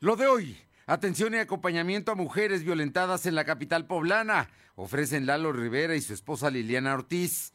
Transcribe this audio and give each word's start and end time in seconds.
Lo 0.00 0.14
de 0.16 0.26
hoy. 0.26 0.58
Atención 0.84 1.32
y 1.32 1.38
acompañamiento 1.38 2.12
a 2.12 2.16
mujeres 2.16 2.62
violentadas 2.62 3.24
en 3.24 3.34
la 3.34 3.46
capital 3.46 3.86
poblana. 3.86 4.50
Ofrecen 4.74 5.24
Lalo 5.24 5.54
Rivera 5.54 5.96
y 5.96 6.02
su 6.02 6.12
esposa 6.12 6.50
Liliana 6.50 6.92
Ortiz. 6.92 7.54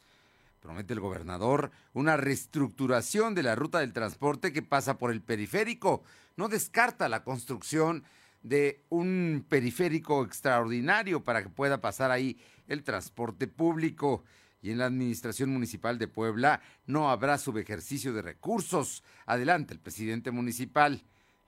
Promete 0.58 0.92
el 0.92 0.98
gobernador 0.98 1.70
una 1.92 2.16
reestructuración 2.16 3.36
de 3.36 3.44
la 3.44 3.54
ruta 3.54 3.78
del 3.78 3.92
transporte 3.92 4.52
que 4.52 4.60
pasa 4.60 4.98
por 4.98 5.12
el 5.12 5.22
periférico. 5.22 6.02
No 6.36 6.48
descarta 6.48 7.08
la 7.08 7.22
construcción 7.22 8.02
de 8.42 8.82
un 8.88 9.46
periférico 9.48 10.24
extraordinario 10.24 11.22
para 11.22 11.44
que 11.44 11.48
pueda 11.48 11.80
pasar 11.80 12.10
ahí 12.10 12.40
el 12.66 12.82
transporte 12.82 13.46
público. 13.46 14.24
Y 14.60 14.72
en 14.72 14.78
la 14.78 14.86
Administración 14.86 15.50
Municipal 15.50 15.96
de 15.96 16.08
Puebla 16.08 16.60
no 16.86 17.08
habrá 17.08 17.38
subejercicio 17.38 18.12
de 18.12 18.22
recursos. 18.22 19.04
Adelante 19.26 19.74
el 19.74 19.78
presidente 19.78 20.32
municipal. 20.32 21.04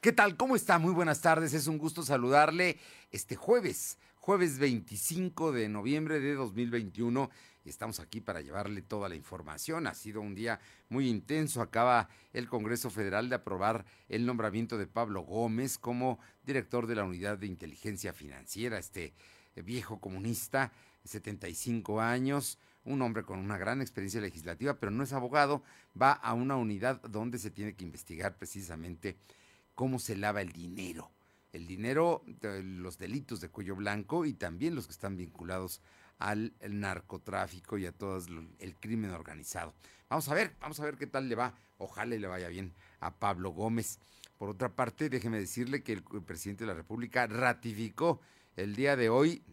¿Qué 0.00 0.12
tal? 0.12 0.36
¿Cómo 0.36 0.54
está? 0.54 0.78
Muy 0.78 0.92
buenas 0.92 1.20
tardes. 1.22 1.54
Es 1.54 1.66
un 1.66 1.76
gusto 1.76 2.04
saludarle 2.04 2.78
este 3.10 3.34
jueves, 3.34 3.98
jueves 4.14 4.60
25 4.60 5.50
de 5.50 5.68
noviembre 5.68 6.20
de 6.20 6.34
2021 6.34 7.28
estamos 7.68 8.00
aquí 8.00 8.20
para 8.20 8.40
llevarle 8.40 8.82
toda 8.82 9.08
la 9.08 9.14
información. 9.14 9.86
Ha 9.86 9.94
sido 9.94 10.20
un 10.20 10.34
día 10.34 10.60
muy 10.88 11.08
intenso. 11.08 11.60
Acaba 11.60 12.08
el 12.32 12.48
Congreso 12.48 12.90
Federal 12.90 13.28
de 13.28 13.36
aprobar 13.36 13.84
el 14.08 14.26
nombramiento 14.26 14.78
de 14.78 14.86
Pablo 14.86 15.22
Gómez 15.22 15.78
como 15.78 16.18
director 16.44 16.86
de 16.86 16.96
la 16.96 17.04
Unidad 17.04 17.38
de 17.38 17.46
Inteligencia 17.46 18.12
Financiera, 18.12 18.78
este 18.78 19.14
viejo 19.56 20.00
comunista, 20.00 20.72
75 21.04 22.00
años, 22.00 22.58
un 22.84 23.02
hombre 23.02 23.24
con 23.24 23.38
una 23.38 23.58
gran 23.58 23.80
experiencia 23.80 24.20
legislativa, 24.20 24.78
pero 24.78 24.92
no 24.92 25.02
es 25.02 25.12
abogado, 25.12 25.62
va 26.00 26.12
a 26.12 26.34
una 26.34 26.56
unidad 26.56 27.02
donde 27.02 27.38
se 27.38 27.50
tiene 27.50 27.74
que 27.74 27.84
investigar 27.84 28.36
precisamente 28.36 29.16
cómo 29.78 30.00
se 30.00 30.16
lava 30.16 30.40
el 30.40 30.50
dinero. 30.50 31.08
El 31.52 31.68
dinero, 31.68 32.24
de 32.26 32.64
los 32.64 32.98
delitos 32.98 33.40
de 33.40 33.48
cuello 33.48 33.76
blanco 33.76 34.26
y 34.26 34.32
también 34.32 34.74
los 34.74 34.88
que 34.88 34.92
están 34.92 35.16
vinculados 35.16 35.82
al 36.18 36.52
narcotráfico 36.68 37.78
y 37.78 37.86
a 37.86 37.92
todo 37.92 38.20
el 38.58 38.74
crimen 38.80 39.12
organizado. 39.12 39.72
Vamos 40.08 40.28
a 40.28 40.34
ver, 40.34 40.56
vamos 40.60 40.80
a 40.80 40.84
ver 40.84 40.96
qué 40.96 41.06
tal 41.06 41.28
le 41.28 41.36
va. 41.36 41.54
Ojalá 41.78 42.16
le 42.16 42.26
vaya 42.26 42.48
bien 42.48 42.74
a 42.98 43.14
Pablo 43.14 43.50
Gómez. 43.50 44.00
Por 44.36 44.48
otra 44.48 44.74
parte, 44.74 45.08
déjeme 45.08 45.38
decirle 45.38 45.84
que 45.84 45.92
el 45.92 46.02
presidente 46.02 46.64
de 46.64 46.68
la 46.72 46.74
República 46.74 47.28
ratificó 47.28 48.20
el 48.56 48.74
día 48.74 48.96
de 48.96 49.10
hoy 49.10 49.44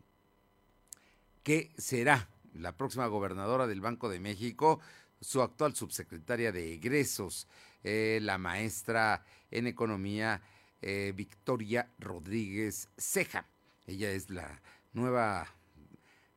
que 1.44 1.72
será 1.78 2.30
la 2.56 2.76
próxima 2.76 3.06
gobernadora 3.06 3.68
del 3.68 3.80
Banco 3.80 4.10
de 4.10 4.20
México, 4.20 4.80
su 5.26 5.42
actual 5.42 5.76
subsecretaria 5.76 6.52
de 6.52 6.76
egresos, 6.76 7.48
eh, 7.84 8.20
la 8.22 8.38
maestra 8.38 9.26
en 9.50 9.68
economía 9.68 10.42
eh, 10.82 11.14
Victoria 11.16 11.92
Rodríguez 11.98 12.90
Ceja. 12.98 13.48
Ella 13.88 14.12
es 14.12 14.30
la 14.30 14.62
nueva 14.94 15.48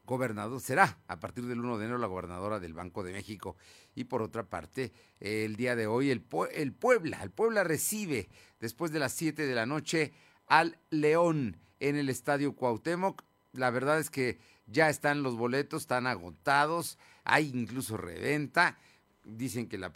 gobernador, 0.05 0.61
será 0.61 0.98
a 1.06 1.20
partir 1.20 1.44
del 1.44 1.61
1 1.61 1.78
de 1.78 1.84
enero 1.84 1.98
la 1.98 2.06
gobernadora 2.06 2.61
del 2.61 2.72
Banco 2.72 3.03
de 3.03 3.12
México. 3.12 3.56
Y 3.94 4.05
por 4.05 4.22
otra 4.22 4.48
parte, 4.48 4.93
el 5.21 5.56
día 5.56 5.77
de 5.77 5.87
hoy 5.87 6.10
el, 6.10 6.25
el 6.53 6.72
Puebla, 6.72 7.22
el 7.22 7.31
Puebla 7.31 7.65
recibe 7.65 8.28
después 8.59 8.91
de 8.91 9.00
las 9.00 9.12
7 9.12 9.44
de 9.44 9.54
la 9.54 9.66
noche 9.66 10.15
al 10.47 10.78
León 10.88 11.59
en 11.78 11.97
el 11.97 12.09
Estadio 12.09 12.54
Cuauhtémoc. 12.56 13.22
La 13.53 13.71
verdad 13.71 13.98
es 13.98 14.09
que 14.09 14.38
ya 14.71 14.89
están 14.91 15.23
los 15.23 15.37
boletos, 15.37 15.83
están 15.83 16.06
agotados, 16.06 16.99
hay 17.25 17.51
incluso 17.55 17.97
reventa. 17.97 18.79
Dicen 19.25 19.69
que 19.69 19.79
la, 19.79 19.93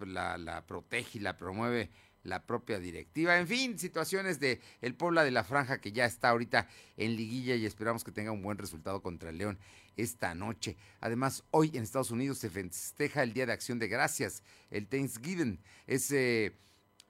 protege 0.67 1.19
y 1.19 1.21
la 1.21 1.37
promueve 1.37 1.91
la 2.23 2.47
propia 2.47 2.79
directiva. 2.79 3.39
En 3.39 3.49
fin, 3.49 3.79
situaciones 3.79 4.39
de 4.39 4.61
el 4.81 4.95
Puebla 4.95 5.25
de 5.25 5.31
la 5.31 5.45
Franja 5.45 5.81
que 5.81 5.93
ya 5.93 6.05
está 6.05 6.29
ahorita 6.31 6.69
en 6.97 7.17
liguilla 7.17 7.57
y 7.57 7.67
esperamos 7.67 8.05
que 8.05 8.13
tenga 8.13 8.31
un 8.31 8.43
buen 8.43 8.59
resultado 8.59 9.03
contra 9.03 9.31
el 9.31 9.39
León 9.39 9.59
esta 9.97 10.35
noche. 10.35 10.77
Además, 11.01 11.45
hoy 11.51 11.73
en 11.75 11.83
Estados 11.83 12.11
Unidos 12.11 12.39
se 12.39 12.51
festeja 12.51 13.23
el 13.23 13.33
Día 13.33 13.47
de 13.47 13.53
Acción 13.53 13.79
de 13.79 13.89
Gracias, 13.89 14.43
el 14.71 14.87
Thanksgiving. 14.87 15.61
Es 15.87 16.11
eh, 16.13 16.57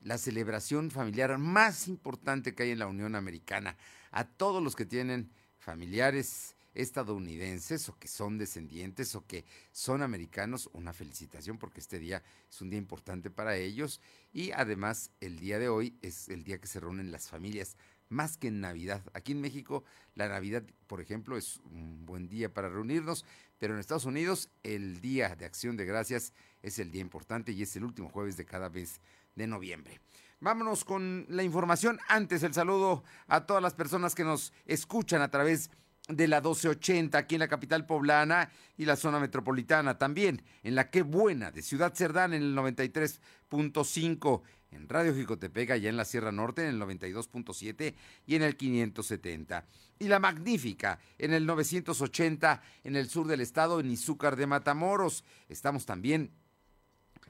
la 0.01 0.19
celebración 0.19 0.91
familiar 0.91 1.37
más 1.39 1.89
importante 1.89 2.55
que 2.55 2.65
hay 2.65 2.71
en 2.71 2.79
la 2.79 2.87
Unión 2.87 3.15
Americana. 3.15 3.77
A 4.11 4.25
todos 4.25 4.63
los 4.63 4.77
que 4.77 4.87
tienen 4.87 5.31
familiares 5.59 6.52
estadounidenses 6.75 7.89
o 7.89 7.99
que 7.99 8.09
son 8.09 8.39
descendientes 8.39 9.15
o 9.15 9.27
que 9.27 9.45
son 9.73 10.03
americanos, 10.03 10.71
una 10.73 10.93
felicitación 10.93 11.59
porque 11.59 11.81
este 11.81 11.99
día 11.99 12.23
es 12.51 12.61
un 12.61 12.71
día 12.71 12.79
importante 12.79 13.31
para 13.31 13.57
ellos 13.57 14.01
y 14.33 14.53
además 14.53 15.11
el 15.21 15.39
día 15.39 15.59
de 15.59 15.69
hoy 15.69 15.97
es 16.03 16.29
el 16.29 16.45
día 16.45 16.59
que 16.59 16.67
se 16.67 16.81
reúnen 16.81 17.13
las 17.13 17.29
familias 17.29 17.77
más 18.09 18.37
que 18.37 18.49
en 18.49 18.61
Navidad. 18.61 19.03
Aquí 19.15 19.33
en 19.33 19.41
México 19.41 19.85
la 20.15 20.29
Navidad, 20.29 20.63
por 20.87 21.01
ejemplo, 21.01 21.37
es 21.37 21.59
un 21.71 22.05
buen 22.05 22.29
día 22.29 22.53
para 22.53 22.69
reunirnos, 22.69 23.25
pero 23.59 23.75
en 23.75 23.81
Estados 23.81 24.05
Unidos 24.05 24.51
el 24.63 25.01
Día 25.01 25.35
de 25.35 25.47
Acción 25.47 25.77
de 25.77 25.87
Gracias 25.87 26.33
es 26.63 26.79
el 26.79 26.91
día 26.91 27.01
importante 27.01 27.53
y 27.53 27.63
es 27.63 27.75
el 27.77 27.85
último 27.85 28.09
jueves 28.09 28.37
de 28.37 28.45
cada 28.45 28.69
mes 28.69 29.01
de 29.35 29.47
noviembre. 29.47 30.01
Vámonos 30.41 30.85
con 30.85 31.25
la 31.29 31.45
información. 31.45 32.01
Antes 32.09 32.43
el 32.43 32.53
saludo 32.53 33.05
a 33.29 33.47
todas 33.47 33.63
las 33.63 33.75
personas 33.75 34.15
que 34.15 34.25
nos 34.25 34.53
escuchan 34.67 35.23
a 35.23 35.31
través 35.31 35.69
de 35.69 35.77
de 36.17 36.29
la 36.29 36.39
1280 36.39 37.19
aquí 37.19 37.35
en 37.35 37.41
la 37.41 37.49
capital 37.49 37.87
poblana 37.87 38.51
y 38.77 38.85
la 38.85 38.97
zona 38.97 39.19
metropolitana 39.19 39.99
también 39.99 40.43
en 40.63 40.75
la 40.75 40.91
Qué 40.91 41.03
Buena 41.03 41.51
de 41.51 41.63
Ciudad 41.63 41.95
Cerdán 41.95 42.35
en 42.35 42.43
el 42.43 42.57
93.5 42.57 44.43
en 44.73 44.89
Radio 44.89 45.15
Jicotepec 45.15 45.71
allá 45.71 45.91
en 45.91 45.97
la 45.97 46.05
Sierra 46.05 46.33
Norte 46.33 46.63
en 46.63 46.75
el 46.75 46.81
92.7 46.81 47.95
y 48.27 48.35
en 48.35 48.43
el 48.43 48.57
570 48.57 49.67
y 49.99 50.09
la 50.09 50.19
Magnífica 50.19 50.99
en 51.19 51.33
el 51.33 51.47
980 51.47 52.63
en 52.85 52.97
el 52.97 53.09
sur 53.09 53.27
del 53.27 53.41
estado 53.41 53.81
en 53.81 53.91
Izúcar 53.91 54.37
de 54.37 54.47
Matamoros. 54.47 55.25
Estamos 55.49 55.87
también 55.87 56.33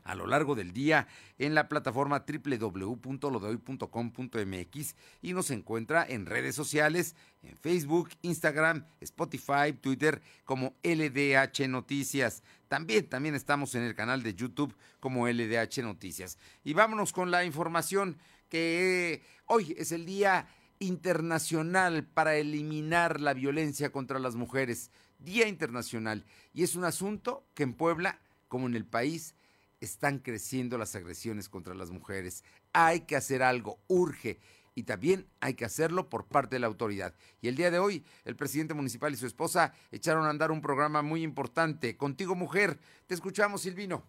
a 0.05 0.15
lo 0.15 0.27
largo 0.27 0.55
del 0.55 0.73
día 0.73 1.07
en 1.39 1.55
la 1.55 1.69
plataforma 1.69 2.25
www.lodehoy.com.mx 2.27 4.97
y 5.23 5.33
nos 5.33 5.51
encuentra 5.51 6.05
en 6.09 6.27
redes 6.27 6.55
sociales, 6.55 7.17
en 7.43 7.57
Facebook, 7.57 8.11
Instagram, 8.23 8.85
Spotify, 9.01 9.73
Twitter 9.81 10.21
como 10.45 10.75
LDH 10.83 11.69
Noticias. 11.69 12.43
También, 12.69 13.09
también 13.09 13.35
estamos 13.35 13.75
en 13.75 13.83
el 13.83 13.95
canal 13.95 14.23
de 14.23 14.35
YouTube 14.35 14.77
como 15.01 15.27
LDH 15.29 15.83
Noticias. 15.83 16.37
Y 16.65 16.75
vámonos 16.75 17.13
con 17.13 17.31
la 17.31 17.45
información 17.45 18.19
que 18.49 19.23
hoy 19.47 19.75
es 19.79 19.93
el 19.93 20.05
Día 20.07 20.49
Internacional 20.79 22.05
para 22.05 22.37
eliminar 22.37 23.21
la 23.21 23.35
violencia 23.35 23.93
contra 23.93 24.19
las 24.19 24.35
mujeres. 24.35 24.91
Día 25.19 25.49
Internacional. 25.49 26.25
Y 26.53 26.65
es 26.65 26.75
un 26.75 26.85
asunto 26.85 27.47
que 27.55 27.63
en 27.63 27.75
Puebla, 27.75 28.21
como 28.49 28.67
en 28.67 28.75
el 28.75 28.85
país, 28.85 29.37
están 29.83 30.21
creciendo 30.21 30.79
las 30.79 30.95
agresiones 30.95 31.49
contra 31.49 31.75
las 31.75 31.91
mujeres. 31.91 32.45
Hay 32.73 33.01
que 33.01 33.17
hacer 33.17 33.43
algo, 33.43 33.81
urge. 33.89 34.39
Y 34.75 34.85
también 34.85 35.27
hay 35.41 35.55
que 35.55 35.67
hacerlo 35.67 36.09
por 36.09 36.27
parte 36.27 36.57
de 36.57 36.61
la 36.61 36.67
autoridad. 36.67 37.15
Y 37.43 37.49
el 37.49 37.57
día 37.57 37.71
de 37.71 37.79
hoy, 37.79 38.07
el 38.25 38.37
presidente 38.37 38.73
municipal 38.73 39.13
y 39.13 39.17
su 39.17 39.27
esposa 39.27 39.75
echaron 39.91 40.25
a 40.25 40.31
andar 40.31 40.51
un 40.51 40.63
programa 40.63 41.03
muy 41.03 41.23
importante. 41.23 41.97
Contigo, 41.97 42.35
mujer. 42.35 42.79
Te 43.07 43.15
escuchamos, 43.15 43.63
Silvino. 43.63 44.03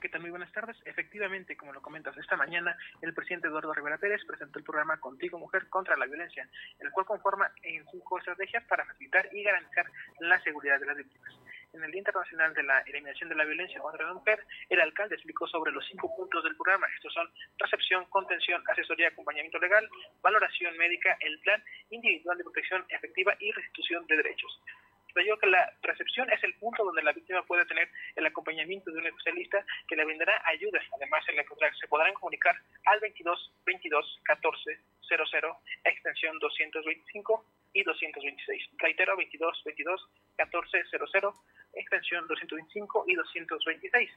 ¿Qué 0.00 0.08
tal? 0.08 0.20
Muy 0.20 0.30
buenas 0.30 0.52
tardes. 0.52 0.76
Efectivamente, 0.84 1.56
como 1.56 1.72
lo 1.72 1.82
comentas, 1.82 2.16
esta 2.16 2.36
mañana 2.36 2.76
el 3.00 3.14
presidente 3.14 3.48
Eduardo 3.48 3.72
Rivera 3.72 3.98
Pérez 3.98 4.20
presentó 4.26 4.58
el 4.58 4.64
programa 4.64 5.00
Contigo 5.00 5.38
Mujer 5.38 5.68
contra 5.68 5.96
la 5.96 6.06
Violencia, 6.06 6.48
el 6.78 6.90
cual 6.92 7.06
conforma 7.06 7.50
en 7.62 7.84
cinco 7.90 8.18
estrategias 8.18 8.62
para 8.64 8.84
facilitar 8.84 9.28
y 9.32 9.42
garantizar 9.42 9.86
la 10.20 10.40
seguridad 10.42 10.78
de 10.78 10.86
las 10.86 10.96
víctimas. 10.96 11.34
En 11.72 11.84
el 11.84 11.90
Día 11.90 11.98
Internacional 11.98 12.54
de 12.54 12.62
la 12.62 12.80
Eliminación 12.80 13.28
de 13.28 13.34
la 13.34 13.44
Violencia 13.44 13.78
contra 13.80 14.06
la 14.06 14.14
Mujer, 14.14 14.44
el 14.70 14.80
alcalde 14.80 15.14
explicó 15.14 15.46
sobre 15.46 15.70
los 15.70 15.86
cinco 15.86 16.14
puntos 16.16 16.42
del 16.42 16.56
programa. 16.56 16.86
Estos 16.96 17.12
son 17.12 17.30
recepción, 17.58 18.06
contención, 18.06 18.62
asesoría, 18.68 19.08
acompañamiento 19.08 19.58
legal, 19.58 19.88
valoración 20.22 20.76
médica, 20.78 21.16
el 21.20 21.38
plan 21.40 21.62
individual 21.90 22.38
de 22.38 22.44
protección 22.44 22.84
efectiva 22.88 23.36
y 23.38 23.52
restitución 23.52 24.06
de 24.06 24.16
derechos 24.16 24.60
creyó 25.18 25.36
que 25.38 25.48
la 25.48 25.72
recepción 25.82 26.30
es 26.30 26.42
el 26.44 26.54
punto 26.54 26.84
donde 26.84 27.02
la 27.02 27.12
víctima 27.12 27.42
puede 27.42 27.66
tener 27.66 27.90
el 28.14 28.26
acompañamiento 28.26 28.92
de 28.92 29.00
un 29.00 29.06
especialista 29.08 29.64
que 29.88 29.96
le 29.96 30.04
brindará 30.04 30.40
ayuda. 30.44 30.80
Además, 30.94 31.24
se, 31.24 31.88
podrán 31.88 32.14
comunicar 32.14 32.54
al 32.86 33.00
22 33.00 33.52
22 33.66 34.20
14 34.22 34.78
extensión 35.84 36.38
225 36.38 37.44
y 37.72 37.82
226. 37.82 38.62
Reitero, 38.78 39.16
22 39.16 39.62
22 39.64 40.08
14 40.36 40.84
extensión 41.72 42.26
225 42.26 43.04
y 43.08 43.14
226. 43.14 44.10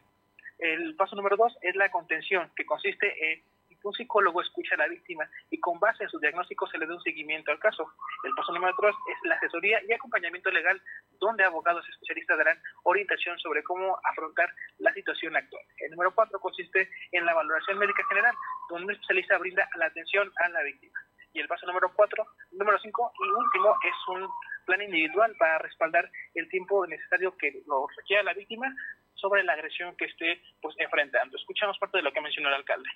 El 0.59 0.95
paso 0.95 1.15
número 1.15 1.37
dos 1.37 1.57
es 1.61 1.75
la 1.75 1.89
contención, 1.89 2.51
que 2.55 2.65
consiste 2.65 3.33
en 3.33 3.41
que 3.81 3.87
un 3.87 3.93
psicólogo 3.93 4.41
escucha 4.41 4.75
a 4.75 4.77
la 4.77 4.87
víctima 4.87 5.27
y 5.49 5.59
con 5.59 5.79
base 5.79 6.03
en 6.03 6.09
su 6.09 6.19
diagnóstico 6.19 6.67
se 6.67 6.77
le 6.77 6.85
dé 6.85 6.93
un 6.93 7.01
seguimiento 7.01 7.51
al 7.51 7.59
caso. 7.59 7.91
El 8.23 8.31
paso 8.35 8.53
número 8.53 8.75
tres 8.79 8.95
es 9.09 9.17
la 9.27 9.35
asesoría 9.35 9.81
y 9.87 9.91
acompañamiento 9.91 10.51
legal, 10.51 10.79
donde 11.19 11.43
abogados 11.43 11.87
especialistas 11.89 12.37
darán 12.37 12.61
orientación 12.83 13.39
sobre 13.39 13.63
cómo 13.63 13.97
afrontar 14.03 14.53
la 14.77 14.93
situación 14.93 15.35
actual. 15.35 15.63
El 15.77 15.91
número 15.91 16.13
cuatro 16.13 16.39
consiste 16.39 16.89
en 17.11 17.25
la 17.25 17.33
valoración 17.33 17.79
médica 17.79 18.03
general, 18.07 18.35
donde 18.69 18.85
un 18.85 18.91
especialista 18.91 19.37
brinda 19.39 19.67
la 19.75 19.87
atención 19.87 20.31
a 20.43 20.49
la 20.49 20.61
víctima. 20.61 20.99
Y 21.33 21.39
el 21.39 21.47
paso 21.47 21.65
número 21.65 21.91
cuatro, 21.95 22.27
número 22.51 22.77
cinco 22.79 23.11
y 23.19 23.29
último 23.29 23.75
es 23.83 24.07
un 24.09 24.29
plan 24.65 24.81
individual 24.81 25.33
para 25.37 25.59
respaldar 25.59 26.09
el 26.35 26.47
tiempo 26.49 26.85
necesario 26.87 27.35
que 27.37 27.61
lo 27.67 27.87
requiera 27.97 28.23
la 28.23 28.33
víctima 28.33 28.73
sobre 29.15 29.43
la 29.43 29.53
agresión 29.53 29.95
que 29.97 30.05
esté 30.05 30.39
pues, 30.61 30.75
enfrentando. 30.79 31.37
Escuchamos 31.37 31.77
parte 31.79 31.97
de 31.97 32.03
lo 32.03 32.11
que 32.11 32.21
mencionó 32.21 32.49
el 32.49 32.55
alcalde. 32.55 32.89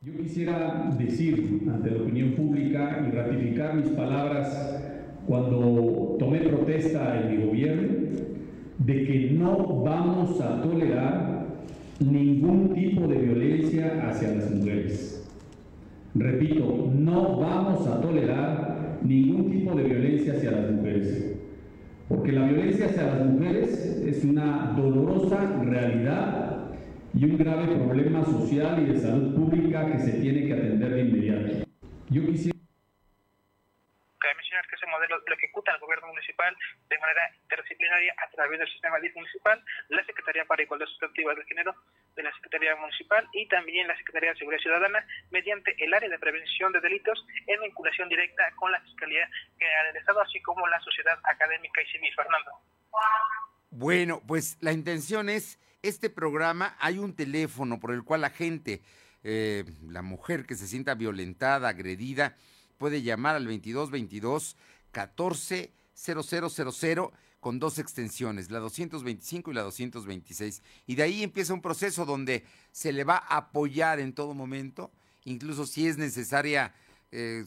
Yo 0.00 0.16
quisiera 0.16 0.90
decir 0.96 1.62
ante 1.68 1.90
la 1.90 2.02
opinión 2.02 2.34
pública 2.34 3.04
y 3.06 3.10
ratificar 3.10 3.74
mis 3.74 3.90
palabras 3.90 4.78
cuando 5.26 6.16
tomé 6.18 6.40
protesta 6.40 7.20
en 7.20 7.30
mi 7.30 7.46
gobierno 7.46 8.08
de 8.78 9.04
que 9.04 9.30
no 9.32 9.82
vamos 9.82 10.40
a 10.40 10.62
tolerar 10.62 11.46
ningún 12.00 12.72
tipo 12.74 13.08
de 13.08 13.18
violencia 13.18 14.08
hacia 14.08 14.28
las 14.28 14.50
mujeres. 14.50 15.28
Repito, 16.14 16.90
no 16.94 17.38
vamos 17.38 17.86
a 17.86 18.00
tolerar 18.00 18.77
ningún 19.02 19.50
tipo 19.50 19.74
de 19.74 19.84
violencia 19.84 20.34
hacia 20.34 20.50
las 20.52 20.70
mujeres. 20.70 21.36
Porque 22.08 22.32
la 22.32 22.46
violencia 22.46 22.86
hacia 22.86 23.06
las 23.06 23.26
mujeres 23.26 24.02
es 24.06 24.24
una 24.24 24.74
dolorosa 24.76 25.62
realidad 25.62 26.70
y 27.14 27.24
un 27.24 27.36
grave 27.36 27.76
problema 27.76 28.24
social 28.24 28.82
y 28.82 28.92
de 28.92 28.98
salud 28.98 29.34
pública 29.34 29.92
que 29.92 29.98
se 29.98 30.12
tiene 30.12 30.46
que 30.46 30.54
atender 30.54 30.94
de 30.94 31.00
inmediato. 31.02 31.52
Yo 32.10 32.26
quisiera 32.26 32.57
que 34.66 34.76
ese 34.76 34.86
modelo 34.86 35.22
lo 35.26 35.34
ejecuta 35.34 35.72
el 35.72 35.80
gobierno 35.80 36.08
municipal 36.08 36.56
de 36.88 36.98
manera 36.98 37.30
interdisciplinaria 37.42 38.14
a 38.18 38.30
través 38.30 38.58
del 38.58 38.68
sistema 38.68 38.98
DIF 39.00 39.14
municipal, 39.14 39.62
la 39.88 40.04
Secretaría 40.04 40.44
para 40.44 40.62
Igualdad 40.62 40.86
Sustantiva 40.86 41.34
del 41.34 41.44
Género 41.44 41.74
de 42.16 42.22
la 42.22 42.32
Secretaría 42.34 42.76
Municipal 42.76 43.28
y 43.32 43.46
también 43.48 43.86
la 43.86 43.96
Secretaría 43.96 44.30
de 44.30 44.38
Seguridad 44.38 44.62
Ciudadana 44.62 45.06
mediante 45.30 45.74
el 45.78 45.94
área 45.94 46.08
de 46.08 46.18
prevención 46.18 46.72
de 46.72 46.80
delitos 46.80 47.24
en 47.46 47.60
vinculación 47.60 48.08
directa 48.08 48.50
con 48.56 48.72
la 48.72 48.80
Fiscalía 48.80 49.28
General 49.58 49.86
del 49.86 49.96
Estado, 49.96 50.20
así 50.20 50.40
como 50.42 50.66
la 50.66 50.80
sociedad 50.80 51.18
académica 51.24 51.82
y 51.82 51.86
civil. 51.86 52.12
Fernando. 52.14 52.50
Bueno, 53.70 54.22
pues 54.26 54.58
la 54.60 54.72
intención 54.72 55.28
es, 55.28 55.58
este 55.82 56.10
programa, 56.10 56.76
hay 56.80 56.98
un 56.98 57.14
teléfono 57.14 57.78
por 57.78 57.92
el 57.92 58.02
cual 58.02 58.22
la 58.22 58.30
gente, 58.30 58.82
eh, 59.22 59.64
la 59.88 60.02
mujer 60.02 60.46
que 60.46 60.56
se 60.56 60.66
sienta 60.66 60.94
violentada, 60.94 61.68
agredida, 61.68 62.36
puede 62.78 63.02
llamar 63.02 63.36
al 63.36 63.44
2222 63.44 64.56
14 64.92 65.72
0000 65.94 67.10
con 67.40 67.58
dos 67.58 67.78
extensiones, 67.78 68.50
la 68.50 68.58
225 68.58 69.50
y 69.50 69.54
la 69.54 69.62
226. 69.62 70.62
Y 70.86 70.94
de 70.94 71.02
ahí 71.02 71.22
empieza 71.22 71.54
un 71.54 71.62
proceso 71.62 72.04
donde 72.04 72.44
se 72.72 72.92
le 72.92 73.04
va 73.04 73.16
a 73.16 73.36
apoyar 73.36 74.00
en 74.00 74.12
todo 74.12 74.34
momento, 74.34 74.90
incluso 75.24 75.66
si 75.66 75.86
es 75.86 75.98
necesaria 75.98 76.74
eh, 77.12 77.44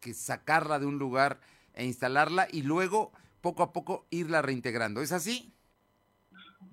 que 0.00 0.14
sacarla 0.14 0.78
de 0.78 0.86
un 0.86 0.98
lugar 0.98 1.40
e 1.74 1.84
instalarla 1.84 2.48
y 2.50 2.62
luego 2.62 3.12
poco 3.40 3.62
a 3.62 3.72
poco 3.72 4.06
irla 4.10 4.42
reintegrando. 4.42 5.02
¿Es 5.02 5.12
así? 5.12 5.53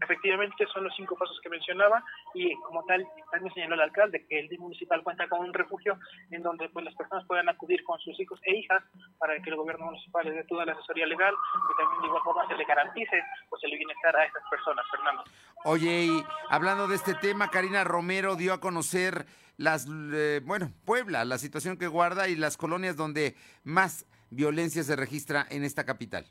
Efectivamente, 0.02 0.66
son 0.74 0.84
los 0.84 0.96
cinco 0.96 1.16
pasos 1.16 1.40
que 1.42 1.50
mencionaba 1.50 2.04
y 2.34 2.54
como 2.62 2.84
tal, 2.86 3.06
también 3.32 3.54
señaló 3.54 3.76
el 3.76 3.82
alcalde 3.82 4.26
que 4.28 4.40
el 4.40 4.50
DIF 4.50 4.60
municipal 4.60 5.04
cuenta 5.04 5.28
con 5.28 5.42
un 5.42 5.54
refugio 5.54 5.98
en 6.32 6.42
donde 6.42 6.70
pues, 6.70 6.86
las 6.86 6.96
personas 6.96 7.26
puedan 7.28 7.50
acudir 7.50 7.84
con 7.84 8.00
sus 8.00 8.20
hijos 8.20 8.40
e 8.44 8.58
hijas 8.58 8.84
para 9.20 9.40
que 9.42 9.50
el 9.50 9.56
gobierno 9.56 9.86
municipal 9.86 10.26
les 10.26 10.36
dé 10.36 10.44
toda 10.46 10.66
la 10.66 10.74
asesoría 10.74 11.06
legal 11.06 11.34
y 11.34 11.82
también 11.82 12.02
de 12.02 12.08
igual 12.08 12.24
forma 12.24 12.48
se 12.48 12.56
le 12.56 12.66
garantice 12.66 13.24
pues, 13.50 13.64
el 13.64 13.78
bienestar 13.78 14.16
a 14.16 14.26
estas 14.26 14.44
personas, 14.50 14.86
Fernando. 14.90 15.24
Oye, 15.66 16.06
y 16.06 16.24
hablando 16.50 16.88
de 16.88 16.96
este 16.96 17.14
tema, 17.16 17.50
Karina 17.50 17.84
Romero 17.84 18.36
dio 18.36 18.54
a 18.54 18.60
conocer 18.60 19.26
las, 19.58 19.88
eh, 19.90 20.42
bueno, 20.44 20.72
Puebla, 20.86 21.26
la 21.26 21.38
situación 21.38 21.78
que 21.78 21.88
guarda 21.88 22.28
y 22.28 22.36
las 22.36 22.58
colonias 22.58 22.96
donde 22.96 23.36
más 23.64 24.06
violencia 24.32 24.84
se 24.84 24.96
registra 24.96 25.46
en 25.50 25.64
esta 25.64 25.86
capital 25.86 26.26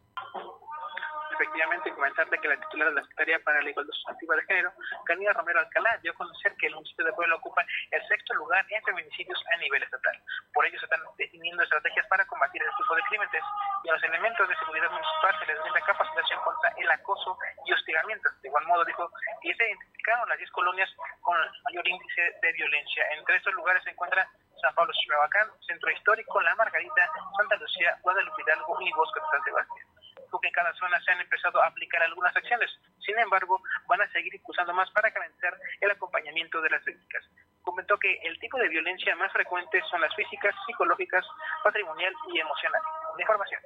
efectivamente 1.41 1.95
comentarte 1.95 2.39
que 2.39 2.49
la 2.49 2.61
titular 2.61 2.89
de 2.89 2.95
la 2.95 3.03
Secretaría 3.03 3.39
para 3.41 3.63
la 3.63 3.71
Igualdad 3.71 3.93
Sustantiva 3.95 4.37
de 4.37 4.43
Género, 4.45 4.73
Canida 5.07 5.33
Romero 5.33 5.61
Alcalá, 5.61 5.97
dio 6.03 6.13
a 6.13 6.15
conocer 6.15 6.55
que 6.57 6.67
el 6.67 6.75
municipio 6.75 7.05
de 7.07 7.13
Puebla 7.15 7.37
ocupa 7.37 7.65
el 7.91 8.09
sexto 8.09 8.35
lugar 8.35 8.65
en 8.69 8.83
feminicidios 8.85 9.43
a 9.55 9.57
nivel 9.57 9.83
estatal. 9.83 10.21
Por 10.53 10.67
ello 10.67 10.79
se 10.79 10.85
están 10.85 11.01
definiendo 11.17 11.63
estrategias 11.63 12.07
para 12.09 12.27
combatir 12.27 12.63
este 12.63 12.77
tipo 12.77 12.95
de 12.95 13.03
crímenes 13.09 13.43
y 13.85 13.89
a 13.89 13.93
los 13.95 14.05
elementos 14.05 14.49
de 14.49 14.57
seguridad 14.57 14.91
municipal 14.91 15.39
se 15.41 15.47
les 15.47 15.63
brinda 15.63 15.81
capacitación 15.81 16.41
contra 16.45 16.73
el 16.77 16.91
acoso 16.91 17.39
y 17.65 17.73
hostigamiento. 17.73 18.29
De 18.43 18.49
igual 18.49 18.67
modo, 18.67 18.85
dijo 18.85 19.11
que 19.41 19.55
se 19.55 19.65
identificaron 19.65 20.29
las 20.29 20.39
10 20.39 20.51
colonias 20.51 20.91
con 21.23 21.37
mayor 21.65 21.89
índice 21.89 22.37
de 22.43 22.53
violencia. 22.53 23.05
Entre 23.17 23.37
estos 23.37 23.55
lugares 23.55 23.83
se 23.85 23.91
encuentra 23.91 24.29
San 24.61 24.75
Pablo 24.75 24.93
Chihuahua, 24.93 25.57
Centro 25.67 25.91
Histórico, 25.91 26.41
La 26.43 26.55
Margarita, 26.55 27.11
Santa 27.39 27.57
Lucía, 27.57 27.97
Guadalupe 28.03 28.43
Hidalgo 28.43 28.77
y 28.83 28.93
Bosque 28.93 29.21
de 29.21 29.27
San 29.31 29.45
Sebastián 29.45 29.90
que 30.39 30.49
en 30.49 30.55
cada 30.55 30.73
zona 30.75 31.01
se 31.03 31.11
han 31.11 31.21
empezado 31.21 31.63
a 31.63 31.67
aplicar 31.67 32.03
algunas 32.03 32.35
acciones. 32.37 32.71
Sin 33.05 33.19
embargo, 33.19 33.61
van 33.89 34.01
a 34.03 34.13
seguir 34.13 34.35
impulsando 34.35 34.73
más 34.75 34.91
para 34.91 35.11
garantizar 35.11 35.57
el 35.81 35.91
acompañamiento 35.91 36.61
de 36.61 36.71
las 36.71 36.85
técnicas. 36.85 37.25
Comentó 37.63 37.99
que 37.99 38.19
el 38.23 38.39
tipo 38.39 38.59
de 38.59 38.69
violencia 38.69 39.17
más 39.17 39.33
frecuente 39.33 39.81
son 39.91 40.01
las 40.01 40.15
físicas, 40.15 40.55
psicológicas, 40.67 41.25
patrimonial 41.65 42.13
y 42.33 42.41
emocional. 42.41 42.83
información. 43.19 43.61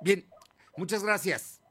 Bien, 0.00 0.24
muchas 0.76 1.04
gracias. 1.04 1.62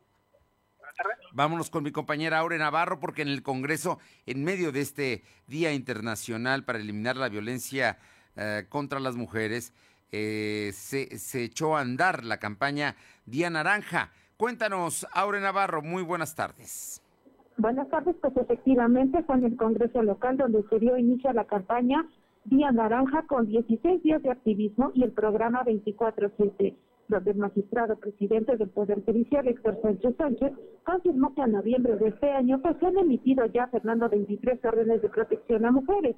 Vámonos 1.32 1.70
con 1.70 1.84
mi 1.84 1.92
compañera 1.92 2.40
Aure 2.40 2.58
Navarro, 2.58 3.00
porque 3.00 3.22
en 3.22 3.30
el 3.30 3.44
Congreso, 3.44 4.00
en 4.26 4.44
medio 4.44 4.72
de 4.72 4.82
este 4.82 5.24
Día 5.48 5.72
Internacional 5.72 6.66
para 6.66 6.80
Eliminar 6.80 7.18
la 7.18 7.30
Violencia 7.30 7.98
eh, 8.36 8.66
contra 8.70 9.00
las 9.00 9.16
Mujeres, 9.16 9.74
eh, 10.12 10.72
se, 10.74 11.18
se 11.18 11.44
echó 11.44 11.78
a 11.78 11.82
andar 11.82 12.26
la 12.26 12.38
campaña 12.38 12.96
Día 13.26 13.50
Naranja 13.50 14.12
Cuéntanos, 14.42 15.06
Aure 15.14 15.40
Navarro, 15.40 15.84
muy 15.84 16.02
buenas 16.02 16.34
tardes. 16.34 17.00
Buenas 17.58 17.88
tardes, 17.90 18.16
pues 18.20 18.36
efectivamente 18.36 19.22
fue 19.22 19.36
en 19.36 19.46
el 19.46 19.56
Congreso 19.56 20.02
local 20.02 20.36
donde 20.36 20.64
se 20.68 20.80
dio 20.80 20.98
inicio 20.98 21.30
a 21.30 21.34
la 21.34 21.46
campaña 21.46 22.10
Día 22.46 22.72
Naranja 22.72 23.28
con 23.28 23.46
16 23.46 24.02
días 24.02 24.24
de 24.24 24.32
activismo 24.32 24.90
y 24.96 25.04
el 25.04 25.12
programa 25.12 25.64
24-7, 25.64 26.76
donde 27.08 27.30
el 27.30 27.38
magistrado 27.38 27.98
presidente 27.98 28.58
del 28.58 28.70
Poder 28.70 29.06
Judicial, 29.06 29.48
Héctor 29.48 29.78
Sánchez 29.80 30.16
Sánchez, 30.18 30.54
confirmó 30.86 31.36
que 31.36 31.44
a 31.44 31.46
noviembre 31.46 31.98
de 31.98 32.08
este 32.08 32.32
año 32.32 32.60
pues 32.64 32.78
se 32.80 32.88
han 32.88 32.98
emitido 32.98 33.46
ya, 33.46 33.68
Fernando, 33.68 34.10
23 34.10 34.60
órdenes 34.66 35.04
de 35.04 35.10
protección 35.10 35.66
a 35.66 35.72
mujeres 35.72 36.16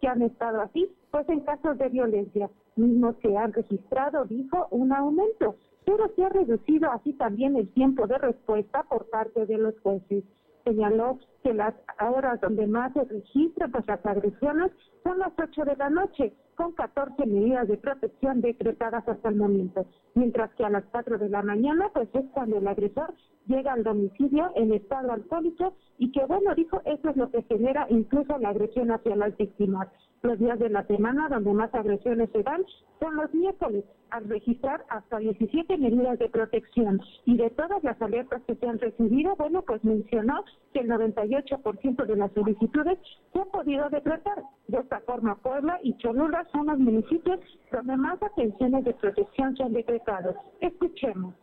que 0.00 0.06
han 0.06 0.22
estado 0.22 0.60
así, 0.60 0.94
pues 1.10 1.28
en 1.28 1.40
casos 1.40 1.76
de 1.78 1.88
violencia, 1.88 2.48
mismos 2.76 3.16
que 3.16 3.36
han 3.36 3.52
registrado, 3.52 4.26
dijo, 4.26 4.68
un 4.70 4.92
aumento 4.92 5.56
pero 5.84 6.10
se 6.14 6.24
ha 6.24 6.28
reducido 6.28 6.90
así 6.90 7.12
también 7.14 7.56
el 7.56 7.68
tiempo 7.72 8.06
de 8.06 8.18
respuesta 8.18 8.84
por 8.84 9.08
parte 9.10 9.46
de 9.46 9.58
los 9.58 9.78
jueces. 9.80 10.24
Señaló 10.64 11.18
que 11.42 11.52
las 11.52 11.74
horas 12.00 12.40
donde 12.40 12.66
más 12.66 12.92
se 12.94 13.04
registran 13.04 13.70
pues, 13.70 13.86
las 13.86 14.04
agresiones 14.06 14.72
son 15.02 15.18
las 15.18 15.32
8 15.38 15.64
de 15.64 15.76
la 15.76 15.90
noche, 15.90 16.32
con 16.54 16.72
14 16.72 17.26
medidas 17.26 17.68
de 17.68 17.76
protección 17.76 18.40
decretadas 18.40 19.06
hasta 19.06 19.28
el 19.28 19.36
momento, 19.36 19.86
mientras 20.14 20.54
que 20.54 20.64
a 20.64 20.70
las 20.70 20.84
4 20.84 21.18
de 21.18 21.28
la 21.28 21.42
mañana 21.42 21.90
pues 21.92 22.08
es 22.14 22.24
cuando 22.32 22.58
el 22.58 22.66
agresor 22.66 23.12
llega 23.46 23.72
al 23.72 23.84
domicilio 23.84 24.50
en 24.54 24.72
estado 24.72 25.12
alcohólico 25.12 25.74
y 25.98 26.12
que 26.12 26.24
bueno, 26.24 26.54
dijo, 26.54 26.80
eso 26.84 27.10
es 27.10 27.16
lo 27.16 27.30
que 27.30 27.42
genera 27.42 27.86
incluso 27.90 28.38
la 28.38 28.50
agresión 28.50 28.90
hacia 28.90 29.16
las 29.16 29.36
víctimas. 29.36 29.88
Los 30.24 30.38
días 30.38 30.58
de 30.58 30.70
la 30.70 30.86
semana 30.86 31.28
donde 31.28 31.52
más 31.52 31.74
agresiones 31.74 32.30
se 32.32 32.42
dan 32.42 32.64
son 32.98 33.14
los 33.14 33.34
miércoles, 33.34 33.84
al 34.08 34.26
registrar 34.26 34.82
hasta 34.88 35.18
17 35.18 35.76
medidas 35.76 36.18
de 36.18 36.30
protección. 36.30 36.98
Y 37.26 37.36
de 37.36 37.50
todas 37.50 37.84
las 37.84 38.00
alertas 38.00 38.40
que 38.46 38.54
se 38.54 38.66
han 38.66 38.78
recibido, 38.78 39.36
bueno, 39.36 39.60
pues 39.60 39.84
mencionó 39.84 40.42
que 40.72 40.80
el 40.80 40.88
98% 40.88 42.06
de 42.06 42.16
las 42.16 42.32
solicitudes 42.32 42.98
se 43.34 43.38
han 43.38 43.50
podido 43.50 43.90
decretar. 43.90 44.42
De 44.68 44.78
esta 44.78 45.00
forma, 45.00 45.36
Puebla 45.36 45.78
y 45.82 45.94
Cholula 45.98 46.48
son 46.52 46.68
los 46.68 46.78
municipios 46.78 47.38
donde 47.70 47.94
más 47.98 48.22
atenciones 48.22 48.82
de 48.84 48.94
protección 48.94 49.54
se 49.58 49.62
han 49.62 49.74
decretado. 49.74 50.34
Escuchemos 50.62 51.34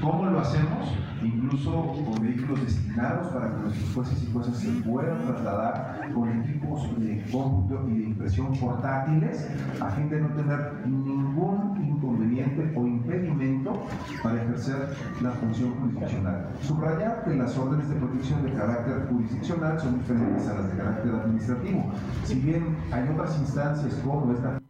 ¿Cómo 0.00 0.26
lo 0.26 0.40
hacemos? 0.40 0.96
Incluso 1.22 1.70
con 1.72 2.22
vehículos 2.22 2.62
destinados 2.62 3.26
para 3.28 3.50
que 3.50 3.62
nuestros 3.62 3.94
jueces 3.94 4.22
y 4.22 4.32
jueces 4.32 4.56
se 4.56 4.70
puedan 4.82 5.18
trasladar 5.26 6.08
con 6.14 6.40
equipos 6.40 7.00
de 7.00 7.24
cómputo 7.32 7.88
y 7.88 7.98
de 7.98 8.04
impresión 8.04 8.56
portátiles 8.58 9.48
a 9.80 9.90
fin 9.90 10.08
de 10.08 10.20
no 10.20 10.28
tener 10.34 10.86
ningún 10.86 11.84
inconveniente 11.84 12.72
o 12.76 12.86
impedimento 12.86 13.82
para 14.22 14.42
ejercer 14.42 14.96
la 15.20 15.30
función 15.32 15.74
jurisdiccional. 15.80 16.48
Subrayar 16.62 17.24
que 17.24 17.34
las 17.34 17.56
órdenes 17.58 17.88
de 17.88 17.96
protección 17.96 18.44
de 18.44 18.52
carácter 18.52 19.08
jurisdiccional 19.08 19.80
son 19.80 19.98
diferentes 19.98 20.48
a 20.48 20.54
las 20.54 20.70
de 20.70 20.76
carácter 20.76 21.14
administrativo. 21.14 21.90
Si 22.24 22.38
bien 22.38 22.76
hay 22.92 23.08
otras 23.08 23.36
instancias 23.38 23.94
como 24.04 24.32
esta 24.32 24.62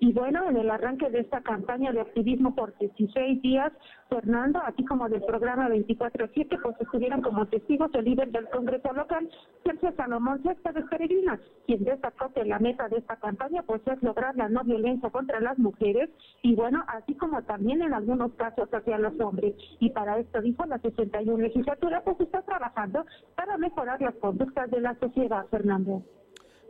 y 0.00 0.12
bueno, 0.12 0.48
en 0.48 0.56
el 0.56 0.70
arranque 0.70 1.10
de 1.10 1.20
esta 1.20 1.40
campaña 1.40 1.92
de 1.92 2.00
activismo 2.00 2.54
por 2.54 2.76
16 2.78 3.42
días, 3.42 3.72
Fernando, 4.08 4.60
así 4.64 4.84
como 4.84 5.08
del 5.08 5.22
programa 5.22 5.68
24-7, 5.68 6.60
pues 6.62 6.76
estuvieron 6.80 7.20
como 7.20 7.46
testigos 7.48 7.90
el 7.94 8.04
líder 8.04 8.30
del 8.30 8.48
Congreso 8.48 8.92
local, 8.92 9.28
Sergio 9.64 9.92
Salomón 9.96 10.40
Céspedes 10.44 10.84
Peregrina, 10.88 11.40
quien 11.66 11.82
destacó 11.82 12.32
que 12.32 12.44
la 12.44 12.60
meta 12.60 12.88
de 12.88 12.98
esta 12.98 13.16
campaña 13.16 13.62
pues 13.62 13.82
es 13.86 14.00
lograr 14.02 14.36
la 14.36 14.48
no 14.48 14.62
violencia 14.62 15.10
contra 15.10 15.40
las 15.40 15.58
mujeres 15.58 16.10
y 16.42 16.54
bueno, 16.54 16.84
así 16.86 17.14
como 17.14 17.42
también 17.42 17.82
en 17.82 17.92
algunos 17.92 18.32
casos 18.34 18.68
hacia 18.72 18.98
los 18.98 19.18
hombres. 19.20 19.54
Y 19.80 19.90
para 19.90 20.18
esto 20.18 20.40
dijo 20.40 20.64
la 20.66 20.78
61 20.78 21.38
legislatura 21.38 22.02
pues 22.04 22.20
está 22.20 22.42
trabajando 22.42 23.04
para 23.34 23.58
mejorar 23.58 24.00
las 24.00 24.14
conductas 24.14 24.70
de 24.70 24.80
la 24.80 24.94
sociedad, 25.00 25.44
Fernando. 25.50 26.04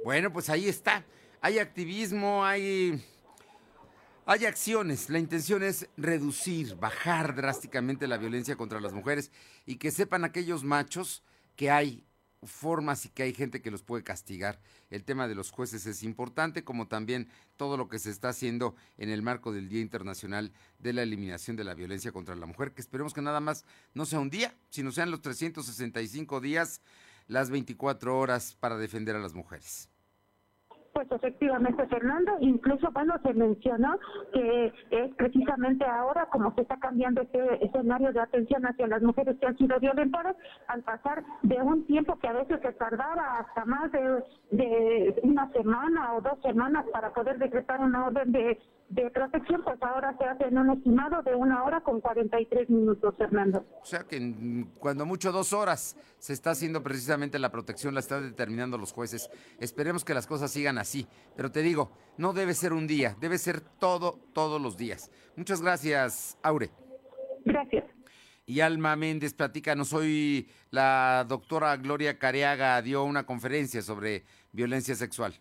Bueno, 0.02 0.32
pues 0.32 0.48
ahí 0.48 0.66
está. 0.66 1.04
Hay 1.40 1.58
activismo, 1.58 2.44
hay 2.44 3.00
hay 4.30 4.44
acciones, 4.44 5.08
la 5.08 5.18
intención 5.18 5.62
es 5.62 5.88
reducir, 5.96 6.76
bajar 6.76 7.34
drásticamente 7.34 8.06
la 8.06 8.18
violencia 8.18 8.56
contra 8.56 8.78
las 8.78 8.92
mujeres 8.92 9.32
y 9.64 9.76
que 9.76 9.90
sepan 9.90 10.22
aquellos 10.22 10.64
machos 10.64 11.22
que 11.56 11.70
hay 11.70 12.04
formas 12.42 13.06
y 13.06 13.08
que 13.08 13.22
hay 13.22 13.32
gente 13.32 13.62
que 13.62 13.70
los 13.70 13.82
puede 13.82 14.04
castigar. 14.04 14.60
El 14.90 15.04
tema 15.04 15.28
de 15.28 15.34
los 15.34 15.50
jueces 15.50 15.86
es 15.86 16.02
importante, 16.02 16.62
como 16.62 16.88
también 16.88 17.30
todo 17.56 17.78
lo 17.78 17.88
que 17.88 17.98
se 17.98 18.10
está 18.10 18.28
haciendo 18.28 18.76
en 18.98 19.08
el 19.08 19.22
marco 19.22 19.50
del 19.50 19.70
Día 19.70 19.80
Internacional 19.80 20.52
de 20.78 20.92
la 20.92 21.04
Eliminación 21.04 21.56
de 21.56 21.64
la 21.64 21.72
Violencia 21.72 22.12
contra 22.12 22.36
la 22.36 22.44
Mujer, 22.44 22.72
que 22.74 22.82
esperemos 22.82 23.14
que 23.14 23.22
nada 23.22 23.40
más 23.40 23.64
no 23.94 24.04
sea 24.04 24.20
un 24.20 24.28
día, 24.28 24.54
sino 24.68 24.92
sean 24.92 25.10
los 25.10 25.22
365 25.22 26.42
días, 26.42 26.82
las 27.28 27.48
24 27.48 28.18
horas 28.18 28.58
para 28.60 28.76
defender 28.76 29.16
a 29.16 29.20
las 29.20 29.32
mujeres. 29.32 29.88
Pues 30.98 31.12
efectivamente, 31.12 31.86
Fernando, 31.86 32.32
incluso 32.40 32.90
bueno, 32.90 33.14
se 33.22 33.32
mencionó 33.32 34.00
que 34.32 34.72
es 34.90 35.14
precisamente 35.14 35.84
ahora 35.84 36.26
como 36.26 36.52
se 36.56 36.62
está 36.62 36.76
cambiando 36.80 37.20
este 37.20 37.64
escenario 37.64 38.12
de 38.12 38.18
atención 38.18 38.66
hacia 38.66 38.88
las 38.88 39.00
mujeres 39.00 39.36
que 39.38 39.46
han 39.46 39.56
sido 39.56 39.78
violentadas, 39.78 40.34
al 40.66 40.82
pasar 40.82 41.22
de 41.42 41.54
un 41.62 41.86
tiempo 41.86 42.18
que 42.18 42.26
a 42.26 42.32
veces 42.32 42.60
se 42.62 42.72
tardaba 42.72 43.38
hasta 43.38 43.64
más 43.64 43.92
de, 43.92 44.24
de 44.50 45.20
una 45.22 45.48
semana 45.52 46.14
o 46.14 46.20
dos 46.20 46.42
semanas 46.42 46.84
para 46.92 47.10
poder 47.10 47.38
decretar 47.38 47.78
una 47.80 48.06
orden 48.06 48.32
de 48.32 48.58
de 48.88 49.10
protección, 49.10 49.62
pues 49.62 49.76
ahora 49.82 50.16
se 50.16 50.24
hace 50.24 50.44
en 50.44 50.58
un 50.58 50.70
estimado 50.70 51.22
de 51.22 51.34
una 51.34 51.62
hora 51.64 51.80
con 51.82 52.00
43 52.00 52.70
minutos, 52.70 53.14
Fernando. 53.18 53.66
O 53.82 53.84
sea 53.84 54.04
que 54.04 54.64
cuando 54.78 55.04
mucho 55.04 55.30
dos 55.30 55.52
horas 55.52 55.96
se 56.18 56.32
está 56.32 56.50
haciendo 56.52 56.82
precisamente 56.82 57.38
la 57.38 57.50
protección, 57.50 57.94
la 57.94 58.00
están 58.00 58.22
determinando 58.22 58.78
los 58.78 58.92
jueces. 58.92 59.28
Esperemos 59.60 60.04
que 60.04 60.14
las 60.14 60.26
cosas 60.26 60.50
sigan 60.50 60.78
así. 60.78 61.06
Pero 61.36 61.52
te 61.52 61.60
digo, 61.60 61.92
no 62.16 62.32
debe 62.32 62.54
ser 62.54 62.72
un 62.72 62.86
día, 62.86 63.14
debe 63.20 63.36
ser 63.36 63.60
todo, 63.60 64.18
todos 64.32 64.60
los 64.60 64.76
días. 64.76 65.10
Muchas 65.36 65.60
gracias, 65.60 66.38
Aure. 66.42 66.70
Gracias. 67.44 67.84
Y 68.46 68.60
Alma 68.60 68.96
Méndez, 68.96 69.34
platícanos, 69.34 69.92
hoy 69.92 70.48
la 70.70 71.26
doctora 71.28 71.76
Gloria 71.76 72.18
Careaga 72.18 72.80
dio 72.80 73.04
una 73.04 73.26
conferencia 73.26 73.82
sobre 73.82 74.24
violencia 74.52 74.94
sexual. 74.94 75.38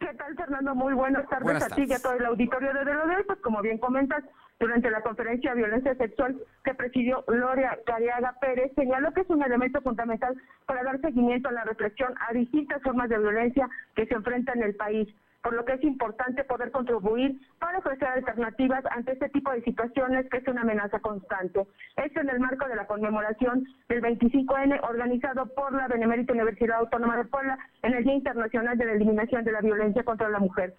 ¿Qué 0.00 0.14
tal, 0.14 0.34
Fernando? 0.34 0.74
Muy 0.74 0.94
buenas 0.94 1.28
tardes 1.28 1.62
a 1.62 1.74
ti 1.74 1.84
y 1.86 1.92
a 1.92 1.98
todo 1.98 2.14
el 2.14 2.24
auditorio 2.24 2.72
de 2.72 2.84
Delodel. 2.84 3.24
Pues 3.26 3.38
como 3.40 3.60
bien 3.60 3.78
comentas, 3.78 4.24
durante 4.58 4.90
la 4.90 5.02
conferencia 5.02 5.50
de 5.50 5.56
violencia 5.56 5.94
sexual 5.96 6.40
que 6.64 6.74
presidió 6.74 7.22
Gloria 7.26 7.78
Cariaga 7.84 8.34
Pérez, 8.40 8.72
señaló 8.74 9.12
que 9.12 9.20
es 9.20 9.30
un 9.30 9.42
elemento 9.42 9.82
fundamental 9.82 10.34
para 10.66 10.82
dar 10.82 11.00
seguimiento 11.00 11.48
a 11.48 11.52
la 11.52 11.64
reflexión 11.64 12.14
a 12.28 12.32
distintas 12.32 12.82
formas 12.82 13.08
de 13.08 13.18
violencia 13.18 13.68
que 13.94 14.06
se 14.06 14.14
enfrentan 14.14 14.58
en 14.58 14.64
el 14.64 14.76
país 14.76 15.08
por 15.44 15.52
lo 15.52 15.64
que 15.66 15.74
es 15.74 15.84
importante 15.84 16.42
poder 16.44 16.70
contribuir 16.70 17.38
para 17.58 17.78
ofrecer 17.78 18.08
alternativas 18.08 18.82
ante 18.90 19.12
este 19.12 19.28
tipo 19.28 19.52
de 19.52 19.60
situaciones 19.60 20.26
que 20.30 20.38
es 20.38 20.48
una 20.48 20.62
amenaza 20.62 20.98
constante. 21.00 21.66
Esto 21.96 22.20
en 22.20 22.30
el 22.30 22.40
marco 22.40 22.66
de 22.66 22.76
la 22.76 22.86
conmemoración 22.86 23.62
del 23.90 24.00
25N 24.00 24.80
organizado 24.88 25.44
por 25.54 25.74
la 25.74 25.86
Benemérita 25.86 26.32
Universidad 26.32 26.78
Autónoma 26.78 27.18
de 27.18 27.26
Puebla 27.26 27.58
en 27.82 27.92
el 27.92 28.04
Día 28.04 28.14
Internacional 28.14 28.78
de 28.78 28.86
la 28.86 28.92
Eliminación 28.92 29.44
de 29.44 29.52
la 29.52 29.60
Violencia 29.60 30.02
contra 30.02 30.30
la 30.30 30.38
Mujer. 30.38 30.74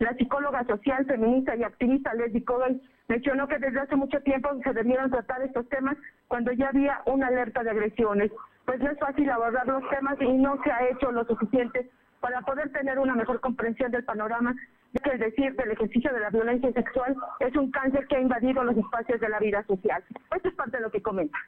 La 0.00 0.12
psicóloga 0.14 0.64
social, 0.64 1.06
feminista 1.06 1.54
y 1.54 1.62
activista 1.62 2.12
Leslie 2.14 2.44
Covey 2.44 2.82
mencionó 3.06 3.46
que 3.46 3.58
desde 3.58 3.78
hace 3.78 3.94
mucho 3.94 4.20
tiempo 4.22 4.50
se 4.64 4.72
debieron 4.72 5.12
tratar 5.12 5.42
estos 5.42 5.68
temas 5.68 5.96
cuando 6.26 6.50
ya 6.50 6.70
había 6.70 7.02
una 7.06 7.28
alerta 7.28 7.62
de 7.62 7.70
agresiones. 7.70 8.32
Pues 8.64 8.80
no 8.80 8.90
es 8.90 8.98
fácil 8.98 9.30
abordar 9.30 9.66
los 9.68 9.88
temas 9.90 10.20
y 10.20 10.32
no 10.32 10.60
se 10.64 10.72
ha 10.72 10.88
hecho 10.88 11.12
lo 11.12 11.24
suficiente 11.24 11.88
para 12.20 12.42
poder 12.42 12.72
tener 12.72 12.98
una 12.98 13.14
mejor 13.14 13.40
comprensión 13.40 13.90
del 13.90 14.04
panorama, 14.04 14.54
que 15.02 15.10
el 15.10 15.18
decir 15.18 15.54
del 15.54 15.70
ejercicio 15.70 16.12
de 16.12 16.20
la 16.20 16.30
violencia 16.30 16.72
sexual 16.72 17.16
es 17.40 17.54
un 17.56 17.70
cáncer 17.70 18.06
que 18.08 18.16
ha 18.16 18.20
invadido 18.20 18.64
los 18.64 18.76
espacios 18.76 19.20
de 19.20 19.28
la 19.28 19.38
vida 19.38 19.64
social. 19.66 20.02
Esto 20.34 20.48
es 20.48 20.54
parte 20.54 20.78
de 20.78 20.82
lo 20.82 20.90
que 20.90 21.02
comenta. 21.02 21.38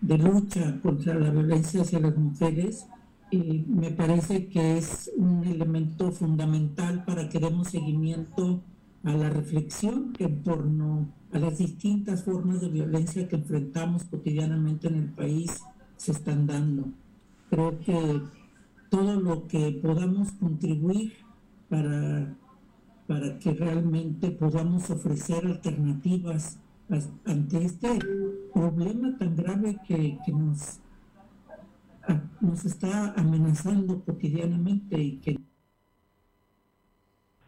De 0.00 0.18
lucha 0.18 0.78
contra 0.82 1.14
la 1.14 1.30
violencia 1.30 1.82
hacia 1.82 2.00
las 2.00 2.16
mujeres, 2.16 2.86
y 3.30 3.64
me 3.68 3.90
parece 3.90 4.48
que 4.48 4.78
es 4.78 5.10
un 5.16 5.44
elemento 5.44 6.12
fundamental 6.12 7.04
para 7.04 7.28
que 7.28 7.40
demos 7.40 7.68
seguimiento 7.68 8.62
a 9.02 9.12
la 9.12 9.28
reflexión 9.30 10.12
en 10.18 10.42
torno 10.42 11.08
a 11.32 11.38
las 11.38 11.58
distintas 11.58 12.24
formas 12.24 12.60
de 12.60 12.68
violencia 12.68 13.26
que 13.26 13.36
enfrentamos 13.36 14.04
cotidianamente 14.04 14.88
en 14.88 14.94
el 14.94 15.08
país 15.08 15.64
se 15.96 16.12
están 16.12 16.46
dando. 16.46 16.84
Creo 17.50 17.78
que 17.80 18.20
todo 18.94 19.20
lo 19.20 19.48
que 19.48 19.80
podamos 19.82 20.30
contribuir 20.34 21.14
para, 21.68 22.32
para 23.08 23.38
que 23.40 23.50
realmente 23.52 24.30
podamos 24.30 24.88
ofrecer 24.88 25.44
alternativas 25.44 26.60
ante 27.26 27.64
este 27.64 27.98
problema 28.52 29.18
tan 29.18 29.34
grave 29.34 29.76
que, 29.88 30.16
nos, 30.28 30.80
nos 32.40 32.64
está 32.64 33.12
amenazando 33.16 34.00
cotidianamente 34.04 34.96
y 34.96 35.20
que 35.20 35.38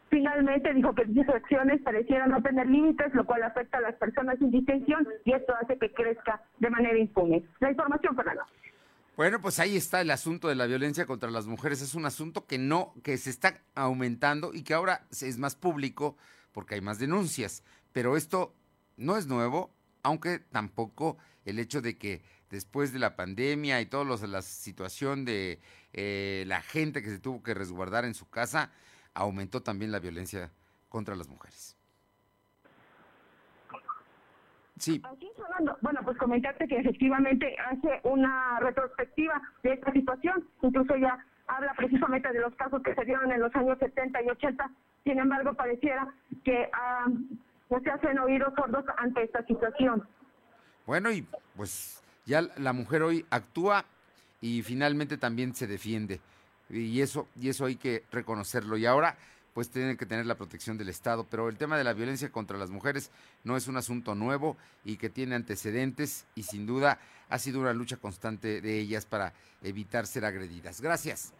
Finalmente 0.09 0.73
dijo 0.73 0.95
que 0.95 1.05
dichas 1.05 1.29
acciones 1.29 1.83
parecieran 1.83 2.31
no 2.31 2.43
tener 2.43 2.67
límites, 2.67 3.15
lo 3.15 3.27
cual 3.27 3.43
afecta 3.43 3.79
a 3.79 3.83
las 3.83 3.95
personas 3.97 4.39
sin 4.39 4.51
distinción 4.51 5.07
y 5.25 5.33
esto 5.33 5.53
hace 5.61 5.79
que 5.79 5.93
crezca 5.93 6.41
de 6.59 6.71
manera 6.71 6.99
impune. 6.99 7.45
La 7.61 7.71
información, 7.71 8.17
Fernando. 8.17 8.43
Bueno, 9.17 9.41
pues 9.41 9.59
ahí 9.61 9.79
está 9.79 10.03
el 10.03 10.11
asunto 10.11 10.49
de 10.49 10.55
la 10.55 10.67
violencia 10.67 11.07
contra 11.07 11.31
las 11.31 11.47
mujeres. 11.47 11.81
Es 11.81 11.95
un 11.95 12.05
asunto 12.05 12.47
que 12.47 12.59
no, 12.59 12.93
que 13.03 13.17
se 13.17 13.31
está 13.31 13.63
aumentando 13.75 14.53
y 14.53 14.63
que 14.63 14.75
ahora 14.75 15.07
es 15.11 15.39
más 15.39 15.57
público 15.57 16.19
porque 16.53 16.75
hay 16.75 16.83
más 16.83 16.99
denuncias. 16.99 17.63
Pero 17.93 18.19
esto 18.19 18.55
no 18.99 19.17
es 19.17 19.27
nuevo, 19.27 19.75
aunque 20.03 20.39
tampoco 20.39 21.17
el 21.47 21.59
hecho 21.59 21.81
de 21.81 21.97
que 21.97 22.23
después 22.51 22.93
de 22.93 22.99
la 22.99 23.17
pandemia 23.17 23.81
y 23.81 23.87
toda 23.87 24.05
la 24.05 24.43
situación 24.43 25.25
de 25.25 25.61
eh, 25.95 26.45
la 26.47 26.61
gente 26.61 27.03
que 27.03 27.09
se 27.09 27.19
tuvo 27.19 27.43
que 27.43 27.55
resguardar 27.55 28.05
en 28.05 28.15
su 28.15 28.29
casa, 28.29 28.71
aumentó 29.15 29.63
también 29.63 29.93
la 29.93 29.99
violencia 29.99 30.53
contra 30.91 31.17
las 31.17 31.29
mujeres. 31.29 31.76
Sí. 34.79 35.03
bueno, 35.81 36.01
pues 36.05 36.19
comentarte 36.19 36.69
que 36.69 36.79
efectivamente 36.79 37.57
hace 37.59 38.01
una 38.03 38.61
retrospectiva 38.61 39.41
de 39.63 39.73
esta 39.73 39.93
situación, 39.93 40.47
incluso 40.63 40.97
ya 40.97 41.19
habla 41.47 41.73
precisamente 41.75 42.31
de 42.33 42.41
los 42.41 42.55
casos 42.57 42.83
que 42.83 42.95
se 42.95 43.05
dieron 43.05 43.31
en 43.33 43.41
los 43.41 43.55
años 43.55 43.79
70 43.79 44.23
y 44.23 44.29
80, 44.29 44.71
sin 45.05 45.19
embargo 45.19 45.55
pareciera 45.55 46.07
que 46.45 46.69
no 47.71 47.81
se 47.81 47.91
hacen 47.91 48.19
oídos 48.19 48.53
sordos 48.55 48.85
ante 48.99 49.23
esta 49.23 49.45
situación. 49.47 50.07
Bueno, 50.87 51.11
y 51.11 51.27
pues 51.57 52.03
ya 52.27 52.43
la 52.57 52.73
mujer 52.73 53.03
hoy 53.03 53.25
actúa 53.31 53.85
y 54.41 54.63
finalmente 54.63 55.17
también 55.17 55.55
se 55.55 55.67
defiende. 55.67 56.21
Y 56.69 57.01
eso, 57.01 57.29
y 57.37 57.49
eso 57.49 57.65
hay 57.65 57.77
que 57.77 58.05
reconocerlo. 58.11 58.77
Y 58.77 58.87
ahora 58.87 59.17
pues 59.57 59.71
tienen 59.71 59.97
que 59.97 60.05
tener 60.05 60.27
la 60.27 60.35
protección 60.35 60.77
del 60.77 60.91
Estado. 60.91 61.25
Pero 61.31 61.49
el 61.49 61.57
tema 61.57 61.79
de 61.79 61.85
la 61.85 61.95
violencia 61.95 62.31
contra 62.31 62.59
las 62.59 62.69
mujeres 62.69 63.11
no 63.43 63.57
es 63.57 63.69
un 63.69 63.79
asunto 63.79 64.15
nuevo 64.15 64.55
y 64.85 64.99
que 64.99 65.09
tiene 65.09 65.35
antecedentes 65.35 66.27
y 66.35 66.43
sin 66.43 66.67
duda 66.67 66.99
ha 67.31 67.39
sido 67.39 67.61
una 67.61 67.73
lucha 67.73 67.97
constante 67.97 68.61
de 68.61 68.79
ellas 68.79 69.07
para 69.07 69.33
evitar 69.63 70.07
ser 70.07 70.27
agredidas. 70.27 70.83
Gracias. 70.83 71.33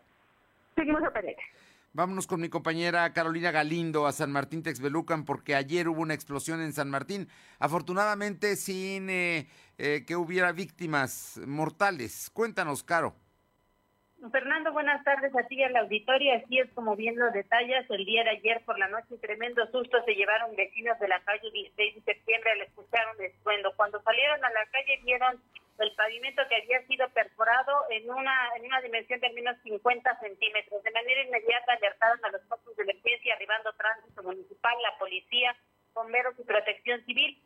Seguimos 0.75 1.03
a 1.03 1.13
Vámonos 1.93 2.27
con 2.27 2.41
mi 2.41 2.49
compañera 2.49 3.13
Carolina 3.13 3.51
Galindo 3.51 4.07
a 4.07 4.13
San 4.13 4.33
Martín 4.33 4.63
Texbelucan 4.63 5.27
porque 5.27 5.55
ayer 5.55 5.87
hubo 5.87 6.01
una 6.01 6.15
explosión 6.15 6.63
en 6.63 6.73
San 6.73 6.89
Martín, 6.89 7.29
afortunadamente 7.59 8.57
sin 8.57 9.11
eh, 9.11 9.47
eh, 9.77 10.05
que 10.07 10.17
hubiera 10.17 10.53
víctimas 10.53 11.39
mortales. 11.47 12.31
Cuéntanos, 12.33 12.83
Caro. 12.83 13.15
Fernando, 14.33 14.73
buenas 14.73 15.05
tardes 15.05 15.35
a 15.37 15.47
ti 15.47 15.57
y 15.57 15.63
al 15.63 15.77
auditorio. 15.77 16.35
Así 16.35 16.59
es 16.59 16.71
como 16.73 16.97
bien 16.97 17.19
lo 17.19 17.31
detallas, 17.31 17.89
el 17.91 18.05
día 18.05 18.25
de 18.25 18.31
ayer 18.31 18.63
por 18.65 18.79
la 18.79 18.89
noche 18.89 19.19
tremendo 19.19 19.67
susto 19.71 20.03
se 20.05 20.15
llevaron 20.15 20.57
vecinos 20.57 20.99
de 20.99 21.09
la 21.09 21.21
calle 21.21 21.51
16 21.51 21.95
de 21.97 22.01
septiembre 22.01 22.51
al 22.53 22.63
escuchar 22.63 23.05
un 23.15 23.25
estruendo. 23.25 23.73
Cuando 23.77 24.01
salieron 24.03 24.43
a 24.43 24.51
la 24.51 24.67
calle 24.67 25.01
vieron 25.05 25.41
el 25.79 25.95
pavimento 25.95 26.43
que 26.49 26.57
había 26.57 26.81
sido 26.87 27.09
perforado 27.11 27.73
en 27.91 28.11
una 28.11 28.35
en 28.57 28.65
una 28.65 28.81
dimensión 28.81 29.21
de 29.21 29.33
menos 29.35 29.57
50 29.63 30.19
centímetros. 30.21 30.83
De 30.83 30.91
manera 30.91 31.23
inmediata 31.23 31.75
alertaron 31.75 32.25
a 32.25 32.31
los 32.31 32.43
focos 32.49 32.75
de 32.77 32.83
emergencia, 32.85 33.35
arribando 33.35 33.73
tránsito 33.75 34.23
municipal, 34.23 34.75
la 34.83 34.99
policía, 34.99 35.55
bomberos 35.93 36.35
y 36.39 36.45
protección 36.45 37.05
civil, 37.05 37.39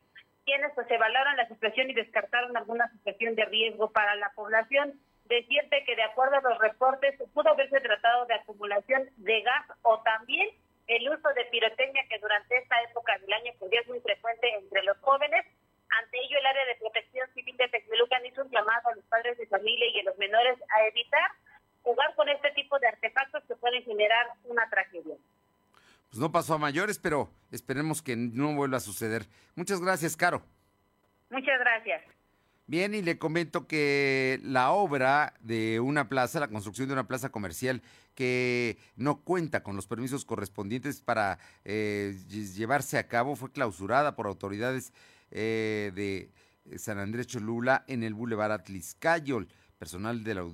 quienes 0.45 0.73
pues 0.75 0.89
evaluaron 0.91 1.37
la 1.37 1.49
situación 1.49 1.91
y 1.91 1.95
descartaron 1.95 2.57
alguna 2.57 2.89
situación 2.93 3.35
de 3.35 3.45
riesgo 3.47 3.91
para 3.91 4.15
la 4.15 4.31
población. 4.35 5.01
Decirte 5.31 5.85
que 5.87 5.97
de 5.97 6.03
acuerdo 6.03 6.37
a 6.37 6.51
los 6.51 6.59
reportes 6.59 7.15
pudo 7.33 7.49
haberse 7.49 7.81
tratado 7.81 8.27
de 8.27 8.35
acumulación 8.35 9.09
de 9.17 9.41
gas 9.41 9.65
o 9.83 10.01
también 10.01 10.51
el 10.87 11.09
uso 11.09 11.29
de 11.31 11.45
pirotecnia 11.47 12.05
que 12.11 12.19
durante 12.19 12.59
esta 12.59 12.83
época 12.83 13.17
del 13.19 13.33
año 13.33 13.53
pues, 13.59 13.73
es 13.73 13.89
muy 13.89 14.01
frecuente 14.01 14.53
entre 14.55 14.83
los 14.83 14.99
jóvenes 14.99 15.47
ante 15.99 16.19
ello, 16.19 16.39
el 16.39 16.47
área 16.47 16.65
de 16.67 16.77
protección 16.77 17.29
civil 17.35 17.57
de 17.57 17.69
Texmelucan 17.69 18.25
hizo 18.27 18.43
un 18.43 18.51
llamado 18.51 18.89
a 18.89 18.95
los 18.95 19.05
padres 19.07 19.37
de 19.39 19.47
familia 19.47 19.87
y 19.89 20.01
a 20.01 20.05
los 20.05 20.19
menores 20.19 20.59
a 20.77 20.87
evitar 20.87 21.31
jugar 21.83 22.15
con 22.15 22.29
este 22.29 22.51
tipo 22.53 22.79
de 22.79 22.89
artefactos 22.89 23.43
que 23.45 23.57
pueden 23.57 23.83
generar 23.85 24.27
una 24.45 24.69
tragedia. 24.69 25.17
Pues 26.09 26.21
no 26.21 26.31
pasó 26.31 26.55
a 26.55 26.59
mayores, 26.59 26.99
pero 26.99 27.31
esperemos 27.51 28.03
que 28.03 28.17
no 28.17 28.55
vuelva 28.55 28.77
a 28.77 28.81
suceder. 28.81 29.23
Muchas 29.55 29.81
gracias, 29.81 30.17
Caro. 30.17 30.43
Muchas 31.31 31.59
gracias. 31.59 32.03
Bien, 32.71 32.95
y 32.95 33.03
le 33.03 33.19
comento 33.19 33.67
que 33.67 34.39
la 34.45 34.71
obra 34.71 35.35
de 35.41 35.81
una 35.81 36.09
plaza, 36.09 36.39
la 36.39 36.47
construcción 36.47 36.87
de 36.87 36.93
una 36.93 37.09
plaza 37.09 37.31
comercial 37.31 37.83
que 38.15 38.79
no 38.95 39.23
cuenta 39.23 39.65
con 39.65 39.75
los 39.75 39.89
permisos 39.89 40.25
correspondientes 40.25 41.01
para 41.01 41.41
eh, 41.65 42.17
llevarse 42.29 42.97
a 42.97 43.09
cabo, 43.09 43.35
fue 43.35 43.51
clausurada 43.51 44.15
por 44.15 44.29
autoridades 44.29 44.93
eh, 45.33 45.91
de 45.97 46.79
San 46.79 47.01
Andrés 47.01 47.27
Cholula 47.27 47.85
en 47.89 48.05
el 48.05 48.15
Boulevard 48.15 48.53
Atliscayol. 48.53 49.49
Personal 49.77 50.23
de 50.23 50.35
la 50.37 50.45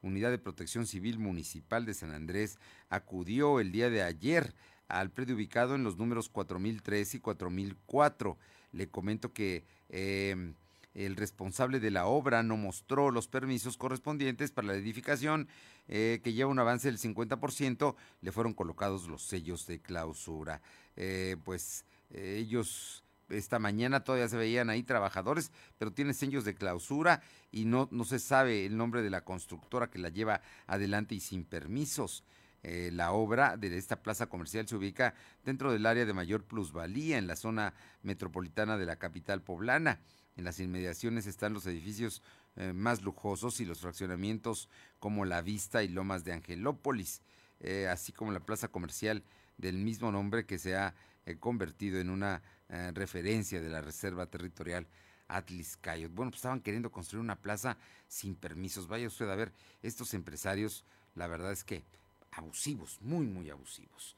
Unidad 0.00 0.30
de 0.30 0.38
Protección 0.38 0.86
Civil 0.86 1.18
Municipal 1.18 1.84
de 1.84 1.92
San 1.92 2.12
Andrés 2.12 2.56
acudió 2.88 3.60
el 3.60 3.72
día 3.72 3.90
de 3.90 4.02
ayer 4.02 4.54
al 4.88 5.10
predio 5.10 5.34
ubicado 5.34 5.74
en 5.74 5.84
los 5.84 5.98
números 5.98 6.30
4003 6.30 7.16
y 7.16 7.20
4004. 7.20 8.38
Le 8.72 8.88
comento 8.88 9.34
que 9.34 9.66
em, 9.90 10.54
el 10.94 11.16
responsable 11.16 11.80
de 11.80 11.90
la 11.90 12.06
obra 12.06 12.42
no 12.42 12.56
mostró 12.56 13.10
los 13.10 13.28
permisos 13.28 13.76
correspondientes 13.76 14.52
para 14.52 14.68
la 14.68 14.74
edificación, 14.74 15.48
eh, 15.88 16.20
que 16.22 16.32
lleva 16.32 16.50
un 16.50 16.58
avance 16.58 16.88
del 16.88 16.98
50%, 16.98 17.96
le 18.20 18.32
fueron 18.32 18.54
colocados 18.54 19.08
los 19.08 19.22
sellos 19.22 19.66
de 19.66 19.80
clausura. 19.80 20.60
Eh, 20.96 21.36
pues 21.44 21.84
ellos 22.10 23.02
esta 23.30 23.58
mañana 23.58 24.04
todavía 24.04 24.28
se 24.28 24.36
veían 24.36 24.70
ahí 24.70 24.82
trabajadores, 24.82 25.50
pero 25.78 25.92
tiene 25.92 26.14
sellos 26.14 26.44
de 26.44 26.54
clausura 26.54 27.22
y 27.50 27.64
no, 27.64 27.88
no 27.90 28.04
se 28.04 28.18
sabe 28.18 28.66
el 28.66 28.76
nombre 28.76 29.02
de 29.02 29.10
la 29.10 29.24
constructora 29.24 29.90
que 29.90 29.98
la 29.98 30.10
lleva 30.10 30.42
adelante 30.66 31.14
y 31.14 31.20
sin 31.20 31.44
permisos. 31.44 32.24
Eh, 32.64 32.90
la 32.92 33.12
obra 33.12 33.56
de 33.56 33.76
esta 33.76 34.02
plaza 34.02 34.26
comercial 34.26 34.68
se 34.68 34.76
ubica 34.76 35.14
dentro 35.44 35.72
del 35.72 35.84
área 35.84 36.04
de 36.04 36.12
mayor 36.12 36.44
plusvalía 36.44 37.18
en 37.18 37.26
la 37.26 37.34
zona 37.34 37.74
metropolitana 38.02 38.78
de 38.78 38.86
la 38.86 38.96
capital 38.96 39.42
poblana. 39.42 40.00
En 40.36 40.44
las 40.44 40.60
inmediaciones 40.60 41.26
están 41.26 41.52
los 41.52 41.66
edificios 41.66 42.22
eh, 42.56 42.72
más 42.72 43.02
lujosos 43.02 43.60
y 43.60 43.64
los 43.64 43.80
fraccionamientos 43.80 44.68
como 44.98 45.24
La 45.24 45.42
Vista 45.42 45.82
y 45.82 45.88
Lomas 45.88 46.24
de 46.24 46.32
Angelópolis, 46.32 47.22
eh, 47.60 47.88
así 47.88 48.12
como 48.12 48.32
la 48.32 48.40
plaza 48.40 48.68
comercial 48.68 49.24
del 49.58 49.76
mismo 49.76 50.10
nombre 50.10 50.46
que 50.46 50.58
se 50.58 50.76
ha 50.76 50.94
convertido 51.38 52.00
en 52.00 52.10
una 52.10 52.42
eh, 52.68 52.90
referencia 52.94 53.60
de 53.60 53.68
la 53.68 53.80
Reserva 53.80 54.26
Territorial 54.26 54.86
Atliscayot. 55.28 56.12
Bueno, 56.12 56.30
pues 56.30 56.38
estaban 56.38 56.60
queriendo 56.60 56.90
construir 56.90 57.22
una 57.22 57.36
plaza 57.36 57.76
sin 58.08 58.34
permisos. 58.34 58.88
Vaya 58.88 59.06
usted 59.06 59.28
a 59.28 59.36
ver, 59.36 59.52
estos 59.82 60.14
empresarios, 60.14 60.84
la 61.14 61.26
verdad 61.26 61.52
es 61.52 61.64
que 61.64 61.84
abusivos, 62.32 63.00
muy, 63.00 63.26
muy 63.26 63.50
abusivos. 63.50 64.16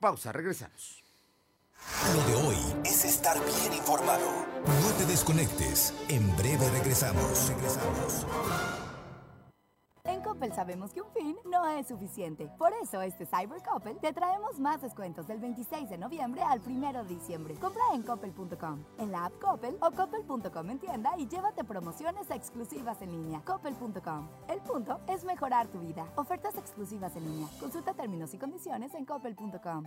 Pausa, 0.00 0.32
regresamos. 0.32 1.05
Lo 2.14 2.22
de 2.22 2.34
hoy 2.46 2.56
es 2.84 3.04
estar 3.04 3.36
bien 3.44 3.72
informado. 3.72 4.26
No 4.64 4.90
te 4.96 5.04
desconectes. 5.06 5.92
En 6.08 6.36
breve 6.36 6.68
regresamos. 6.70 7.48
Regresamos. 7.48 8.26
En 10.04 10.22
Coppel 10.22 10.52
sabemos 10.52 10.92
que 10.92 11.02
un 11.02 11.10
fin 11.10 11.36
no 11.50 11.66
es 11.66 11.88
suficiente. 11.88 12.48
Por 12.58 12.72
eso 12.80 13.02
este 13.02 13.26
Cyber 13.26 13.60
Coppel 13.62 13.98
te 13.98 14.12
traemos 14.12 14.60
más 14.60 14.80
descuentos 14.80 15.26
del 15.26 15.40
26 15.40 15.90
de 15.90 15.98
noviembre 15.98 16.42
al 16.42 16.60
1 16.64 17.02
de 17.02 17.08
diciembre. 17.08 17.54
Compra 17.54 17.82
en 17.92 18.02
coppel.com, 18.02 18.84
en 18.98 19.10
la 19.10 19.24
app 19.24 19.40
Coppel 19.40 19.76
o 19.80 19.90
coppel.com 19.90 20.70
en 20.70 20.78
tienda 20.78 21.10
y 21.18 21.26
llévate 21.26 21.64
promociones 21.64 22.30
exclusivas 22.30 23.02
en 23.02 23.10
línea. 23.10 23.42
Coppel.com. 23.44 24.28
El 24.48 24.60
punto 24.60 25.00
es 25.08 25.24
mejorar 25.24 25.66
tu 25.66 25.80
vida. 25.80 26.06
Ofertas 26.14 26.56
exclusivas 26.56 27.16
en 27.16 27.24
línea. 27.24 27.48
Consulta 27.58 27.94
términos 27.94 28.32
y 28.32 28.38
condiciones 28.38 28.94
en 28.94 29.04
coppel.com. 29.04 29.86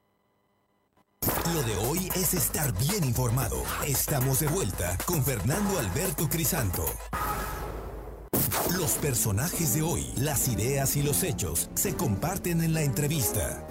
Lo 1.53 1.63
de 1.63 1.75
hoy 1.75 2.09
es 2.15 2.33
estar 2.33 2.71
bien 2.77 3.03
informado. 3.03 3.61
Estamos 3.85 4.39
de 4.39 4.47
vuelta 4.47 4.97
con 5.05 5.21
Fernando 5.21 5.79
Alberto 5.79 6.29
Crisanto. 6.29 6.85
Los 8.77 8.91
personajes 8.93 9.73
de 9.73 9.81
hoy, 9.81 10.05
las 10.15 10.47
ideas 10.47 10.95
y 10.95 11.03
los 11.03 11.23
hechos 11.23 11.69
se 11.73 11.93
comparten 11.95 12.61
en 12.61 12.73
la 12.73 12.83
entrevista. 12.83 13.67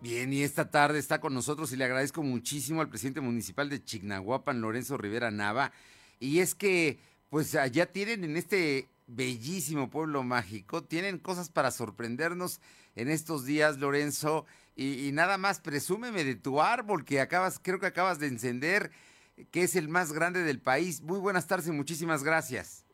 Bien, 0.00 0.32
y 0.32 0.42
esta 0.42 0.68
tarde 0.68 0.98
está 0.98 1.20
con 1.20 1.32
nosotros 1.32 1.70
y 1.72 1.76
le 1.76 1.84
agradezco 1.84 2.24
muchísimo 2.24 2.80
al 2.80 2.88
presidente 2.88 3.20
municipal 3.20 3.68
de 3.68 3.84
Chignahuapan, 3.84 4.60
Lorenzo 4.60 4.96
Rivera 4.96 5.30
Nava. 5.30 5.70
Y 6.18 6.40
es 6.40 6.56
que, 6.56 6.98
pues 7.30 7.54
allá 7.54 7.86
tienen 7.86 8.24
en 8.24 8.36
este 8.36 8.88
bellísimo 9.06 9.90
pueblo 9.90 10.24
mágico, 10.24 10.82
tienen 10.82 11.18
cosas 11.18 11.50
para 11.50 11.70
sorprendernos 11.70 12.60
en 12.96 13.08
estos 13.08 13.44
días, 13.44 13.78
Lorenzo, 13.78 14.44
y, 14.78 15.10
nada 15.12 15.38
más 15.38 15.60
presúmeme 15.60 16.22
de 16.22 16.36
tu 16.36 16.60
árbol 16.60 17.04
que 17.04 17.20
acabas, 17.20 17.58
creo 17.58 17.80
que 17.80 17.86
acabas 17.86 18.20
de 18.20 18.28
encender, 18.28 18.90
que 19.50 19.62
es 19.64 19.74
el 19.74 19.88
más 19.88 20.12
grande 20.12 20.42
del 20.42 20.60
país. 20.60 21.02
Muy 21.02 21.18
buenas 21.18 21.48
tardes 21.48 21.68
y 21.68 21.72
muchísimas 21.72 22.22
gracias. 22.22 22.86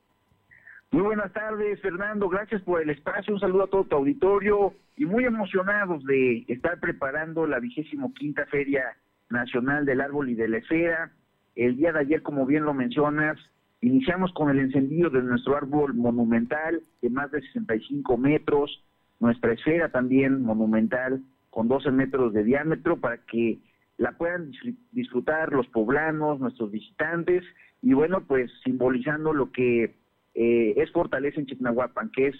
Muy 0.90 1.02
buenas 1.02 1.32
tardes, 1.32 1.80
Fernando. 1.82 2.28
Gracias 2.28 2.62
por 2.62 2.80
el 2.80 2.88
espacio. 2.88 3.34
Un 3.34 3.40
saludo 3.40 3.64
a 3.64 3.66
todo 3.66 3.84
tu 3.84 3.96
auditorio 3.96 4.72
y 4.96 5.04
muy 5.04 5.24
emocionados 5.24 6.04
de 6.04 6.44
estar 6.48 6.80
preparando 6.80 7.46
la 7.46 7.58
vigésimo 7.58 8.14
quinta 8.14 8.46
Feria 8.46 8.96
Nacional 9.28 9.84
del 9.84 10.00
Árbol 10.00 10.30
y 10.30 10.34
de 10.34 10.48
la 10.48 10.58
Esfera. 10.58 11.12
El 11.54 11.76
día 11.76 11.92
de 11.92 12.00
ayer, 12.00 12.22
como 12.22 12.46
bien 12.46 12.64
lo 12.64 12.72
mencionas, 12.72 13.38
iniciamos 13.82 14.32
con 14.32 14.48
el 14.48 14.58
encendido 14.58 15.10
de 15.10 15.22
nuestro 15.22 15.56
árbol 15.56 15.92
monumental 15.94 16.82
de 17.02 17.10
más 17.10 17.30
de 17.30 17.42
65 17.42 18.16
metros, 18.16 18.82
nuestra 19.20 19.52
esfera 19.52 19.90
también 19.90 20.42
monumental 20.42 21.22
con 21.54 21.68
12 21.68 21.92
metros 21.92 22.32
de 22.32 22.42
diámetro 22.42 22.98
para 22.98 23.18
que 23.26 23.60
la 23.96 24.10
puedan 24.18 24.50
disfrutar 24.90 25.52
los 25.52 25.68
poblanos, 25.68 26.40
nuestros 26.40 26.72
visitantes, 26.72 27.44
y 27.80 27.92
bueno, 27.92 28.24
pues 28.26 28.50
simbolizando 28.64 29.32
lo 29.32 29.52
que 29.52 29.94
eh, 30.34 30.74
es 30.76 30.90
fortaleza 30.90 31.38
en 31.38 31.46
Chignahuapan, 31.46 32.10
que 32.10 32.26
es 32.26 32.34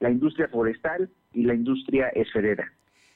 la 0.00 0.10
industria 0.10 0.48
forestal 0.48 1.10
y 1.32 1.44
la 1.44 1.54
industria 1.54 2.08
esferera. 2.08 2.70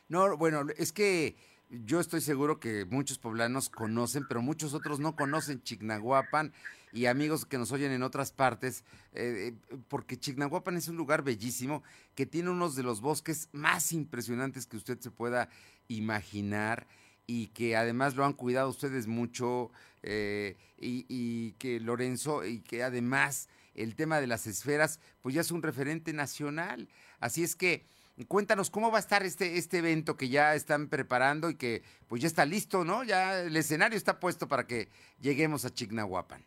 No, 0.09 0.39
bueno, 0.39 0.63
es 0.79 0.91
que 0.91 1.37
yo 1.69 2.01
estoy 2.01 2.23
seguro 2.23 2.59
que 2.59 2.87
muchos 2.87 3.19
poblanos 3.19 3.69
conocen, 3.69 4.23
pero 4.27 4.41
muchos 4.41 4.73
otros 4.73 5.01
no 5.01 5.17
conocen 5.17 5.63
Chignahuapan 5.63 6.53
y 6.93 7.07
amigos 7.07 7.47
que 7.47 7.59
nos 7.59 7.73
oyen 7.73 7.91
en 7.93 8.03
otras 8.03 8.33
partes, 8.33 8.85
eh, 9.15 9.55
eh, 9.71 9.77
porque 9.89 10.19
Chignahuapan 10.19 10.77
es 10.77 10.89
un 10.89 10.97
lugar 10.97 11.23
bellísimo 11.23 11.83
que 12.15 12.27
tiene 12.27 12.51
uno 12.51 12.71
de 12.71 12.83
los 12.83 13.01
bosques 13.01 13.49
más 13.53 13.93
impresionantes 13.93 14.67
que 14.67 14.77
usted 14.77 15.01
se 15.01 15.11
pueda 15.11 15.49
imaginar 15.89 16.87
y 17.27 17.49
que 17.49 17.77
además 17.77 18.15
lo 18.15 18.25
han 18.27 18.35
cuidado 18.35 18.69
ustedes 18.69 19.07
mucho 19.07 19.71
eh, 20.03 20.57
y, 20.79 21.53
que 21.53 21.81
Lorenzo 21.81 22.45
y 22.45 22.61
que 22.61 22.83
además 22.83 23.49
el 23.75 23.95
tema 23.95 24.21
de 24.21 24.27
las 24.27 24.47
esferas 24.47 25.01
pues 25.23 25.35
ya 25.35 25.41
es 25.41 25.51
un 25.51 25.63
referente 25.63 26.13
nacional. 26.13 26.91
Así 27.21 27.43
es 27.43 27.57
que 27.57 27.87
cuéntanos 28.29 28.69
cómo 28.69 28.91
va 28.91 28.99
a 28.99 29.01
estar 29.01 29.23
este, 29.23 29.57
este 29.57 29.79
evento 29.79 30.17
que 30.17 30.29
ya 30.29 30.55
están 30.55 30.89
preparando 30.89 31.49
y 31.49 31.55
que 31.55 31.83
pues 32.07 32.21
ya 32.21 32.29
está 32.29 32.45
listo, 32.45 32.85
¿no? 32.85 33.03
Ya 33.03 33.41
el 33.41 33.57
escenario 33.57 33.97
está 33.97 34.21
puesto 34.21 34.47
para 34.47 34.67
que 34.67 34.91
lleguemos 35.21 35.65
a 35.65 35.73
Chignahuapan. 35.73 36.45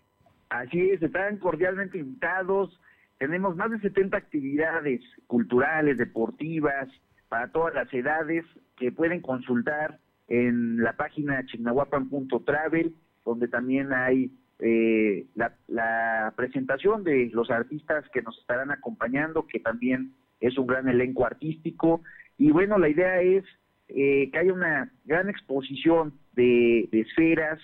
Así 0.50 0.90
es, 0.90 1.02
están 1.02 1.38
cordialmente 1.38 1.98
invitados. 1.98 2.80
Tenemos 3.18 3.56
más 3.56 3.72
de 3.72 3.80
70 3.80 4.18
actividades 4.18 5.02
culturales, 5.28 5.98
deportivas, 5.98 6.90
para 7.30 7.52
todas 7.52 7.74
las 7.74 7.92
edades 7.94 8.46
que 8.78 8.92
pueden 8.92 9.22
consultar 9.22 10.00
en 10.28 10.82
la 10.82 10.94
página 10.94 11.46
chignahuapan.travel, 11.46 12.96
donde 13.24 13.48
también 13.48 13.94
hay 13.94 14.32
eh, 14.60 15.26
la, 15.36 16.34
presentación 16.36 17.04
de 17.04 17.30
los 17.34 17.50
artistas 17.50 18.06
que 18.14 18.22
nos 18.22 18.38
estarán 18.40 18.72
acompañando, 18.72 19.48
que 19.48 19.60
también 19.60 20.14
es 20.40 20.58
un 20.58 20.68
gran 20.68 20.88
elenco 20.88 21.26
artístico. 21.26 22.02
Y 22.38 22.52
bueno, 22.52 22.78
la 22.78 22.90
idea 22.90 23.22
es 23.22 23.44
eh, 23.88 24.30
que 24.32 24.38
haya 24.38 24.54
una 24.54 24.92
gran 25.06 25.30
exposición 25.30 26.14
de 26.34 26.88
esferas, 26.92 27.60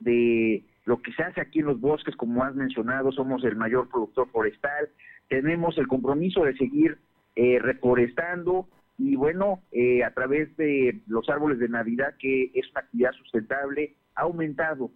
de 0.00 0.64
lo 0.86 1.02
que 1.02 1.12
se 1.12 1.22
hace 1.22 1.40
aquí 1.40 1.58
en 1.58 1.66
los 1.66 1.80
bosques, 1.80 2.16
como 2.16 2.44
has 2.44 2.54
mencionado, 2.54 3.10
somos 3.12 3.44
el 3.44 3.56
mayor 3.56 3.88
productor 3.90 4.30
forestal, 4.30 4.88
tenemos 5.28 5.76
el 5.78 5.88
compromiso 5.88 6.44
de 6.44 6.56
seguir 6.56 6.98
eh, 7.34 7.58
reforestando 7.60 8.68
y 8.96 9.16
bueno, 9.16 9.62
eh, 9.72 10.04
a 10.04 10.14
través 10.14 10.56
de 10.56 11.00
los 11.08 11.28
árboles 11.28 11.58
de 11.58 11.68
Navidad, 11.68 12.14
que 12.18 12.52
es 12.54 12.70
una 12.70 12.80
actividad 12.80 13.12
sustentable, 13.12 13.94
ha 14.14 14.22
aumentado 14.22 14.92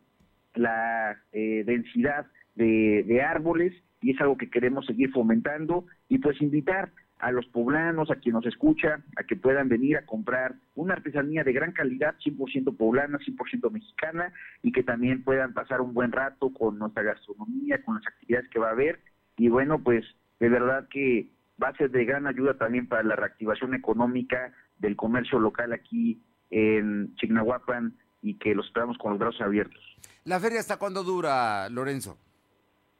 la 0.54 1.18
eh, 1.32 1.64
densidad 1.66 2.26
de, 2.54 3.04
de 3.06 3.22
árboles 3.22 3.74
y 4.00 4.12
es 4.12 4.20
algo 4.20 4.38
que 4.38 4.48
queremos 4.48 4.86
seguir 4.86 5.10
fomentando 5.10 5.86
y 6.08 6.18
pues 6.18 6.40
invitar 6.40 6.92
a 7.20 7.30
los 7.32 7.46
poblanos, 7.46 8.10
a 8.10 8.16
quien 8.16 8.34
nos 8.34 8.46
escucha, 8.46 9.02
a 9.16 9.24
que 9.24 9.36
puedan 9.36 9.68
venir 9.68 9.96
a 9.96 10.06
comprar 10.06 10.54
una 10.74 10.94
artesanía 10.94 11.44
de 11.44 11.52
gran 11.52 11.72
calidad, 11.72 12.14
100% 12.24 12.76
poblana, 12.76 13.18
100% 13.18 13.70
mexicana, 13.70 14.32
y 14.62 14.72
que 14.72 14.82
también 14.82 15.22
puedan 15.22 15.52
pasar 15.52 15.80
un 15.80 15.92
buen 15.92 16.12
rato 16.12 16.52
con 16.52 16.78
nuestra 16.78 17.02
gastronomía, 17.02 17.82
con 17.82 17.96
las 17.96 18.06
actividades 18.06 18.48
que 18.48 18.58
va 18.58 18.68
a 18.68 18.72
haber. 18.72 19.00
Y 19.36 19.48
bueno, 19.48 19.82
pues 19.82 20.04
de 20.38 20.48
verdad 20.48 20.88
que 20.88 21.28
va 21.62 21.68
a 21.68 21.76
ser 21.76 21.90
de 21.90 22.04
gran 22.04 22.26
ayuda 22.26 22.54
también 22.54 22.86
para 22.86 23.02
la 23.02 23.16
reactivación 23.16 23.74
económica 23.74 24.52
del 24.78 24.96
comercio 24.96 25.38
local 25.38 25.72
aquí 25.74 26.22
en 26.50 27.14
Chignahuapan 27.16 27.94
y 28.22 28.34
que 28.38 28.54
los 28.54 28.66
esperamos 28.66 28.96
con 28.98 29.12
los 29.12 29.20
brazos 29.20 29.42
abiertos. 29.42 29.80
¿La 30.24 30.40
feria 30.40 30.60
hasta 30.60 30.78
cuándo 30.78 31.04
dura, 31.04 31.68
Lorenzo? 31.68 32.18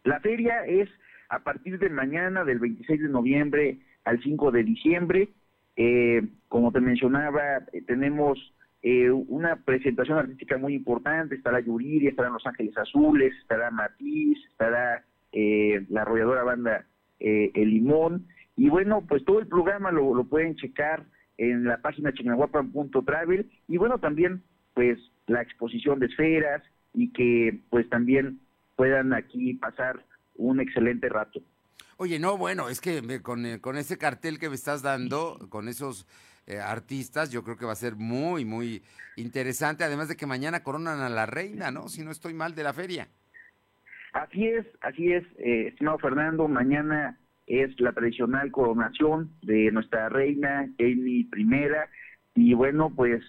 La 0.04 0.20
feria 0.20 0.64
es 0.66 0.88
a 1.28 1.40
partir 1.40 1.78
de 1.78 1.88
mañana, 1.88 2.44
del 2.44 2.58
26 2.58 3.02
de 3.02 3.08
noviembre 3.08 3.78
al 4.04 4.22
5 4.22 4.50
de 4.50 4.64
diciembre. 4.64 5.28
Eh, 5.76 6.22
como 6.48 6.72
te 6.72 6.80
mencionaba, 6.80 7.58
eh, 7.72 7.82
tenemos 7.86 8.38
eh, 8.82 9.10
una 9.10 9.56
presentación 9.56 10.18
artística 10.18 10.58
muy 10.58 10.74
importante, 10.74 11.34
estará 11.34 11.60
Yuriria, 11.60 12.10
estarán 12.10 12.32
Los 12.32 12.46
Ángeles 12.46 12.76
Azules, 12.76 13.32
estará 13.40 13.70
Matiz, 13.70 14.38
estará 14.50 15.04
la 15.32 16.02
arrolladora 16.02 16.42
banda 16.42 16.86
El 17.20 17.70
Limón, 17.70 18.26
y 18.56 18.68
bueno, 18.68 19.04
pues 19.08 19.24
todo 19.24 19.38
el 19.38 19.46
programa 19.46 19.92
lo, 19.92 20.12
lo 20.12 20.24
pueden 20.24 20.56
checar 20.56 21.04
en 21.38 21.62
la 21.64 21.76
página 21.80 22.12
chignahuapan.travel, 22.12 23.48
y 23.68 23.76
bueno, 23.76 23.98
también 23.98 24.42
pues 24.74 24.98
la 25.28 25.40
exposición 25.40 26.00
de 26.00 26.06
esferas, 26.06 26.64
y 26.94 27.12
que 27.12 27.60
pues 27.70 27.88
también 27.88 28.40
puedan 28.76 29.12
aquí 29.12 29.54
pasar 29.54 30.04
un 30.36 30.60
excelente 30.60 31.08
rato. 31.08 31.40
Oye, 31.96 32.18
no, 32.18 32.36
bueno, 32.36 32.68
es 32.68 32.80
que 32.80 33.20
con, 33.22 33.44
eh, 33.44 33.60
con 33.60 33.76
ese 33.76 33.98
cartel 33.98 34.38
que 34.38 34.48
me 34.48 34.54
estás 34.54 34.82
dando, 34.82 35.38
con 35.50 35.68
esos 35.68 36.06
eh, 36.46 36.58
artistas, 36.58 37.30
yo 37.30 37.44
creo 37.44 37.56
que 37.56 37.66
va 37.66 37.72
a 37.72 37.76
ser 37.76 37.96
muy, 37.96 38.44
muy 38.44 38.82
interesante, 39.16 39.84
además 39.84 40.08
de 40.08 40.16
que 40.16 40.26
mañana 40.26 40.62
coronan 40.62 41.00
a 41.00 41.08
la 41.08 41.26
reina, 41.26 41.70
¿no? 41.70 41.88
Si 41.88 42.02
no 42.02 42.10
estoy 42.10 42.34
mal 42.34 42.54
de 42.54 42.62
la 42.62 42.72
feria. 42.72 43.08
Así 44.12 44.46
es, 44.46 44.66
así 44.80 45.12
es, 45.12 45.24
eh, 45.38 45.68
estimado 45.68 45.98
Fernando, 45.98 46.48
mañana 46.48 47.18
es 47.46 47.78
la 47.80 47.92
tradicional 47.92 48.50
coronación 48.50 49.30
de 49.42 49.70
nuestra 49.70 50.08
reina, 50.08 50.68
Amy 50.78 51.28
I, 51.36 51.68
y 52.34 52.54
bueno, 52.54 52.92
pues 52.94 53.22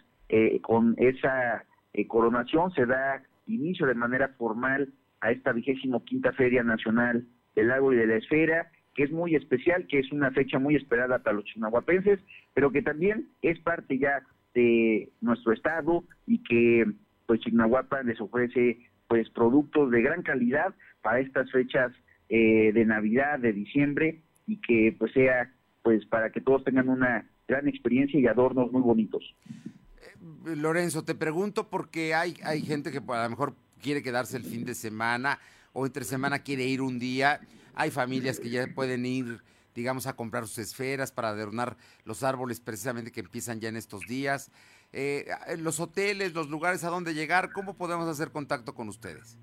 con 0.62 0.96
esa 0.98 1.66
coronación 2.08 2.72
se 2.72 2.86
da 2.86 3.22
inicio 3.48 3.86
de 3.86 3.96
manera 3.96 4.30
formal 4.38 4.94
a 5.20 5.32
esta 5.32 5.52
vigésimo 5.52 6.06
quinta 6.06 6.32
Feria 6.34 6.64
Nacional 6.64 7.26
del 7.56 7.72
Árbol 7.72 7.96
y 7.96 7.98
de 7.98 8.08
la 8.08 8.16
Esfera, 8.16 8.72
que 8.94 9.04
es 9.04 9.12
muy 9.12 9.36
especial, 9.36 9.88
que 9.88 10.00
es 10.00 10.12
una 10.12 10.32
fecha 10.32 10.60
muy 10.60 10.76
esperada 10.76 11.20
para 11.20 11.38
los 11.38 11.46
chinahuapenses, 11.46 12.20
pero 12.54 12.72
que 12.72 12.82
también 12.82 13.28
es 13.42 13.60
parte 13.60 13.98
ya 13.98 14.24
de 14.54 15.10
nuestro 15.22 15.54
estado 15.54 16.04
y 16.28 16.44
que 16.44 16.86
pues 17.26 17.40
Chignahuapan 17.42 18.08
les 18.08 18.20
ofrece 18.20 18.90
pues 19.08 19.30
productos 19.30 19.92
de 19.92 20.02
gran 20.02 20.22
calidad 20.22 20.74
para 21.02 21.20
estas 21.20 21.50
fechas 21.52 21.94
eh, 22.30 22.72
de 22.74 22.86
Navidad, 22.86 23.40
de 23.40 23.54
diciembre 23.54 24.22
y 24.48 24.60
que 24.62 24.96
pues 24.98 25.14
sea 25.14 25.52
pues 25.84 26.06
para 26.06 26.32
que 26.32 26.42
todos 26.42 26.64
tengan 26.64 26.90
una 26.90 27.26
gran 27.48 27.68
experiencia 27.68 28.20
y 28.20 28.28
adornos 28.28 28.72
muy 28.72 28.82
bonitos. 28.82 29.24
Lorenzo, 30.46 31.04
te 31.04 31.16
pregunto 31.16 31.70
porque 31.70 32.14
hay, 32.14 32.36
hay 32.44 32.62
gente 32.62 32.92
que 32.92 33.00
a 33.00 33.24
lo 33.24 33.30
mejor 33.30 33.56
quiere 33.82 34.04
quedarse 34.04 34.38
el 34.38 34.44
fin 34.44 34.64
de 34.66 34.76
semana 34.76 35.40
o 35.74 35.86
entre 35.86 36.04
semana 36.04 36.40
quiere 36.40 36.66
ir 36.66 36.82
un 36.82 37.00
día. 37.00 37.40
Hay 37.74 37.92
familias 37.92 38.40
que 38.40 38.50
ya 38.50 38.68
pueden 38.68 39.06
ir, 39.06 39.40
digamos, 39.74 40.08
a 40.08 40.16
comprar 40.16 40.46
sus 40.48 40.60
esferas 40.60 41.12
para 41.12 41.30
adornar 41.30 41.78
los 42.06 42.24
árboles 42.24 42.60
precisamente 42.60 43.12
que 43.12 43.22
empiezan 43.22 43.60
ya 43.60 43.70
en 43.70 43.78
estos 43.78 44.02
días. 44.08 44.52
Eh, 44.94 45.26
los 45.60 45.80
hoteles, 45.80 46.34
los 46.34 46.50
lugares 46.50 46.84
a 46.84 46.90
donde 46.90 47.14
llegar, 47.14 47.52
¿cómo 47.54 47.78
podemos 47.78 48.08
hacer 48.08 48.32
contacto 48.32 48.74
con 48.74 48.90
ustedes? 48.90 49.40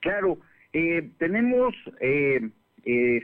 Claro, 0.00 0.38
eh, 0.72 1.10
tenemos 1.18 1.74
eh, 2.00 2.50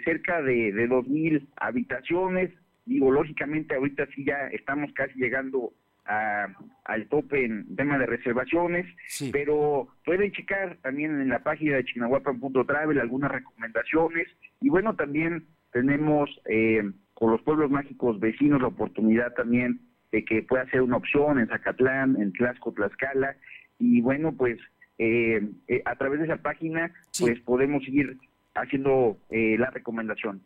cerca 0.05 0.43
de, 0.43 0.73
de 0.73 0.89
2.000 0.89 1.49
habitaciones. 1.57 2.51
Digo, 2.85 3.11
lógicamente 3.11 3.75
ahorita 3.75 4.07
sí 4.15 4.25
ya 4.27 4.49
estamos 4.53 4.93
casi 4.93 5.19
llegando 5.19 5.73
al 6.07 7.09
tope 7.09 7.45
en 7.45 7.75
tema 7.77 7.99
de 7.99 8.07
reservaciones, 8.07 8.87
pero 9.33 9.89
pueden 10.05 10.33
checar 10.33 10.77
también 10.83 11.21
en 11.21 11.29
la 11.29 11.43
página 11.43 11.77
de 11.77 11.85
chinahuapan.travel 11.85 13.01
algunas 13.01 13.33
recomendaciones. 13.33 14.29
Y 14.61 14.69
bueno, 14.69 14.95
también 14.95 15.47
tenemos 15.73 16.31
eh, 16.47 16.83
con 17.15 17.31
los 17.31 17.43
pueblos 17.43 17.71
mágicos 17.71 18.21
vecinos 18.21 18.61
la 18.61 18.69
oportunidad 18.69 19.33
también 19.35 19.81
de 20.13 20.25
que 20.25 20.43
pueda 20.43 20.69
ser 20.71 20.83
una 20.83 20.99
opción 20.99 21.39
en 21.39 21.49
Zacatlán, 21.49 22.21
en 22.21 22.33
Tlaxco, 22.33 22.73
Tlaxcala. 22.73 23.37
Y 23.79 24.01
bueno, 24.01 24.33
pues 24.33 24.59
eh, 24.99 25.43
eh, 25.69 25.83
a 25.85 25.97
través 25.97 26.21
de 26.21 26.27
esa 26.27 26.37
página 26.37 26.93
pues 27.19 27.41
podemos 27.41 27.83
seguir 27.85 28.19
haciendo 28.55 29.19
la 29.31 29.71
recomendación. 29.71 30.43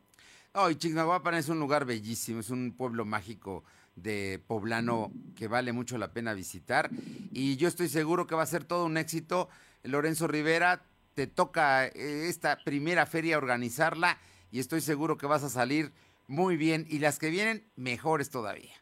Oh, 0.55 0.73
Chignahuapan 0.73 1.35
es 1.35 1.51
un 1.51 1.61
lugar 1.61 1.85
bellísimo, 1.85 2.41
es 2.41 2.49
un 2.49 2.75
pueblo 2.75 3.05
mágico 3.05 3.65
de 4.03 4.41
Poblano 4.47 5.11
que 5.37 5.49
vale 5.49 5.73
mucho 5.73 5.99
la 5.99 6.13
pena 6.13 6.35
visitar. 6.35 6.91
Y 7.33 7.57
yo 7.57 7.69
estoy 7.69 7.89
seguro 7.89 8.27
que 8.27 8.35
va 8.35 8.43
a 8.43 8.47
ser 8.47 8.65
todo 8.65 8.87
un 8.87 8.97
éxito. 8.97 9.49
Lorenzo 9.85 10.27
Rivera, 10.27 10.83
te 11.15 11.27
toca 11.27 11.87
eh, 11.87 12.29
esta 12.29 12.59
primera 12.65 13.05
feria 13.05 13.39
organizarla 13.39 14.19
y 14.53 14.61
estoy 14.61 14.81
seguro 14.81 15.17
que 15.19 15.27
vas 15.27 15.43
a 15.43 15.49
salir 15.49 15.91
muy 16.29 16.57
bien 16.57 16.85
y 16.89 17.01
las 17.01 17.19
que 17.19 17.31
vienen 17.31 17.63
mejores 17.77 18.31
todavía. 18.31 18.75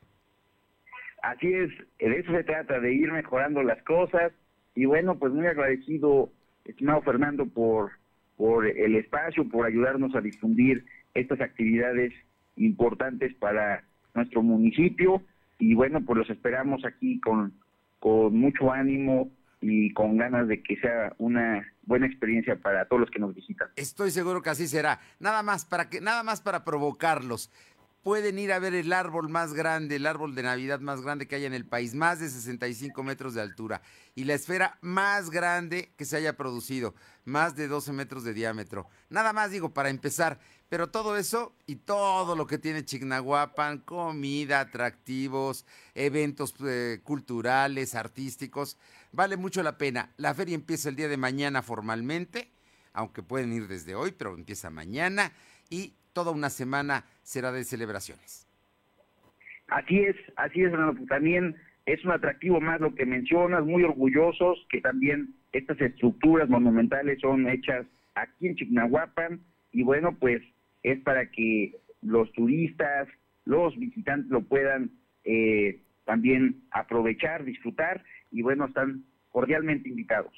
Así 1.22 1.52
es, 1.52 1.70
de 1.98 2.18
eso 2.18 2.33
se 2.33 2.44
trata, 2.44 2.79
de 2.79 2.92
ir 2.92 3.11
mejorando 3.11 3.62
las 3.62 3.83
cosas 3.85 4.33
y 4.74 4.85
bueno, 4.85 5.18
pues 5.18 5.33
muy 5.33 5.46
agradecido, 5.46 6.31
estimado 6.66 7.00
Fernando, 7.02 7.46
por, 7.46 7.92
por 8.37 8.66
el 8.66 8.96
espacio, 8.96 9.48
por 9.48 9.66
ayudarnos 9.66 10.14
a 10.14 10.20
difundir 10.20 10.85
estas 11.14 11.40
actividades 11.40 12.12
importantes 12.57 13.35
para 13.37 13.83
nuestro 14.16 14.42
municipio 14.42 15.22
y 15.59 15.74
bueno, 15.74 16.00
pues 16.05 16.18
los 16.18 16.31
esperamos 16.31 16.85
aquí 16.85 17.20
con, 17.20 17.55
con 17.98 18.37
mucho 18.37 18.72
ánimo 18.72 19.31
y 19.61 19.92
con 19.92 20.16
ganas 20.16 20.48
de 20.48 20.62
que 20.62 20.76
sea 20.76 21.14
una 21.18 21.66
buena 21.85 22.07
experiencia 22.07 22.57
para 22.57 22.87
todos 22.87 23.00
los 23.00 23.11
que 23.11 23.18
nos 23.18 23.35
visitan. 23.35 23.68
Estoy 23.76 24.11
seguro 24.11 24.42
que 24.42 24.50
así 24.50 24.66
será. 24.66 25.00
Nada 25.18 25.42
más 25.42 25.64
para 25.64 25.88
que 25.88 26.00
nada 26.00 26.22
más 26.22 26.40
para 26.40 26.64
provocarlos. 26.64 27.50
Pueden 28.06 28.38
ir 28.38 28.52
a 28.52 28.60
ver 28.60 28.72
el 28.72 28.92
árbol 28.92 29.28
más 29.28 29.52
grande, 29.52 29.96
el 29.96 30.06
árbol 30.06 30.36
de 30.36 30.44
Navidad 30.44 30.78
más 30.78 31.00
grande 31.00 31.26
que 31.26 31.34
hay 31.34 31.44
en 31.44 31.54
el 31.54 31.66
país, 31.66 31.92
más 31.96 32.20
de 32.20 32.30
65 32.30 33.02
metros 33.02 33.34
de 33.34 33.40
altura, 33.40 33.82
y 34.14 34.22
la 34.22 34.34
esfera 34.34 34.78
más 34.80 35.28
grande 35.28 35.92
que 35.96 36.04
se 36.04 36.16
haya 36.16 36.36
producido, 36.36 36.94
más 37.24 37.56
de 37.56 37.66
12 37.66 37.92
metros 37.92 38.22
de 38.22 38.32
diámetro. 38.32 38.86
Nada 39.10 39.32
más 39.32 39.50
digo 39.50 39.74
para 39.74 39.90
empezar, 39.90 40.38
pero 40.68 40.88
todo 40.88 41.16
eso 41.16 41.56
y 41.66 41.74
todo 41.74 42.36
lo 42.36 42.46
que 42.46 42.58
tiene 42.58 42.84
Chignahuapan, 42.84 43.78
comida, 43.78 44.60
atractivos, 44.60 45.66
eventos 45.96 46.54
eh, 46.64 47.00
culturales, 47.02 47.96
artísticos, 47.96 48.78
vale 49.10 49.36
mucho 49.36 49.64
la 49.64 49.78
pena. 49.78 50.12
La 50.16 50.32
feria 50.32 50.54
empieza 50.54 50.90
el 50.90 50.94
día 50.94 51.08
de 51.08 51.16
mañana 51.16 51.60
formalmente, 51.60 52.52
aunque 52.92 53.24
pueden 53.24 53.52
ir 53.52 53.66
desde 53.66 53.96
hoy, 53.96 54.12
pero 54.12 54.32
empieza 54.32 54.70
mañana 54.70 55.32
y 55.68 55.96
toda 56.16 56.33
una 56.33 56.48
semana 56.48 57.05
será 57.22 57.52
de 57.52 57.62
celebraciones. 57.62 58.48
Así 59.68 59.98
es, 59.98 60.16
así 60.37 60.62
es, 60.62 60.72
También 61.11 61.55
es 61.85 62.02
un 62.07 62.12
atractivo 62.12 62.59
más 62.59 62.81
lo 62.81 62.94
que 62.94 63.05
mencionas, 63.05 63.66
muy 63.66 63.83
orgullosos 63.83 64.66
que 64.70 64.81
también 64.81 65.35
estas 65.52 65.79
estructuras 65.79 66.48
monumentales 66.48 67.20
son 67.20 67.46
hechas 67.46 67.85
aquí 68.14 68.46
en 68.46 68.57
Chignahuapan 68.57 69.40
y 69.72 69.83
bueno, 69.83 70.16
pues 70.18 70.40
es 70.83 70.98
para 71.00 71.31
que 71.31 71.76
los 72.00 72.33
turistas, 72.33 73.09
los 73.44 73.76
visitantes 73.76 74.31
lo 74.31 74.40
puedan 74.40 74.92
eh, 75.24 75.83
también 76.07 76.62
aprovechar, 76.70 77.44
disfrutar 77.44 78.02
y 78.31 78.40
bueno, 78.40 78.64
están 78.64 79.05
cordialmente 79.33 79.90
invitados. 79.90 80.33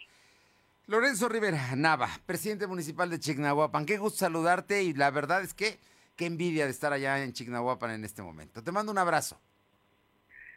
Lorenzo 0.89 1.29
Rivera 1.29 1.77
Nava, 1.77 2.09
presidente 2.25 2.67
municipal 2.67 3.11
de 3.11 3.21
Chignahuapan. 3.21 3.85
Qué 3.85 3.99
gusto 3.99 4.21
saludarte 4.21 4.83
y 4.83 4.95
la 4.95 5.11
verdad 5.11 5.43
es 5.43 5.53
que 5.53 5.79
qué 6.17 6.25
envidia 6.25 6.65
de 6.65 6.71
estar 6.71 6.95
allá 6.95 7.23
en 7.23 7.35
Chignahuapan 7.35 7.91
en 7.91 8.05
este 8.07 8.23
momento. 8.23 8.65
Te 8.65 8.73
mando 8.73 8.91
un 8.91 8.97
abrazo. 8.97 9.39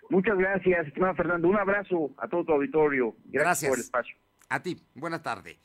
Muchas 0.10 0.38
gracias, 0.38 0.88
estimado 0.88 1.16
Fernando. 1.16 1.50
Un 1.50 1.58
abrazo 1.58 2.12
a 2.16 2.30
todo 2.30 2.46
tu 2.46 2.54
auditorio. 2.54 3.14
Gracias, 3.26 3.68
por 3.68 3.78
el 3.78 3.84
espacio. 3.84 4.16
A 4.48 4.62
ti, 4.62 4.82
buena 4.96 5.22
tarde. 5.22 5.60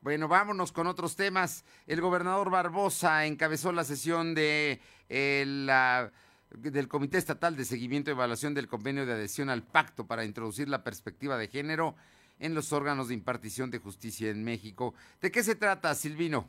Bueno, 0.00 0.28
vámonos 0.28 0.70
con 0.70 0.86
otros 0.86 1.16
temas. 1.16 1.64
El 1.88 2.00
gobernador 2.00 2.48
Barbosa 2.48 3.26
encabezó 3.26 3.72
la 3.72 3.82
sesión 3.82 4.36
de 4.36 4.80
eh, 5.08 5.42
la, 5.46 6.12
del 6.50 6.86
Comité 6.86 7.18
Estatal 7.18 7.56
de 7.56 7.64
Seguimiento 7.64 8.10
y 8.10 8.12
Evaluación 8.12 8.54
del 8.54 8.68
Convenio 8.68 9.04
de 9.04 9.14
Adhesión 9.14 9.50
al 9.50 9.64
Pacto 9.64 10.06
para 10.06 10.24
introducir 10.24 10.68
la 10.68 10.84
perspectiva 10.84 11.36
de 11.36 11.48
género 11.48 11.96
en 12.42 12.54
los 12.54 12.72
órganos 12.72 13.08
de 13.08 13.14
impartición 13.14 13.70
de 13.70 13.78
justicia 13.78 14.28
en 14.28 14.44
México. 14.44 14.94
¿De 15.20 15.30
qué 15.30 15.42
se 15.42 15.54
trata, 15.54 15.94
Silvino? 15.94 16.48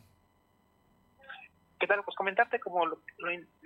¿Qué 1.83 1.87
tal? 1.87 2.01
Pues 2.01 2.15
comentarte, 2.15 2.61
como 2.61 2.85
lo, 2.85 3.01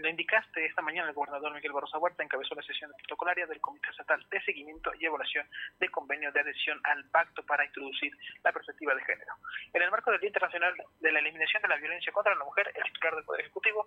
indicaste 0.09 0.65
esta 0.65 0.81
mañana, 0.81 1.09
el 1.09 1.13
gobernador 1.13 1.53
Miguel 1.53 1.71
Barroso 1.71 1.99
Huerta 1.99 2.23
encabezó 2.23 2.55
la 2.55 2.63
sesión 2.63 2.91
protocolaria 2.97 3.45
del 3.45 3.61
Comité 3.61 3.89
Estatal 3.91 4.25
de 4.31 4.41
Seguimiento 4.41 4.91
y 4.99 5.05
Evaluación 5.05 5.47
del 5.79 5.91
Convenio 5.91 6.31
de 6.31 6.39
Adhesión 6.39 6.81
al 6.85 7.07
Pacto 7.11 7.45
para 7.45 7.63
introducir 7.63 8.11
la 8.43 8.51
perspectiva 8.51 8.95
de 8.95 9.03
género. 9.03 9.35
En 9.71 9.83
el 9.83 9.91
marco 9.91 10.09
del 10.09 10.19
Día 10.19 10.29
Internacional 10.29 10.73
de 10.99 11.11
la 11.11 11.19
Eliminación 11.19 11.61
de 11.61 11.67
la 11.67 11.75
Violencia 11.75 12.11
contra 12.11 12.33
la 12.33 12.43
Mujer, 12.43 12.71
el 12.73 12.83
titular 12.85 13.13
del 13.17 13.23
Poder 13.23 13.41
Ejecutivo 13.41 13.85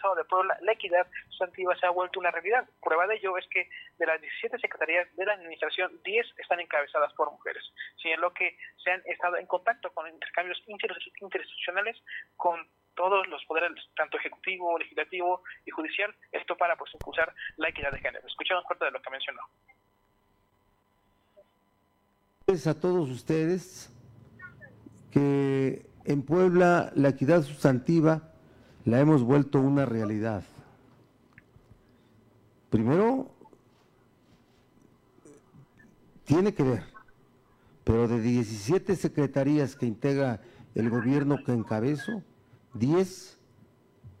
Estado 0.00 0.14
de 0.14 0.24
Puebla 0.24 0.56
la 0.62 0.72
equidad 0.72 1.06
sustantiva 1.28 1.76
se 1.76 1.86
ha 1.86 1.90
vuelto 1.90 2.20
una 2.20 2.30
realidad. 2.30 2.68
Prueba 2.82 3.06
de 3.06 3.16
ello 3.16 3.36
es 3.36 3.46
que 3.48 3.68
de 3.98 4.06
las 4.06 4.20
17 4.20 4.58
secretarías 4.58 5.14
de 5.14 5.26
la 5.26 5.34
Administración, 5.34 5.92
10 6.02 6.26
están 6.38 6.60
encabezadas 6.60 7.12
por 7.14 7.30
mujeres, 7.30 7.62
lo 8.18 8.32
que 8.34 8.56
se 8.82 8.90
han 8.90 9.02
estado 9.06 9.36
en 9.36 9.46
contacto 9.46 9.92
con 9.92 10.06
intercambios 10.08 10.62
interinstitucionales 10.66 11.96
con 12.36 12.66
todos 13.00 13.26
los 13.28 13.42
poderes, 13.46 13.70
tanto 13.96 14.18
ejecutivo, 14.18 14.78
legislativo 14.78 15.42
y 15.64 15.70
judicial, 15.70 16.14
esto 16.32 16.54
para 16.54 16.76
pues 16.76 16.92
impulsar 16.92 17.34
la 17.56 17.70
equidad 17.70 17.92
de 17.92 17.98
género. 17.98 18.26
Escuchamos 18.28 18.62
parte 18.68 18.84
de 18.84 18.90
lo 18.90 19.00
que 19.00 19.10
mencionó. 19.10 19.40
A 22.66 22.74
todos 22.74 23.08
ustedes 23.08 23.90
que 25.10 25.86
en 26.04 26.22
Puebla 26.22 26.92
la 26.94 27.08
equidad 27.08 27.42
sustantiva 27.42 28.34
la 28.84 29.00
hemos 29.00 29.22
vuelto 29.22 29.60
una 29.60 29.86
realidad. 29.86 30.42
Primero, 32.68 33.30
tiene 36.24 36.52
que 36.52 36.64
ver, 36.64 36.82
pero 37.82 38.08
de 38.08 38.20
17 38.20 38.94
secretarías 38.94 39.74
que 39.74 39.86
integra 39.86 40.42
el 40.74 40.90
gobierno 40.90 41.38
que 41.44 41.52
encabezo, 41.52 42.22
10 42.74 43.38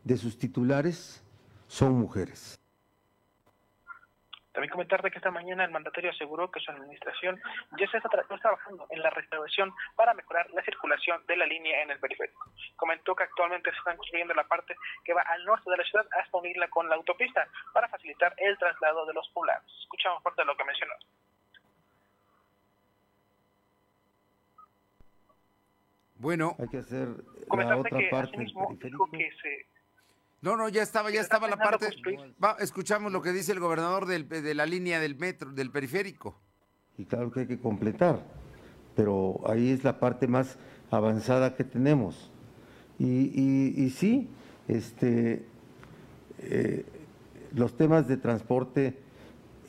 de 0.04 0.16
sus 0.16 0.38
titulares 0.38 1.22
son 1.66 1.92
mujeres. 1.92 2.60
También 4.52 4.72
comentarte 4.72 5.10
que 5.10 5.18
esta 5.18 5.30
mañana 5.30 5.64
el 5.64 5.70
mandatario 5.70 6.10
aseguró 6.10 6.50
que 6.50 6.58
su 6.58 6.72
administración 6.72 7.40
ya 7.78 7.88
se 7.88 7.98
está, 7.98 8.08
trabajando 8.08 8.86
en 8.90 9.00
la 9.00 9.10
restauración 9.10 9.72
para 9.94 10.12
mejorar 10.12 10.50
la 10.50 10.62
circulación 10.64 11.24
de 11.26 11.36
la 11.36 11.46
línea 11.46 11.82
en 11.82 11.92
el 11.92 12.00
periférico. 12.00 12.50
Comentó 12.76 13.14
que 13.14 13.22
actualmente 13.22 13.70
se 13.70 13.78
están 13.78 13.96
construyendo 13.96 14.34
la 14.34 14.48
parte 14.48 14.74
que 15.04 15.14
va 15.14 15.22
al 15.22 15.44
norte 15.44 15.70
de 15.70 15.76
la 15.76 15.84
ciudad 15.84 16.06
hasta 16.20 16.36
unirla 16.36 16.68
con 16.68 16.88
la 16.88 16.96
autopista 16.96 17.46
para 17.72 17.88
facilitar 17.88 18.34
el 18.38 18.58
traslado 18.58 19.06
de 19.06 19.14
los 19.14 19.28
poblados. 19.28 19.64
Escuchamos 19.82 20.22
parte 20.22 20.42
de 20.42 20.46
lo 20.46 20.56
que 20.56 20.64
mencionó. 20.64 20.94
Bueno, 26.20 26.54
hay 26.58 26.68
que 26.68 26.78
hacer 26.78 27.08
la 27.56 27.76
otra 27.78 27.98
parte 28.10 28.36
del 28.36 28.52
periférico. 28.52 29.08
No, 30.42 30.56
no, 30.56 30.68
ya 30.68 30.82
estaba, 30.82 31.10
ya 31.10 31.20
estaba 31.22 31.48
la 31.48 31.56
parte. 31.56 31.88
Va, 32.42 32.56
escuchamos 32.60 33.10
lo 33.10 33.22
que 33.22 33.32
dice 33.32 33.52
el 33.52 33.60
gobernador 33.60 34.06
del, 34.06 34.28
de 34.28 34.54
la 34.54 34.66
línea 34.66 35.00
del 35.00 35.16
metro, 35.16 35.50
del 35.50 35.70
periférico. 35.70 36.38
Y 36.98 37.06
claro 37.06 37.30
que 37.30 37.40
hay 37.40 37.46
que 37.46 37.58
completar, 37.58 38.22
pero 38.94 39.40
ahí 39.46 39.70
es 39.70 39.82
la 39.82 39.98
parte 39.98 40.26
más 40.26 40.58
avanzada 40.90 41.56
que 41.56 41.64
tenemos. 41.64 42.30
Y, 42.98 43.82
y, 43.82 43.88
sí, 43.88 44.28
este, 44.68 45.46
eh, 46.40 46.84
los 47.54 47.78
temas 47.78 48.08
de 48.08 48.18
transporte 48.18 48.98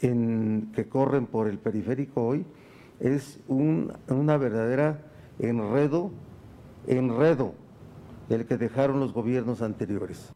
en, 0.02 0.74
que 0.76 0.90
corren 0.90 1.28
por 1.28 1.48
el 1.48 1.60
periférico 1.60 2.26
hoy 2.26 2.46
es 3.00 3.40
un, 3.48 3.94
una 4.10 4.36
verdadera 4.36 5.00
enredo 5.40 6.12
enredo 6.88 7.56
el 8.30 8.46
que 8.46 8.58
dejaron 8.58 9.00
los 9.00 9.14
gobiernos 9.14 9.62
anteriores. 9.62 10.34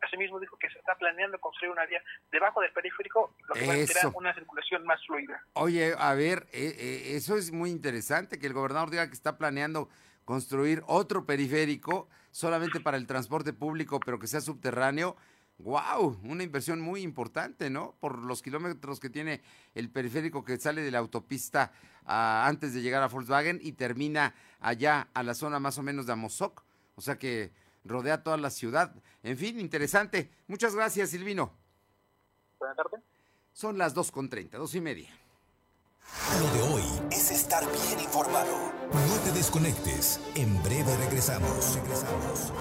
Asimismo 0.00 0.40
dijo 0.40 0.56
que 0.58 0.70
se 0.70 0.78
está 0.78 0.94
planeando 0.96 1.38
construir 1.38 1.72
una 1.72 1.84
vía 1.86 2.02
debajo 2.30 2.60
del 2.60 2.72
periférico, 2.72 3.34
lo 3.46 3.54
que 3.54 3.66
va 3.66 3.74
a 3.74 4.08
una 4.14 4.34
circulación 4.34 4.84
más 4.84 5.04
fluida. 5.06 5.42
Oye, 5.54 5.94
a 5.98 6.14
ver, 6.14 6.46
eh, 6.52 6.74
eh, 6.78 7.16
eso 7.16 7.36
es 7.36 7.52
muy 7.52 7.70
interesante, 7.70 8.38
que 8.38 8.46
el 8.46 8.54
gobernador 8.54 8.90
diga 8.90 9.06
que 9.06 9.12
está 9.12 9.36
planeando 9.36 9.88
construir 10.24 10.82
otro 10.86 11.26
periférico 11.26 12.08
solamente 12.30 12.80
para 12.80 12.96
el 12.96 13.06
transporte 13.06 13.52
público, 13.52 14.00
pero 14.00 14.18
que 14.18 14.26
sea 14.26 14.40
subterráneo. 14.40 15.16
¡Wow! 15.58 16.20
Una 16.22 16.44
inversión 16.44 16.80
muy 16.80 17.02
importante, 17.02 17.68
¿no? 17.68 17.94
Por 17.98 18.18
los 18.18 18.42
kilómetros 18.42 19.00
que 19.00 19.10
tiene 19.10 19.42
el 19.74 19.90
periférico 19.90 20.44
que 20.44 20.58
sale 20.58 20.82
de 20.82 20.90
la 20.92 20.98
autopista 20.98 21.72
ah, 22.06 22.44
antes 22.46 22.74
de 22.74 22.80
llegar 22.80 23.02
a 23.02 23.08
Volkswagen 23.08 23.58
y 23.60 23.72
termina 23.72 24.34
allá 24.60 25.08
a 25.14 25.22
la 25.24 25.34
zona 25.34 25.58
más 25.58 25.76
o 25.78 25.82
menos 25.82 26.06
de 26.06 26.12
Amozoc. 26.12 26.62
O 26.94 27.00
sea 27.00 27.18
que 27.18 27.50
rodea 27.84 28.22
toda 28.22 28.36
la 28.36 28.50
ciudad. 28.50 28.94
En 29.24 29.36
fin, 29.36 29.58
interesante. 29.58 30.30
Muchas 30.46 30.76
gracias, 30.76 31.10
Silvino. 31.10 31.52
Buenas 32.60 32.76
tardes. 32.76 33.00
Son 33.52 33.78
las 33.78 33.96
2.30, 33.96 34.50
dos 34.50 34.74
y 34.76 34.80
media. 34.80 35.10
Lo 36.40 36.52
de 36.54 36.74
hoy 36.74 36.84
es 37.10 37.32
estar 37.32 37.64
bien 37.64 38.00
informado. 38.00 38.72
No 38.92 39.16
te 39.24 39.32
desconectes. 39.32 40.20
En 40.36 40.62
breve 40.62 40.96
regresamos. 40.96 41.74
Regresamos. 41.74 42.52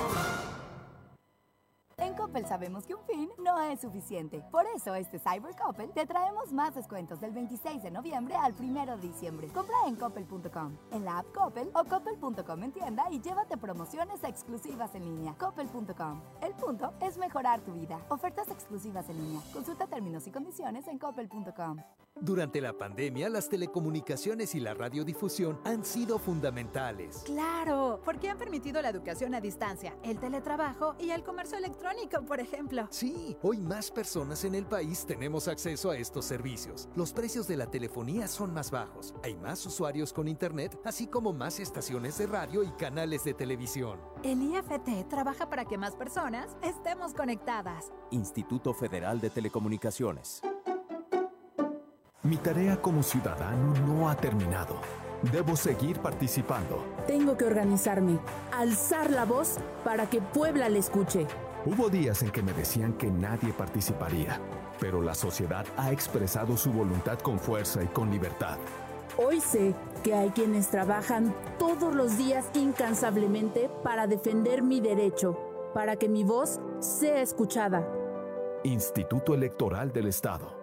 Coppel 2.28 2.46
sabemos 2.46 2.86
que 2.86 2.94
un 2.94 3.02
fin 3.06 3.30
no 3.42 3.58
es 3.62 3.80
suficiente. 3.80 4.44
Por 4.52 4.66
eso 4.76 4.94
este 4.96 5.18
Cyber 5.18 5.56
Coppel 5.56 5.92
te 5.92 6.06
traemos 6.06 6.52
más 6.52 6.76
descuentos 6.76 7.22
del 7.22 7.32
26 7.32 7.82
de 7.82 7.90
noviembre 7.90 8.36
al 8.36 8.54
1 8.60 8.98
de 8.98 9.08
diciembre. 9.08 9.48
Compra 9.48 9.76
en 9.88 9.96
coppel.com, 9.96 10.78
en 10.92 11.06
la 11.06 11.20
app 11.20 11.34
Coppel 11.34 11.70
o 11.74 11.86
coppel.com 11.86 12.63
en 12.63 12.72
tienda 12.74 13.06
y 13.12 13.22
llévate 13.22 13.56
promociones 13.56 14.22
exclusivas 14.26 14.94
en 14.96 15.06
línea. 15.06 15.36
Coppel.com. 15.38 16.22
El 16.42 16.52
punto 16.56 16.94
es 17.00 17.18
mejorar 17.18 17.62
tu 17.62 17.72
vida. 17.72 18.06
Ofertas 18.10 18.52
exclusivas 18.52 19.08
en 19.10 19.24
línea. 19.24 19.42
Consulta 19.54 19.88
términos 19.88 20.28
y 20.28 20.32
condiciones 20.32 20.86
en 20.90 21.00
coppel.com. 21.00 21.78
Durante 22.20 22.62
la 22.62 22.74
pandemia, 22.74 23.30
las 23.30 23.48
telecomunicaciones 23.48 24.56
y 24.56 24.60
la 24.60 24.74
radiodifusión 24.74 25.60
han 25.63 25.86
sido 25.86 26.18
fundamentales. 26.18 27.22
Claro, 27.26 28.02
porque 28.04 28.30
han 28.30 28.40
permitido 28.40 28.82
la 28.82 28.90
educación 28.90 29.36
a 29.36 29.42
distancia, 29.42 29.96
el 30.04 30.20
teletrabajo 30.20 30.96
y 31.00 31.12
el 31.12 31.24
comercio 31.24 31.60
electrónico, 31.60 32.17
por 32.26 32.40
ejemplo. 32.40 32.88
Sí, 32.90 33.38
hoy 33.42 33.60
más 33.60 33.92
personas 33.92 34.44
en 34.44 34.56
el 34.56 34.66
país 34.66 35.06
tenemos 35.06 35.48
acceso 35.48 35.92
a 35.92 35.98
estos 35.98 36.26
servicios. 36.26 36.90
Los 36.96 37.14
precios 37.14 37.48
de 37.48 37.58
la 37.58 37.68
telefonía 37.68 38.28
son 38.28 38.54
más 38.54 38.72
bajos, 38.72 39.14
hay 39.24 39.36
más 39.36 39.66
usuarios 39.66 40.14
con 40.14 40.28
internet, 40.28 40.80
así 40.84 41.08
como 41.08 41.34
más 41.34 41.60
estaciones 41.60 42.18
de 42.18 42.28
radio 42.28 42.64
y 42.64 42.72
canales 42.72 43.24
de 43.24 43.34
televisión. 43.34 44.00
El 44.24 44.42
IFT 44.42 45.08
trabaja 45.10 45.50
para 45.50 45.66
que 45.66 45.78
más 45.78 45.96
personas 45.96 46.58
estemos 46.62 47.14
conectadas. 47.14 47.92
Instituto 48.12 48.74
Federal 48.74 49.20
de 49.20 49.30
Telecomunicaciones. 49.30 50.42
Mi 52.24 52.36
tarea 52.38 52.82
como 52.82 53.04
ciudadano 53.04 53.74
no 53.86 54.10
ha 54.10 54.16
terminado. 54.16 54.82
Debo 55.32 55.56
seguir 55.56 56.00
participando. 56.00 56.84
Tengo 57.08 57.38
que 57.38 57.46
organizarme, 57.46 58.20
alzar 58.52 59.10
la 59.10 59.26
voz 59.26 59.58
para 59.84 60.10
que 60.10 60.22
Puebla 60.22 60.70
le 60.70 60.80
escuche. 60.80 61.26
Hubo 61.68 61.90
días 61.90 62.24
en 62.24 62.32
que 62.32 62.42
me 62.42 62.54
decían 62.54 62.94
que 62.94 63.12
nadie 63.12 63.52
participaría, 63.52 64.40
pero 64.80 65.02
la 65.02 65.14
sociedad 65.14 65.66
ha 65.76 65.92
expresado 65.92 66.56
su 66.56 66.72
voluntad 66.72 67.20
con 67.20 67.38
fuerza 67.38 67.84
y 67.84 67.88
con 67.88 68.10
libertad. 68.10 68.58
Hoy 69.18 69.42
sé 69.42 69.76
que 70.02 70.14
hay 70.14 70.30
quienes 70.30 70.70
trabajan 70.70 71.36
todos 71.60 71.94
los 71.94 72.18
días 72.18 72.46
incansablemente 72.54 73.70
para 73.84 74.08
defender 74.08 74.64
mi 74.64 74.80
derecho, 74.80 75.38
para 75.74 75.98
que 75.98 76.08
mi 76.08 76.24
voz 76.24 76.62
sea 76.80 77.22
escuchada. 77.22 77.86
Instituto 78.64 79.34
Electoral 79.34 79.92
del 79.92 80.08
Estado. 80.08 80.57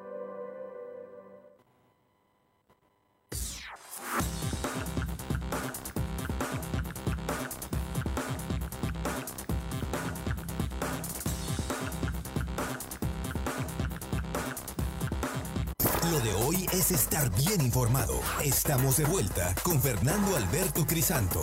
De 16.88 16.94
hoy 16.94 16.98
es 16.98 17.00
estar 17.00 17.30
bien 17.36 17.60
informado. 17.60 18.20
Estamos 18.42 18.96
de 18.96 19.04
vuelta 19.04 19.54
con 19.62 19.80
Fernando 19.80 20.36
Alberto 20.36 20.86
Crisanto. 20.86 21.42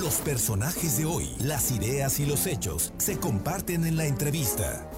Los 0.00 0.20
personajes 0.20 0.98
de 0.98 1.04
hoy, 1.04 1.34
las 1.40 1.70
ideas 1.70 2.20
y 2.20 2.26
los 2.26 2.46
hechos 2.46 2.92
se 2.98 3.18
comparten 3.18 3.84
en 3.84 3.96
la 3.96 4.06
entrevista. 4.06 4.88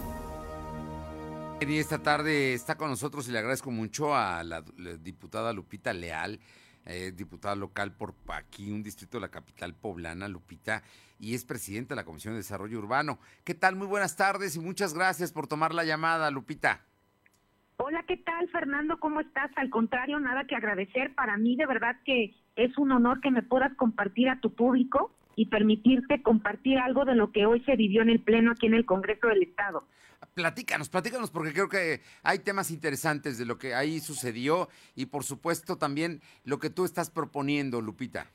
Y 1.60 1.78
esta 1.78 2.02
tarde 2.02 2.54
está 2.54 2.76
con 2.76 2.90
nosotros 2.90 3.28
y 3.28 3.32
le 3.32 3.38
agradezco 3.38 3.70
mucho 3.70 4.14
a 4.14 4.42
la, 4.42 4.64
la 4.76 4.96
diputada 4.96 5.52
Lupita 5.52 5.92
Leal, 5.92 6.40
eh, 6.84 7.12
diputada 7.14 7.54
local 7.54 7.94
por 7.94 8.14
aquí, 8.28 8.70
un 8.70 8.82
distrito 8.82 9.18
de 9.18 9.22
la 9.22 9.30
capital 9.30 9.74
poblana, 9.74 10.28
Lupita, 10.28 10.82
y 11.18 11.34
es 11.34 11.44
presidenta 11.44 11.94
de 11.94 12.00
la 12.00 12.04
Comisión 12.04 12.34
de 12.34 12.38
Desarrollo 12.38 12.78
Urbano. 12.78 13.20
¿Qué 13.44 13.54
tal? 13.54 13.76
Muy 13.76 13.86
buenas 13.86 14.16
tardes 14.16 14.56
y 14.56 14.60
muchas 14.60 14.92
gracias 14.92 15.30
por 15.30 15.46
tomar 15.46 15.72
la 15.72 15.84
llamada, 15.84 16.30
Lupita. 16.30 16.84
Hola, 17.78 18.04
¿qué 18.06 18.16
tal, 18.16 18.48
Fernando? 18.50 18.98
¿Cómo 19.00 19.20
estás? 19.20 19.50
Al 19.56 19.70
contrario, 19.70 20.20
nada 20.20 20.44
que 20.44 20.54
agradecer. 20.54 21.14
Para 21.14 21.36
mí, 21.36 21.56
de 21.56 21.66
verdad 21.66 21.96
que 22.04 22.34
es 22.56 22.76
un 22.78 22.92
honor 22.92 23.20
que 23.20 23.30
me 23.30 23.42
puedas 23.42 23.74
compartir 23.74 24.28
a 24.28 24.40
tu 24.40 24.54
público 24.54 25.12
y 25.36 25.46
permitirte 25.46 26.22
compartir 26.22 26.78
algo 26.78 27.04
de 27.04 27.14
lo 27.14 27.32
que 27.32 27.46
hoy 27.46 27.60
se 27.64 27.76
vivió 27.76 28.02
en 28.02 28.10
el 28.10 28.20
Pleno 28.20 28.52
aquí 28.52 28.66
en 28.66 28.74
el 28.74 28.84
Congreso 28.84 29.28
del 29.28 29.42
Estado. 29.42 29.84
Platícanos, 30.34 30.88
platícanos, 30.88 31.30
porque 31.30 31.52
creo 31.52 31.68
que 31.68 32.00
hay 32.22 32.38
temas 32.38 32.70
interesantes 32.70 33.38
de 33.38 33.46
lo 33.46 33.58
que 33.58 33.74
ahí 33.74 33.98
sucedió 33.98 34.68
y, 34.94 35.06
por 35.06 35.24
supuesto, 35.24 35.76
también 35.76 36.20
lo 36.44 36.58
que 36.58 36.70
tú 36.70 36.84
estás 36.84 37.10
proponiendo, 37.10 37.80
Lupita. 37.80 38.26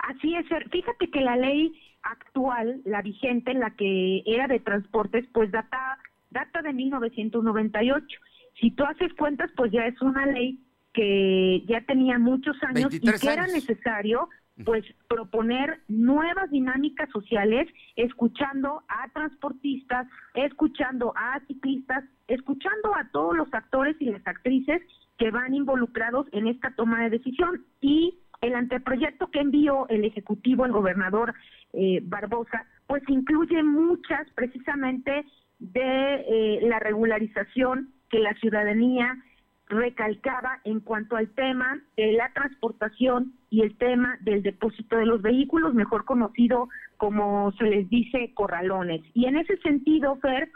Así 0.00 0.34
es, 0.34 0.46
fíjate 0.70 1.10
que 1.10 1.20
la 1.20 1.36
ley 1.36 1.72
actual, 2.02 2.80
la 2.84 3.02
vigente, 3.02 3.54
la 3.54 3.70
que 3.76 4.22
era 4.26 4.48
de 4.48 4.58
transportes, 4.58 5.26
pues 5.32 5.50
data, 5.52 5.98
data 6.30 6.62
de 6.62 6.72
1998 6.72 8.20
si 8.60 8.70
tú 8.70 8.84
haces 8.84 9.12
cuentas, 9.14 9.50
pues 9.56 9.72
ya 9.72 9.86
es 9.86 10.00
una 10.02 10.26
ley 10.26 10.60
que 10.92 11.64
ya 11.66 11.80
tenía 11.82 12.18
muchos 12.18 12.56
años 12.62 12.92
y 12.94 13.00
que 13.00 13.32
era 13.32 13.46
necesario 13.46 14.28
pues 14.64 14.84
proponer 15.08 15.80
nuevas 15.88 16.50
dinámicas 16.50 17.08
sociales, 17.10 17.66
escuchando 17.96 18.82
a 18.88 19.08
transportistas, 19.14 20.06
escuchando 20.34 21.14
a 21.16 21.40
ciclistas, 21.46 22.04
escuchando 22.28 22.94
a 22.94 23.08
todos 23.10 23.34
los 23.34 23.48
actores 23.54 23.96
y 24.00 24.06
las 24.06 24.26
actrices 24.26 24.82
que 25.16 25.30
van 25.30 25.54
involucrados 25.54 26.26
en 26.32 26.46
esta 26.46 26.74
toma 26.76 27.04
de 27.04 27.10
decisión. 27.10 27.64
Y 27.80 28.18
el 28.42 28.54
anteproyecto 28.54 29.30
que 29.30 29.40
envió 29.40 29.88
el 29.88 30.04
Ejecutivo, 30.04 30.66
el 30.66 30.72
gobernador 30.72 31.34
eh, 31.72 32.00
Barbosa, 32.02 32.66
pues 32.86 33.02
incluye 33.08 33.62
muchas 33.62 34.28
precisamente 34.34 35.24
de 35.58 36.14
eh, 36.14 36.60
la 36.62 36.80
regularización 36.80 37.94
que 38.10 38.18
la 38.18 38.34
ciudadanía 38.34 39.16
recalcaba 39.70 40.60
en 40.64 40.80
cuanto 40.80 41.16
al 41.16 41.28
tema 41.30 41.80
de 41.96 42.12
la 42.12 42.32
transportación 42.32 43.34
y 43.50 43.62
el 43.62 43.76
tema 43.78 44.18
del 44.20 44.42
depósito 44.42 44.96
de 44.96 45.06
los 45.06 45.22
vehículos, 45.22 45.74
mejor 45.74 46.04
conocido 46.04 46.68
como 46.96 47.52
se 47.52 47.64
les 47.64 47.88
dice 47.88 48.32
corralones. 48.34 49.00
Y 49.14 49.26
en 49.26 49.36
ese 49.36 49.56
sentido, 49.58 50.16
Fer, 50.16 50.50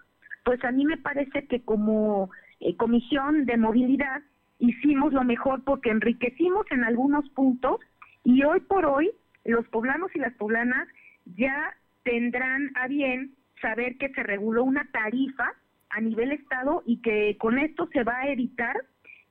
pues 0.45 0.63
a 0.65 0.73
mí 0.73 0.85
me 0.85 0.99
parece 0.99 1.47
que 1.47 1.63
como 1.63 2.31
eh, 2.61 2.77
Comisión 2.77 3.47
de 3.47 3.57
Movilidad 3.57 4.23
hicimos 4.59 5.13
lo 5.13 5.25
mejor 5.25 5.63
porque 5.65 5.91
enriquecimos 5.91 6.67
en 6.71 6.85
algunos 6.85 7.29
puntos 7.31 7.81
y 8.25 8.43
hoy 8.43 8.61
por 8.61 8.85
hoy 8.85 9.11
los 9.45 9.67
poblanos 9.69 10.11
y 10.15 10.19
las 10.19 10.35
poblanas 10.35 10.89
ya 11.37 11.75
tendrán 12.03 12.71
a 12.75 12.89
bien 12.89 13.35
saber 13.61 13.97
que 13.97 14.11
se 14.11 14.23
reguló 14.23 14.65
una 14.65 14.87
tarifa 14.93 15.53
a 15.95 16.01
nivel 16.01 16.33
estado 16.33 16.83
y 16.85 17.01
que 17.01 17.37
con 17.39 17.59
esto 17.59 17.89
se 17.93 18.03
va 18.03 18.19
a 18.19 18.29
evitar 18.29 18.77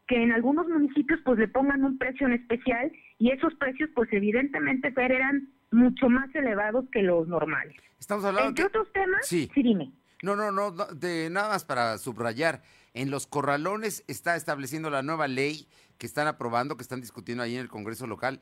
que 0.07 0.21
en 0.21 0.31
algunos 0.31 0.67
municipios 0.67 1.19
pues 1.23 1.37
le 1.37 1.47
pongan 1.47 1.83
un 1.83 1.97
precio 1.97 2.27
en 2.27 2.33
especial 2.33 2.91
y 3.19 3.31
esos 3.31 3.53
precios 3.55 3.89
pues 3.93 4.11
evidentemente 4.11 4.91
Fer, 4.91 5.11
eran 5.11 5.49
mucho 5.71 6.09
más 6.09 6.33
elevados 6.35 6.85
que 6.91 7.01
los 7.01 7.27
normales. 7.27 7.75
Estamos 7.99 8.23
hablando 8.25 8.49
Entre 8.49 8.65
otros 8.65 8.91
temas, 8.93 9.27
sí. 9.27 9.49
sí 9.53 9.63
dime. 9.63 9.91
No, 10.21 10.37
no, 10.37 10.51
no, 10.51 10.71
de 10.71 11.29
nada 11.29 11.49
más 11.49 11.65
para 11.65 11.97
subrayar. 11.97 12.61
En 12.93 13.11
los 13.11 13.27
corralones 13.27 14.05
está 14.07 14.35
estableciendo 14.35 14.89
la 14.89 15.01
nueva 15.01 15.27
ley 15.27 15.67
que 15.97 16.05
están 16.05 16.27
aprobando, 16.27 16.77
que 16.77 16.83
están 16.83 17.01
discutiendo 17.01 17.43
ahí 17.43 17.55
en 17.55 17.61
el 17.61 17.69
Congreso 17.69 18.07
local, 18.07 18.39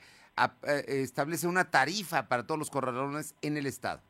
eh, 0.67 0.83
establece 0.87 1.47
una 1.47 1.71
tarifa 1.71 2.27
para 2.27 2.45
todos 2.45 2.59
los 2.59 2.69
corralones 2.69 3.35
en 3.41 3.57
el 3.57 3.65
estado. 3.65 4.01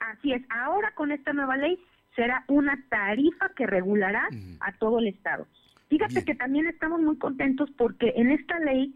Así 0.00 0.32
es. 0.32 0.42
Ahora 0.50 0.92
con 0.94 1.12
esta 1.12 1.32
nueva 1.32 1.56
ley 1.56 1.78
será 2.16 2.44
una 2.48 2.82
tarifa 2.88 3.50
que 3.54 3.66
regulará 3.66 4.28
a 4.60 4.72
todo 4.78 4.98
el 4.98 5.06
Estado. 5.08 5.46
Fíjate 5.88 6.24
que 6.24 6.34
también 6.34 6.66
estamos 6.66 7.00
muy 7.00 7.16
contentos 7.18 7.70
porque 7.76 8.12
en 8.16 8.30
esta 8.30 8.58
ley 8.58 8.94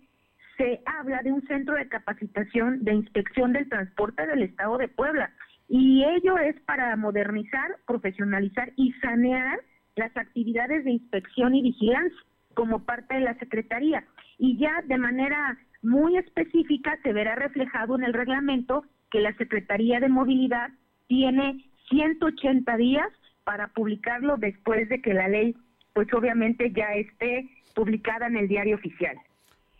se 0.56 0.80
habla 0.86 1.22
de 1.22 1.32
un 1.32 1.46
centro 1.46 1.76
de 1.76 1.88
capacitación 1.88 2.82
de 2.82 2.94
inspección 2.94 3.52
del 3.52 3.68
transporte 3.68 4.26
del 4.26 4.42
Estado 4.42 4.78
de 4.78 4.88
Puebla 4.88 5.30
y 5.68 6.02
ello 6.04 6.36
es 6.38 6.58
para 6.62 6.96
modernizar, 6.96 7.76
profesionalizar 7.86 8.72
y 8.74 8.92
sanear 8.94 9.60
las 9.94 10.14
actividades 10.16 10.84
de 10.84 10.90
inspección 10.90 11.54
y 11.54 11.62
vigilancia 11.62 12.18
como 12.54 12.84
parte 12.84 13.14
de 13.14 13.20
la 13.20 13.38
Secretaría. 13.38 14.04
Y 14.38 14.58
ya 14.58 14.82
de 14.86 14.98
manera 14.98 15.56
muy 15.82 16.16
específica 16.16 16.98
se 17.02 17.12
verá 17.12 17.36
reflejado 17.36 17.96
en 17.96 18.04
el 18.04 18.12
reglamento 18.12 18.84
que 19.10 19.20
la 19.20 19.32
Secretaría 19.36 20.00
de 20.00 20.08
Movilidad 20.08 20.70
tiene 21.06 21.69
180 21.90 22.76
días 22.76 23.08
para 23.44 23.68
publicarlo 23.68 24.36
después 24.36 24.88
de 24.88 25.02
que 25.02 25.12
la 25.12 25.28
ley, 25.28 25.56
pues 25.92 26.12
obviamente 26.14 26.72
ya 26.72 26.94
esté 26.94 27.50
publicada 27.74 28.26
en 28.26 28.36
el 28.36 28.48
diario 28.48 28.76
oficial. 28.76 29.18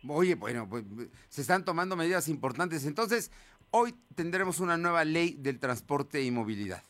Oye, 0.07 0.35
bueno, 0.35 0.69
pues 0.69 0.85
se 1.29 1.43
están 1.43 1.65
tomando 1.65 1.97
medidas 1.97 2.29
importantes. 2.29 2.87
Entonces, 2.87 3.31
hoy 3.71 3.95
tendremos 4.15 4.61
una 4.61 4.77
nueva 4.77 5.05
ley 5.05 5.37
del 5.39 5.59
transporte 5.59 6.23
y 6.23 6.31
movilidad. 6.31 6.83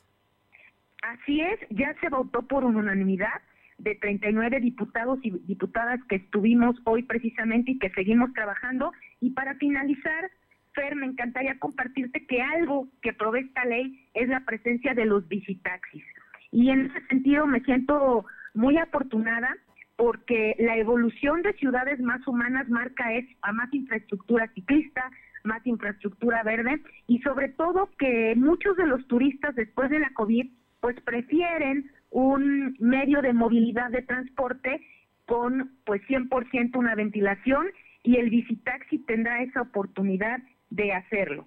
Así 1.03 1.41
es, 1.41 1.59
ya 1.71 1.95
se 2.01 2.09
votó 2.09 2.43
por 2.43 2.65
unanimidad 2.65 3.41
de 3.79 3.95
39 3.95 4.61
diputados 4.61 5.19
y 5.23 5.31
diputadas 5.31 6.01
que 6.09 6.17
estuvimos 6.17 6.77
hoy 6.85 7.03
precisamente 7.03 7.73
y 7.73 7.79
que 7.79 7.91
seguimos 7.91 8.33
trabajando. 8.35 8.93
Y 9.21 9.31
para 9.31 9.55
finalizar, 9.55 10.31
Fer, 10.75 10.95
me 10.97 11.07
encantaría 11.07 11.59
compartirte 11.59 12.27
que 12.27 12.43
algo 12.43 12.89
que 13.03 13.13
provee 13.13 13.41
esta 13.41 13.65
ley 13.65 14.09
es 14.15 14.29
la 14.29 14.45
presencia 14.45 14.95
de 14.95 15.05
los 15.05 15.27
visitaxis. 15.29 16.05
Y 16.53 16.71
en 16.71 16.87
ese 16.87 17.07
sentido 17.07 17.47
me 17.47 17.61
siento 17.61 18.25
muy 18.55 18.77
afortunada 18.77 19.57
porque 19.97 20.57
la 20.59 20.77
evolución 20.77 21.43
de 21.43 21.53
ciudades 21.55 22.01
más 22.01 22.27
humanas 22.27 22.69
marca 22.69 23.13
es 23.13 23.27
a 23.43 23.53
más 23.53 23.73
infraestructura 23.73 24.49
ciclista, 24.55 25.11
más 25.45 25.67
infraestructura 25.67 26.43
verde 26.43 26.81
y 27.07 27.21
sobre 27.21 27.49
todo 27.51 27.91
que 27.99 28.35
muchos 28.37 28.77
de 28.77 28.87
los 28.87 29.07
turistas 29.09 29.55
después 29.55 29.91
de 29.91 30.01
la 30.01 30.11
COVID 30.15 30.51
pues 30.81 30.99
prefieren 31.03 31.91
un 32.11 32.77
medio 32.81 33.23
de 33.23 33.33
movilidad 33.33 33.91
de 33.91 34.03
transporte 34.03 34.81
con 35.27 35.71
pues 35.85 36.03
100% 36.09 36.77
una 36.77 36.95
ventilación 36.95 37.67
y 38.03 38.17
el 38.17 38.31
visitaxi 38.31 38.99
tendrá 39.01 39.43
esa 39.43 39.63
oportunidad 39.63 40.41
de 40.71 40.93
hacerlo. 40.93 41.47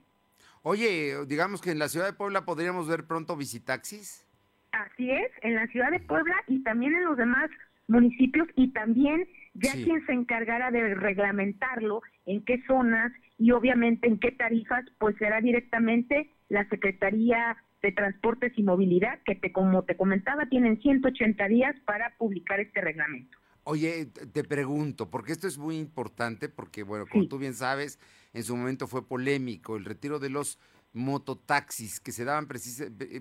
Oye, 0.62 1.26
digamos 1.28 1.62
que 1.62 1.72
en 1.72 1.80
la 1.80 1.90
ciudad 1.90 2.06
de 2.06 2.14
Puebla 2.14 2.46
podríamos 2.46 2.88
ver 2.88 3.06
pronto 3.06 3.36
visitaxis. 3.36 4.26
Así 4.72 5.12
es, 5.12 5.32
en 5.42 5.56
la 5.56 5.68
ciudad 5.68 5.92
de 5.92 6.00
Puebla 6.00 6.36
y 6.48 6.64
también 6.64 6.96
en 6.96 7.06
los 7.06 7.18
demás 7.18 7.50
municipios 7.88 8.48
y 8.56 8.72
también 8.72 9.28
ya 9.54 9.74
quien 9.74 10.06
se 10.06 10.14
encargará 10.14 10.72
de 10.72 10.96
reglamentarlo, 10.96 12.02
en 12.26 12.44
qué 12.44 12.64
zonas 12.66 13.12
y 13.38 13.52
obviamente 13.52 14.08
en 14.08 14.20
qué 14.20 14.32
tarifas, 14.32 14.86
pues 14.98 15.16
será 15.18 15.42
directamente 15.42 16.30
la 16.50 16.68
Secretaría 16.70 17.58
de 17.82 17.92
Transportes 17.92 18.54
y 18.56 18.64
Movilidad, 18.64 19.20
que 19.26 19.36
te, 19.36 19.52
como 19.52 19.84
te 19.84 19.98
comentaba, 19.98 20.48
tienen 20.48 20.82
180 20.82 21.48
días 21.50 21.76
para 21.86 22.16
publicar 22.18 22.60
este 22.60 22.82
reglamento. 22.82 23.38
Oye, 23.66 24.08
te 24.08 24.44
pregunto, 24.44 25.10
porque 25.10 25.32
esto 25.32 25.48
es 25.48 25.58
muy 25.58 25.78
importante, 25.78 26.50
porque 26.50 26.84
bueno, 26.84 27.06
como 27.10 27.28
tú 27.28 27.38
bien 27.38 27.54
sabes, 27.54 27.98
en 28.34 28.44
su 28.44 28.56
momento 28.58 28.88
fue 28.88 29.08
polémico 29.08 29.78
el 29.78 29.86
retiro 29.86 30.20
de 30.20 30.30
los 30.30 30.60
mototaxis 30.92 32.00
que 32.00 32.12
se 32.12 32.26
daban 32.26 32.48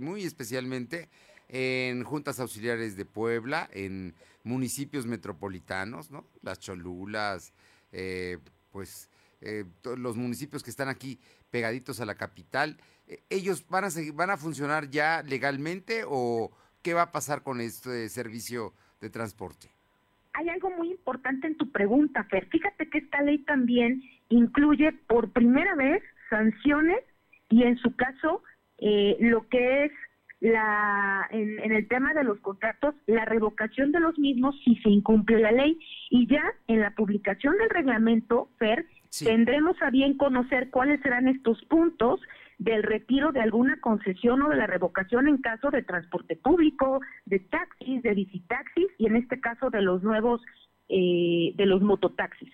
muy 0.00 0.24
especialmente 0.24 1.08
en 1.48 2.02
juntas 2.04 2.40
auxiliares 2.40 2.96
de 2.96 3.04
Puebla, 3.04 3.68
en 3.72 4.14
municipios 4.42 5.06
metropolitanos, 5.06 6.10
¿no? 6.10 6.26
Las 6.42 6.58
Cholulas, 6.58 7.52
eh, 7.92 8.38
pues 8.70 9.10
eh, 9.42 9.64
los 9.96 10.16
municipios 10.16 10.62
que 10.62 10.70
están 10.70 10.88
aquí 10.88 11.20
pegaditos 11.50 12.00
a 12.00 12.06
la 12.06 12.14
capital, 12.14 12.80
eh, 13.06 13.22
¿ellos 13.28 13.66
van 13.68 13.84
a, 13.84 13.90
seguir, 13.90 14.12
van 14.14 14.30
a 14.30 14.36
funcionar 14.36 14.90
ya 14.90 15.22
legalmente 15.22 16.04
o 16.06 16.50
qué 16.80 16.94
va 16.94 17.02
a 17.02 17.12
pasar 17.12 17.42
con 17.42 17.60
este 17.60 18.08
servicio 18.08 18.72
de 19.00 19.10
transporte? 19.10 19.71
Hay 20.34 20.48
algo 20.48 20.70
muy 20.70 20.90
importante 20.90 21.46
en 21.46 21.56
tu 21.56 21.70
pregunta, 21.70 22.24
Fer. 22.24 22.46
Fíjate 22.46 22.88
que 22.88 22.98
esta 22.98 23.22
ley 23.22 23.38
también 23.38 24.02
incluye 24.28 24.92
por 25.06 25.30
primera 25.30 25.74
vez 25.74 26.02
sanciones 26.30 27.00
y 27.50 27.64
en 27.64 27.76
su 27.78 27.94
caso 27.96 28.42
lo 29.20 29.48
que 29.48 29.84
es 29.84 29.92
la 30.42 31.28
en, 31.30 31.72
el 31.72 31.86
tema 31.86 32.12
de 32.14 32.24
los 32.24 32.40
contratos 32.40 32.96
la 33.06 33.24
revocación 33.24 33.92
de 33.92 34.00
los 34.00 34.18
mismos 34.18 34.56
si 34.64 34.74
se 34.76 34.88
incumple 34.88 35.38
la 35.38 35.52
ley 35.52 35.78
y 36.10 36.26
ya 36.26 36.42
en 36.66 36.80
la 36.80 36.90
publicación 36.90 37.56
del 37.58 37.70
reglamento 37.70 38.48
Fer 38.58 38.84
tendremos 39.22 39.80
a 39.82 39.90
bien 39.90 40.16
conocer 40.16 40.70
cuáles 40.70 41.00
serán 41.02 41.28
estos 41.28 41.64
puntos 41.66 42.20
del 42.62 42.82
retiro 42.82 43.32
de 43.32 43.40
alguna 43.40 43.80
concesión 43.80 44.42
o 44.42 44.48
de 44.48 44.56
la 44.56 44.66
revocación 44.66 45.26
en 45.26 45.38
caso 45.38 45.70
de 45.70 45.82
transporte 45.82 46.36
público, 46.36 47.00
de 47.26 47.40
taxis, 47.40 48.02
de 48.02 48.14
visitaxis 48.14 48.86
y 48.98 49.06
en 49.06 49.16
este 49.16 49.40
caso 49.40 49.70
de 49.70 49.82
los 49.82 50.02
nuevos 50.02 50.40
eh, 50.88 51.52
de 51.56 51.66
los 51.66 51.82
mototaxis. 51.82 52.52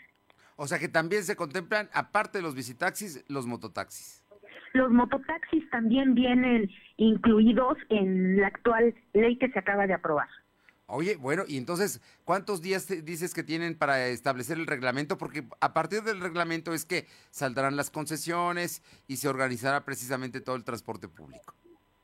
O 0.57 0.67
sea 0.67 0.79
que 0.79 0.89
también 0.89 1.23
se 1.25 1.37
contemplan 1.37 1.89
aparte 1.93 2.39
de 2.39 2.43
los 2.43 2.55
visitaxis 2.55 3.25
los 3.29 3.47
mototaxis. 3.47 4.25
Los 4.73 4.91
mototaxis 4.91 5.69
también 5.71 6.15
vienen 6.15 6.71
incluidos 6.97 7.77
en 7.91 8.41
la 8.41 8.49
actual 8.49 8.95
ley 9.13 9.37
que 9.39 9.51
se 9.51 9.59
acaba 9.59 9.87
de 9.87 9.95
aprobar. 9.95 10.29
Oye, 10.91 11.17
bueno, 11.17 11.43
y 11.47 11.59
entonces, 11.59 12.01
¿cuántos 12.25 12.63
días 12.63 12.89
dices 13.05 13.35
que 13.35 13.43
tienen 13.43 13.77
para 13.77 14.07
establecer 14.07 14.57
el 14.57 14.67
reglamento? 14.67 15.19
Porque 15.19 15.45
a 15.61 15.75
partir 15.75 16.03
del 16.03 16.19
reglamento 16.19 16.73
es 16.73 16.87
que 16.87 17.05
saldrán 17.31 17.77
las 17.77 17.91
concesiones 17.91 18.83
y 19.07 19.19
se 19.19 19.29
organizará 19.29 19.85
precisamente 19.85 20.41
todo 20.41 20.57
el 20.57 20.65
transporte 20.65 21.07
público. 21.07 21.53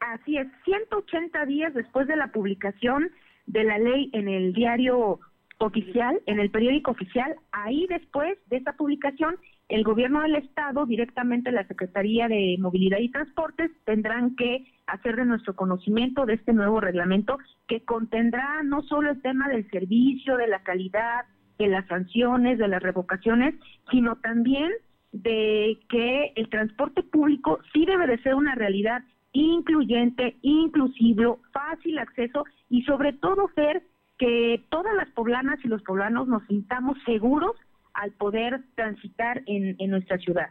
Así 0.01 0.37
es, 0.37 0.49
180 0.67 1.47
días 1.47 1.73
después 1.73 2.07
de 2.07 2.17
la 2.17 2.31
publicación 2.31 3.11
de 3.47 3.65
la 3.65 3.79
ley 3.79 4.11
en 4.13 4.29
el 4.29 4.53
diario 4.53 5.19
oficial, 5.59 6.21
en 6.27 6.39
el 6.39 6.51
periódico 6.51 6.91
oficial, 6.91 7.37
ahí 7.53 7.87
después 7.89 8.37
de 8.51 8.59
esa 8.59 8.75
publicación 8.75 9.39
el 9.69 9.83
gobierno 9.83 10.21
del 10.21 10.37
estado, 10.37 10.85
directamente 10.85 11.51
la 11.51 11.67
Secretaría 11.67 12.29
de 12.29 12.57
Movilidad 12.59 12.99
y 12.99 13.11
Transportes, 13.11 13.71
tendrán 13.85 14.37
que 14.37 14.67
hacer 14.87 15.17
de 15.17 15.25
nuestro 15.25 15.57
conocimiento 15.57 16.27
de 16.27 16.35
este 16.35 16.53
nuevo 16.53 16.81
reglamento 16.81 17.39
que 17.67 17.85
contendrá 17.85 18.63
no 18.63 18.83
solo 18.83 19.11
el 19.11 19.23
tema 19.23 19.49
del 19.49 19.69
servicio, 19.71 20.37
de 20.37 20.49
la 20.49 20.63
calidad, 20.63 21.25
de 21.59 21.69
las 21.69 21.87
sanciones, 21.87 22.59
de 22.59 22.69
las 22.69 22.83
revocaciones, 22.83 23.55
sino 23.91 24.17
también 24.17 24.71
de 25.13 25.79
que 25.89 26.33
el 26.35 26.49
transporte 26.51 27.03
público 27.03 27.61
sí 27.73 27.87
debe 27.87 28.07
de 28.07 28.19
ser 28.19 28.35
una 28.35 28.55
realidad 28.55 29.03
incluyente, 29.33 30.37
inclusivo, 30.43 31.41
fácil 31.53 31.99
acceso 31.99 32.45
y 32.69 32.83
sobre 32.83 33.13
todo 33.13 33.51
ser 33.55 33.83
que 34.19 34.63
todas 34.69 34.95
las 34.95 35.09
poblanas 35.11 35.59
y 35.65 35.69
los 35.69 35.83
poblanos 35.83 36.29
nos 36.29 36.45
sintamos 36.47 36.99
seguros 37.05 37.57
al 37.95 38.13
poder 38.13 38.65
transitar 38.75 39.43
en, 39.47 39.77
nuestra 39.91 40.19
ciudad. 40.19 40.51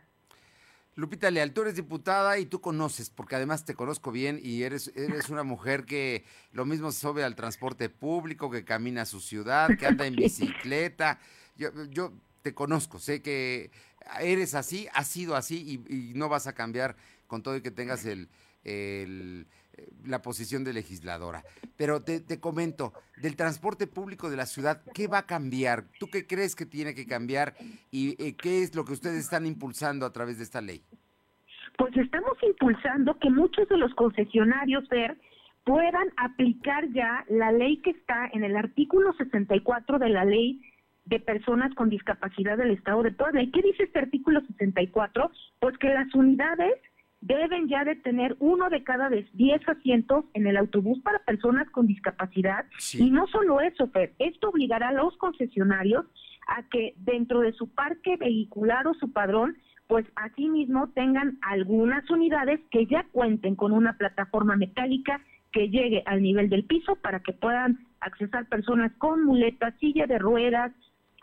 Lupita 0.96 1.32
Leal, 1.32 1.54
tú 1.54 1.62
eres 1.62 1.76
diputada 1.76 2.38
y 2.38 2.46
tú 2.46 2.62
conoces, 2.62 3.10
porque 3.10 3.36
además 3.36 3.66
te 3.66 3.74
conozco 3.74 4.12
bien 4.12 4.40
y 4.42 4.64
eres, 4.64 4.92
eres 4.96 5.30
una 5.30 5.44
mujer 5.44 5.86
que 5.86 6.24
lo 6.52 6.66
mismo 6.66 6.92
se 6.92 7.02
sube 7.02 7.24
al 7.24 7.36
transporte 7.36 7.90
público, 7.90 8.52
que 8.52 8.64
camina 8.64 9.02
a 9.02 9.06
su 9.06 9.20
ciudad, 9.20 9.76
que 9.78 9.88
anda 9.88 10.06
en 10.06 10.16
bicicleta. 10.16 11.20
Yo, 11.58 11.70
yo 11.90 12.14
te 12.44 12.54
conozco, 12.54 13.00
sé 13.00 13.22
que 13.22 13.72
eres 14.22 14.54
así, 14.54 14.88
has 14.94 15.08
sido 15.08 15.36
así 15.36 15.82
y, 15.90 16.12
y 16.12 16.14
no 16.14 16.30
vas 16.30 16.46
a 16.46 16.54
cambiar 16.54 16.96
con 17.28 17.42
todo 17.42 17.56
y 17.56 17.62
que 17.62 17.72
tengas 17.72 18.06
el, 18.06 18.30
el 18.64 19.48
la 20.06 20.22
posición 20.22 20.64
de 20.64 20.74
legisladora. 20.74 21.44
Pero 21.78 22.02
te, 22.02 22.40
comento, 22.40 22.94
del 23.18 23.36
transporte 23.36 23.88
público 23.88 24.30
de 24.30 24.38
la 24.38 24.46
ciudad, 24.46 24.82
¿qué 24.94 25.08
va 25.08 25.20
a 25.20 25.26
cambiar? 25.26 25.86
¿Tú 26.00 26.08
qué 26.08 26.28
crees 26.28 26.56
que 26.56 26.66
tiene 26.66 26.94
que 26.94 27.06
cambiar 27.06 27.56
y 27.92 28.22
eh, 28.24 28.36
qué 28.36 28.64
es 28.64 28.76
lo 28.76 28.86
que 28.86 28.94
ustedes 28.94 29.20
están 29.20 29.46
impulsando 29.46 30.06
a 30.06 30.14
través 30.14 30.38
de 30.38 30.44
esta 30.44 30.62
ley? 30.62 30.84
Pues 31.78 31.96
estamos 31.98 32.38
impulsando 32.44 33.18
que 33.20 33.30
muchos 33.30 33.68
de 33.68 33.78
los 33.78 33.94
concesionarios, 33.96 34.84
puedan 35.64 36.10
aplicar 36.18 36.92
ya 36.92 37.24
la 37.30 37.52
ley 37.52 37.78
que 37.78 37.92
está 37.92 38.30
en 38.34 38.44
el 38.44 38.56
artículo 38.58 39.14
64 39.14 39.98
de 39.98 40.10
la 40.10 40.26
ley 40.26 40.62
de 41.06 41.20
personas 41.20 41.74
con 41.76 41.90
discapacidad 41.90 42.58
del 42.58 42.72
Estado 42.72 43.02
de 43.04 43.12
Puebla. 43.12 43.42
¿Y 43.42 43.52
qué 43.52 43.62
dice 43.62 43.84
este 43.84 44.00
artículo 44.00 44.42
64? 44.42 45.32
Pues 45.60 45.78
que 45.78 45.88
las 45.88 46.14
unidades 46.14 46.76
deben 47.24 47.70
ya 47.70 47.86
de 47.86 47.96
tener 47.96 48.36
uno 48.40 48.70
de 48.70 48.84
cada 48.84 49.10
diez 49.10 49.62
asientos 49.68 50.26
en 50.34 50.46
el 50.46 50.58
autobús 50.58 51.00
para 51.00 51.20
personas 51.20 51.70
con 51.70 51.88
discapacidad. 51.88 52.66
Y 52.94 53.12
no 53.12 53.28
solo 53.28 53.62
eso, 53.62 53.88
Fer, 53.88 54.14
esto 54.20 54.50
obligará 54.50 54.90
a 54.90 54.94
los 54.94 55.16
concesionarios 55.18 56.06
a 56.48 56.64
que 56.64 56.94
dentro 56.98 57.40
de 57.40 57.54
su 57.54 57.70
parque 57.70 58.18
vehicular 58.18 58.88
o 58.88 58.94
su 58.96 59.14
padrón, 59.14 59.56
pues 59.88 60.06
asimismo 60.16 60.90
tengan 60.90 61.38
algunas 61.42 62.10
unidades 62.10 62.60
que 62.72 62.86
ya 62.88 63.06
cuenten 63.14 63.56
con 63.56 63.72
una 63.72 63.98
plataforma 63.98 64.58
metálica 64.58 65.22
que 65.54 65.70
llegue 65.70 66.04
al 66.06 66.22
nivel 66.22 66.50
del 66.50 66.66
piso 66.66 66.98
para 66.98 67.22
que 67.22 67.32
puedan 67.32 67.80
accesar 68.02 68.50
personas 68.50 68.92
con 68.98 69.24
muletas, 69.24 69.74
silla 69.80 70.08
de 70.08 70.20
ruedas, 70.20 70.74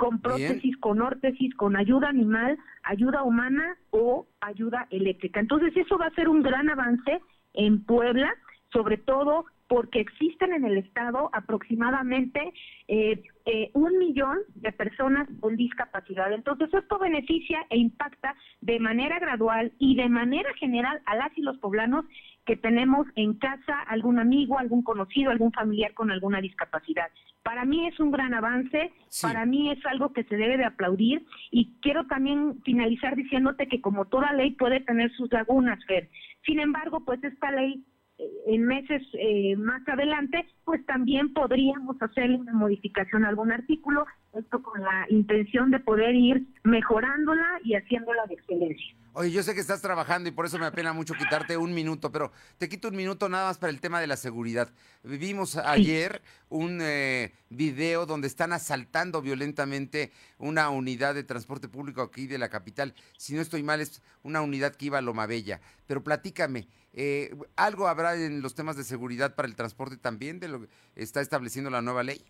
con 0.01 0.19
prótesis, 0.19 0.75
con 0.79 1.03
órtesis, 1.03 1.55
con 1.57 1.77
ayuda 1.77 2.09
animal, 2.09 2.57
ayuda 2.85 3.23
humana 3.23 3.77
o 3.91 4.27
ayuda 4.41 4.87
eléctrica. 4.89 5.41
Entonces 5.41 5.77
eso 5.77 5.99
va 5.99 6.07
a 6.07 6.15
ser 6.15 6.27
un 6.31 6.41
gran 6.41 6.71
avance 6.71 7.21
en 7.53 7.85
Puebla, 7.85 8.33
sobre 8.73 8.97
todo 8.97 9.45
porque 9.69 10.01
existen 10.01 10.55
en 10.55 10.65
el 10.65 10.79
estado 10.79 11.29
aproximadamente 11.35 12.41
eh, 12.89 13.23
eh, 13.45 13.71
un 13.75 13.99
millón 13.99 14.39
de 14.55 14.73
personas 14.73 15.29
con 15.39 15.57
discapacidad. 15.57 16.33
Entonces 16.33 16.73
esto 16.73 16.99
beneficia 16.99 17.67
e 17.69 17.77
impacta 17.77 18.35
de 18.63 18.81
manera 18.81 19.19
gradual 19.19 19.71
y 19.79 19.97
de 19.97 20.09
manera 20.09 20.51
general 20.55 21.03
a 21.05 21.15
las 21.15 21.37
y 21.37 21.43
los 21.43 21.59
poblanos 21.59 22.07
que 22.45 22.57
tenemos 22.57 23.07
en 23.17 23.35
casa 23.35 23.81
algún 23.87 24.19
amigo, 24.19 24.59
algún 24.59 24.83
conocido, 24.83 25.31
algún 25.31 25.53
familiar 25.53 25.95
con 25.95 26.11
alguna 26.11 26.41
discapacidad. 26.41 27.09
Para 27.43 27.65
mí 27.65 27.87
es 27.87 27.99
un 28.01 28.11
gran 28.11 28.35
avance, 28.35 28.93
para 29.23 29.47
mí 29.47 29.71
es 29.71 29.85
algo 29.87 30.13
que 30.13 30.25
se 30.25 30.37
debe 30.37 30.59
de 30.59 30.65
aplaudir 30.65 31.25
y 31.51 31.73
quiero 31.81 32.07
también 32.07 32.61
finalizar 32.65 33.17
diciéndote 33.17 33.67
que 33.69 33.81
como 33.81 34.05
toda 34.07 34.33
ley 34.33 34.53
puede 34.53 34.81
tener 34.81 35.11
sus 35.13 35.33
lagunas, 35.33 35.83
Fer. 35.87 36.11
Sin 36.45 36.61
embargo, 36.61 37.05
pues 37.05 37.23
esta 37.25 37.51
ley 37.51 37.85
eh, 38.19 38.29
en 38.49 38.67
meses 38.67 39.03
eh, 39.15 39.57
más 39.57 39.87
adelante, 39.89 40.47
pues 40.65 40.85
también 40.85 41.33
podríamos 41.33 41.97
hacer 42.03 42.31
una 42.31 42.53
modificación 42.53 43.25
a 43.25 43.29
algún 43.29 43.53
artículo 43.53 44.05
esto 44.33 44.63
con 44.63 44.81
la 44.81 45.07
intención 45.09 45.71
de 45.71 45.81
poder 45.81 46.15
ir 46.15 46.47
mejorándola 46.63 47.61
y 47.65 47.75
haciéndola 47.75 48.27
de 48.27 48.35
excelencia. 48.35 48.95
Oye, 49.13 49.33
yo 49.33 49.43
sé 49.43 49.55
que 49.55 49.61
estás 49.61 49.83
trabajando 49.83 50.29
y 50.29 50.33
por 50.33 50.47
eso 50.47 50.57
me 50.57 50.67
apena 50.67 50.93
mucho 50.93 51.15
quitarte 51.15 51.57
un 51.57 51.75
minuto, 51.75 52.13
pero 52.13 52.31
te 52.59 52.69
quito 52.69 52.89
un 52.89 52.97
minuto 52.97 53.29
nada 53.29 53.49
más 53.49 53.59
para 53.59 53.73
el 53.73 53.81
tema 53.81 54.01
de 54.01 54.07
la 54.07 54.17
seguridad. 54.17 54.73
Vivimos 55.03 55.57
ayer 55.57 56.23
un 56.49 56.79
eh, 56.81 57.33
video 57.49 58.07
donde 58.07 58.29
están 58.29 58.53
asaltando 58.53 59.21
violentamente 59.21 60.13
una 60.39 60.71
unidad 60.71 61.17
de 61.17 61.25
transporte 61.25 61.69
público 61.69 62.03
aquí 62.03 62.29
de 62.29 62.39
la 62.39 62.49
capital. 62.49 62.95
Si 63.17 63.35
no 63.35 63.41
estoy 63.41 63.65
mal, 63.65 63.81
es 63.81 64.01
una 64.23 64.43
unidad 64.43 64.77
que 64.77 64.87
iba 64.87 64.99
a 64.99 65.03
Loma 65.03 65.27
Bella. 65.27 65.61
Pero 65.89 66.05
platícame, 66.05 66.69
eh, 66.93 67.35
¿algo 67.57 67.89
habrá 67.89 68.15
en 68.15 68.43
los 68.43 68.55
temas 68.55 68.77
de 68.77 68.85
seguridad 68.85 69.35
para 69.35 69.49
el 69.49 69.57
transporte 69.57 69.97
también 69.97 70.39
de 70.39 70.47
lo 70.47 70.61
que 70.61 70.69
está 70.95 71.21
estableciendo 71.21 71.69
la 71.69 71.83
nueva 71.83 72.05
ley? 72.05 72.25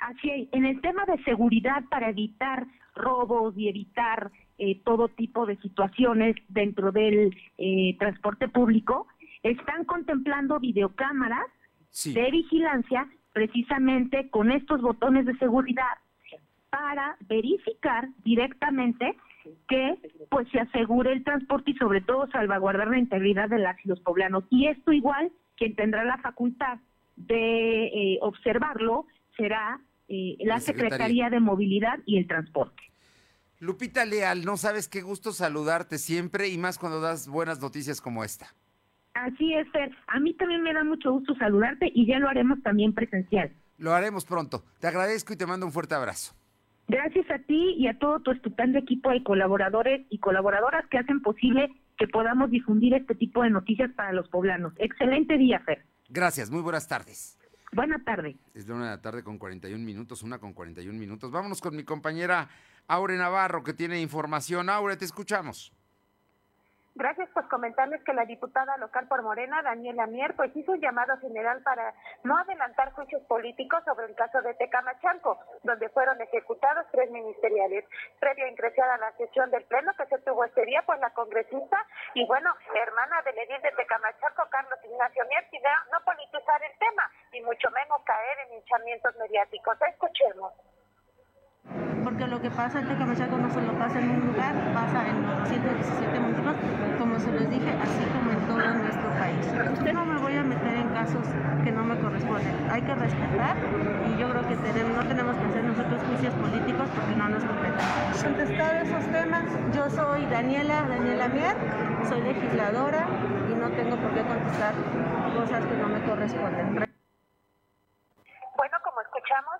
Así 0.00 0.30
es, 0.30 0.48
en 0.52 0.64
el 0.64 0.80
tema 0.80 1.04
de 1.04 1.22
seguridad 1.24 1.84
para 1.90 2.10
evitar 2.10 2.66
robos 2.94 3.56
y 3.56 3.68
evitar 3.68 4.30
eh, 4.58 4.80
todo 4.84 5.08
tipo 5.08 5.46
de 5.46 5.56
situaciones 5.58 6.36
dentro 6.48 6.92
del 6.92 7.34
eh, 7.58 7.96
transporte 7.98 8.48
público, 8.48 9.06
están 9.42 9.84
contemplando 9.84 10.60
videocámaras 10.60 11.46
de 12.04 12.30
vigilancia 12.30 13.08
precisamente 13.32 14.28
con 14.30 14.50
estos 14.50 14.82
botones 14.82 15.26
de 15.26 15.36
seguridad 15.38 15.96
para 16.68 17.16
verificar 17.28 18.08
directamente 18.24 19.16
que 19.68 19.98
pues 20.28 20.48
se 20.50 20.60
asegure 20.60 21.12
el 21.12 21.24
transporte 21.24 21.70
y 21.70 21.76
sobre 21.76 22.00
todo 22.00 22.28
salvaguardar 22.28 22.88
la 22.88 22.98
integridad 22.98 23.48
de 23.48 23.58
las 23.58 23.76
y 23.84 23.88
los 23.88 24.00
poblanos. 24.00 24.44
Y 24.50 24.66
esto 24.66 24.92
igual, 24.92 25.32
quien 25.56 25.74
tendrá 25.74 26.04
la 26.04 26.18
facultad 26.18 26.78
de 27.16 27.86
eh, 27.86 28.18
observarlo 28.20 29.06
será 29.36 29.80
la, 30.40 30.60
Secretaría. 30.60 31.30
de 31.30 31.40
Movilidad 31.40 31.98
y 32.06 32.18
el 32.18 32.26
Transporte. 32.26 32.82
Lupita 33.60 34.04
Leal, 34.04 34.44
no 34.44 34.56
sabes 34.56 34.88
qué 34.88 35.02
gusto 35.02 35.32
saludarte 35.32 35.98
siempre 35.98 36.48
y 36.48 36.58
más 36.58 36.78
cuando 36.78 37.00
das 37.00 37.28
buenas 37.28 37.60
noticias 37.60 38.00
como 38.00 38.24
esta. 38.24 38.54
Así 39.14 39.52
es, 39.54 39.70
Fer. 39.70 39.90
A 40.06 40.18
mí 40.18 40.34
también 40.34 40.62
me 40.62 40.72
da 40.72 40.82
mucho 40.82 41.12
gusto 41.12 41.34
saludarte 41.34 41.90
y 41.94 42.06
ya 42.06 42.18
lo 42.18 42.28
haremos 42.28 42.62
también 42.62 42.94
presencial. 42.94 43.52
Lo 43.76 43.92
haremos 43.92 44.24
pronto. 44.24 44.64
Te 44.78 44.86
agradezco 44.86 45.32
y 45.32 45.36
te 45.36 45.46
mando 45.46 45.66
un 45.66 45.72
fuerte 45.72 45.94
abrazo. 45.94 46.34
Gracias 46.88 47.30
a 47.30 47.38
ti 47.38 47.74
y 47.78 47.86
a 47.86 47.98
todo 47.98 48.20
tu 48.20 48.30
estupendo 48.30 48.78
equipo 48.78 49.10
de 49.10 49.22
colaboradores 49.22 50.06
y 50.10 50.18
colaboradoras 50.18 50.86
que 50.88 50.98
hacen 50.98 51.20
posible 51.20 51.70
que 51.98 52.08
podamos 52.08 52.50
difundir 52.50 52.94
este 52.94 53.14
tipo 53.14 53.42
de 53.42 53.50
noticias 53.50 53.92
para 53.92 54.12
los 54.12 54.28
poblanos. 54.28 54.72
Excelente 54.78 55.36
día, 55.38 55.60
Fer. 55.60 55.84
Gracias, 56.08 56.50
muy 56.50 56.62
buenas 56.62 56.88
tardes. 56.88 57.38
Buena 57.72 58.02
tarde. 58.02 58.36
Es 58.52 58.66
la 58.66 58.74
una 58.74 58.84
de 58.86 58.90
la 58.90 59.00
tarde 59.00 59.22
con 59.22 59.38
41 59.38 59.84
minutos, 59.84 60.22
una 60.22 60.40
con 60.40 60.52
41 60.52 60.98
minutos. 60.98 61.30
Vámonos 61.30 61.60
con 61.60 61.76
mi 61.76 61.84
compañera 61.84 62.48
Aure 62.88 63.16
Navarro, 63.16 63.62
que 63.62 63.72
tiene 63.72 64.00
información. 64.00 64.68
Aure, 64.68 64.96
te 64.96 65.04
escuchamos. 65.04 65.72
Gracias 66.96 67.30
por 67.30 67.48
comentarles 67.48 68.02
que 68.02 68.12
la 68.12 68.24
diputada 68.24 68.76
local 68.76 69.06
por 69.06 69.22
Morena, 69.22 69.62
Daniela 69.62 70.06
Mier, 70.06 70.34
pues 70.34 70.54
hizo 70.56 70.72
un 70.72 70.80
llamado 70.80 71.16
general 71.18 71.62
para 71.62 71.94
no 72.24 72.36
adelantar 72.36 72.92
juicios 72.92 73.22
políticos 73.22 73.82
sobre 73.84 74.06
el 74.06 74.14
caso 74.16 74.42
de 74.42 74.54
Tecamachalco, 74.54 75.38
donde 75.62 75.88
fueron 75.90 76.20
ejecutados 76.20 76.86
tres 76.90 77.10
ministeriales. 77.10 77.84
Previo 78.18 78.44
a 78.44 78.48
ingresar 78.48 78.90
a 78.90 78.98
la 78.98 79.12
sesión 79.12 79.50
del 79.50 79.64
Pleno 79.64 79.92
que 79.96 80.06
se 80.06 80.18
tuvo 80.18 80.44
este 80.44 80.64
día, 80.66 80.82
pues 80.84 80.98
la 81.00 81.10
congresista 81.10 81.78
y 82.14 82.26
bueno, 82.26 82.52
hermana 82.74 83.22
del 83.22 83.38
edil 83.38 83.62
de 83.62 83.70
Tecamachalco, 83.70 84.48
Carlos 84.50 84.78
Ignacio 84.84 85.24
Mier, 85.28 85.48
pidió 85.50 85.70
no 85.92 86.04
politizar 86.04 86.62
el 86.62 86.78
tema 86.78 87.10
y 87.32 87.40
mucho 87.42 87.70
menos 87.70 88.02
caer 88.04 88.38
en 88.46 88.58
hinchamientos 88.58 89.16
mediáticos. 89.16 89.78
Escuchemos 89.80 90.52
porque 92.04 92.26
lo 92.26 92.40
que 92.40 92.50
pasa 92.50 92.80
en 92.80 92.88
Tecamachalco 92.88 93.36
no 93.36 93.50
solo 93.52 93.72
pasa 93.78 93.98
en 93.98 94.10
un 94.10 94.26
lugar, 94.28 94.54
pasa 94.72 95.08
en 95.08 95.22
los 95.22 95.48
117 95.48 96.20
municipios, 96.20 96.56
como 96.98 97.18
se 97.18 97.30
los 97.32 97.50
dije, 97.50 97.70
así 97.80 98.04
como 98.12 98.30
en 98.30 98.40
todo 98.46 98.74
nuestro 98.78 99.10
país. 99.18 99.92
No 99.92 100.04
me 100.06 100.18
voy 100.18 100.36
a 100.36 100.42
meter 100.42 100.74
en 100.74 100.88
casos 100.90 101.26
que 101.64 101.72
no 101.72 101.84
me 101.84 101.98
corresponden. 101.98 102.54
Hay 102.70 102.82
que 102.82 102.94
respetar 102.94 103.56
y 104.08 104.20
yo 104.20 104.30
creo 104.30 104.48
que 104.48 104.56
tenemos, 104.56 104.96
no 104.96 105.08
tenemos 105.08 105.36
que 105.36 105.44
hacer 105.44 105.64
nosotros 105.64 106.02
juicios 106.08 106.34
políticos 106.34 106.88
porque 106.94 107.16
no 107.16 107.28
nos 107.28 107.44
competen. 107.44 107.86
Contestar 108.22 108.76
esos 108.76 109.04
temas, 109.12 109.44
yo 109.74 109.90
soy 109.90 110.26
Daniela, 110.26 110.82
Daniela 110.88 111.28
Mier, 111.28 111.56
soy 112.08 112.22
legisladora 112.22 113.06
y 113.50 113.54
no 113.54 113.68
tengo 113.70 113.96
por 113.96 114.10
qué 114.14 114.22
contestar 114.22 114.74
cosas 115.34 115.64
que 115.64 115.76
no 115.76 115.88
me 115.88 116.00
corresponden 116.02 116.90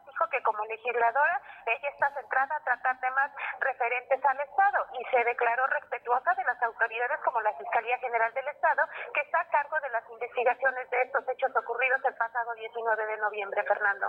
dijo 0.07 0.29
que 0.31 0.43
como 0.43 0.60
legisladora 0.71 1.43
ella 1.67 1.89
está 1.91 2.15
centrada 2.15 2.55
a 2.57 2.65
tratar 2.65 3.01
temas 3.01 3.31
referentes 3.61 4.21
al 4.25 4.39
Estado 4.41 4.79
y 4.99 5.03
se 5.11 5.25
declaró 5.25 5.67
respetuosa 5.67 6.35
de 6.35 6.45
las 6.45 6.63
autoridades 6.63 7.19
como 7.25 7.41
la 7.43 7.53
Fiscalía 7.59 7.99
General 7.99 8.33
del 8.35 8.49
Estado, 8.49 8.83
que 9.15 9.21
está 9.21 9.41
a 9.41 9.49
cargo 9.51 9.77
de 9.83 9.91
las 9.91 10.05
investigaciones 10.11 10.91
de 10.91 11.03
estos 11.03 11.25
hechos 11.29 11.51
ocurridos 11.57 12.01
el 12.07 12.15
pasado 12.15 12.55
19 12.55 13.07
de 13.07 13.17
noviembre, 13.19 13.63
Fernando. 13.65 14.07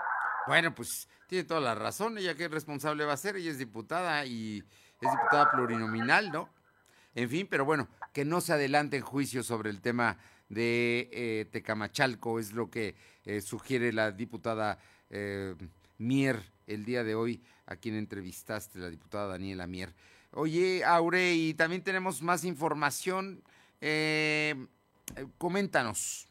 Bueno, 0.48 0.72
pues 0.74 1.10
tiene 1.28 1.44
toda 1.44 1.60
la 1.60 1.76
razón, 1.76 2.18
ella 2.18 2.36
que 2.36 2.48
responsable 2.48 3.06
va 3.06 3.14
a 3.14 3.18
ser, 3.18 3.36
ella 3.36 3.52
es 3.52 3.60
diputada 3.60 4.26
y 4.26 4.64
es 5.02 5.12
diputada 5.12 5.52
plurinominal, 5.52 6.32
¿no? 6.32 6.50
En 7.14 7.30
fin, 7.30 7.48
pero 7.50 7.66
bueno, 7.66 7.88
que 8.14 8.24
no 8.24 8.40
se 8.40 8.54
adelante 8.54 8.96
en 8.96 9.04
juicio 9.04 9.44
sobre 9.44 9.70
el 9.70 9.82
tema 9.82 10.18
de 10.48 11.10
eh, 11.12 11.46
Tecamachalco, 11.52 12.40
es 12.40 12.54
lo 12.54 12.70
que 12.70 12.96
eh, 13.26 13.42
sugiere 13.42 13.92
la 13.92 14.12
diputada 14.12 14.78
eh, 15.10 15.56
Mier 16.02 16.44
el 16.68 16.84
día 16.84 17.04
de 17.04 17.16
hoy, 17.16 17.42
a 17.68 17.76
quien 17.76 17.96
entrevistaste, 17.96 18.80
la 18.80 18.90
diputada 18.90 19.28
Daniela 19.28 19.68
Mier. 19.68 19.94
Oye, 20.32 20.84
Aure, 20.84 21.34
y 21.34 21.54
también 21.54 21.84
tenemos 21.84 22.22
más 22.22 22.44
información. 22.44 23.42
Eh, 23.82 24.56
eh, 25.16 25.26
coméntanos. 25.38 26.28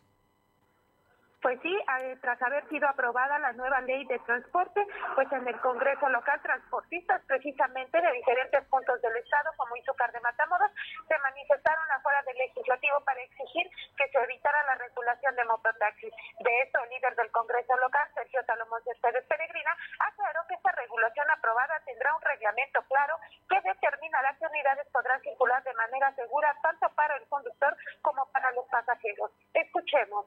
Pues 1.42 1.58
sí, 1.62 1.74
tras 2.20 2.40
haber 2.42 2.68
sido 2.68 2.86
aprobada 2.86 3.38
la 3.38 3.52
nueva 3.52 3.80
ley 3.80 4.04
de 4.04 4.18
transporte, 4.20 4.86
pues 5.14 5.26
en 5.32 5.48
el 5.48 5.58
Congreso 5.60 6.06
local 6.10 6.38
transportistas 6.42 7.22
precisamente 7.26 7.98
de 7.98 8.12
diferentes 8.12 8.62
puntos 8.66 9.00
del 9.00 9.16
estado, 9.16 9.50
como 9.56 9.74
Izúcar 9.76 10.12
de 10.12 10.20
Matamoros, 10.20 10.70
se 11.08 11.18
manifestaron 11.18 11.90
afuera 11.92 12.22
del 12.24 12.36
legislativo 12.36 13.00
para 13.06 13.22
exigir 13.22 13.70
que 13.96 14.08
se 14.08 14.18
evitara 14.18 14.62
la 14.64 14.74
regulación 14.74 15.34
de 15.34 15.44
mototaxis. 15.44 16.12
De 16.40 16.60
esto, 16.60 16.78
el 16.84 16.90
líder 16.90 17.16
del 17.16 17.30
Congreso 17.30 17.74
local, 17.78 18.06
Sergio 18.14 18.44
Salomón 18.44 18.82
Céspedes 18.84 19.24
Peregrina, 19.24 19.74
aclaró 19.98 20.40
que 20.46 20.54
esta 20.54 20.72
regulación 20.72 21.26
aprobada 21.30 21.80
tendrá 21.86 22.14
un 22.14 22.22
reglamento 22.22 22.82
claro 22.82 23.16
que 23.48 23.60
determinará 23.62 24.36
qué 24.38 24.44
unidades 24.44 24.86
podrán 24.92 25.20
circular 25.22 25.64
de 25.64 25.72
manera 25.72 26.14
segura 26.16 26.54
tanto 26.62 26.86
para 26.90 27.16
el 27.16 27.26
conductor 27.28 27.74
como 28.02 28.26
para 28.26 28.50
los 28.52 28.66
pasajeros. 28.66 29.30
Escuchemos 29.54 30.26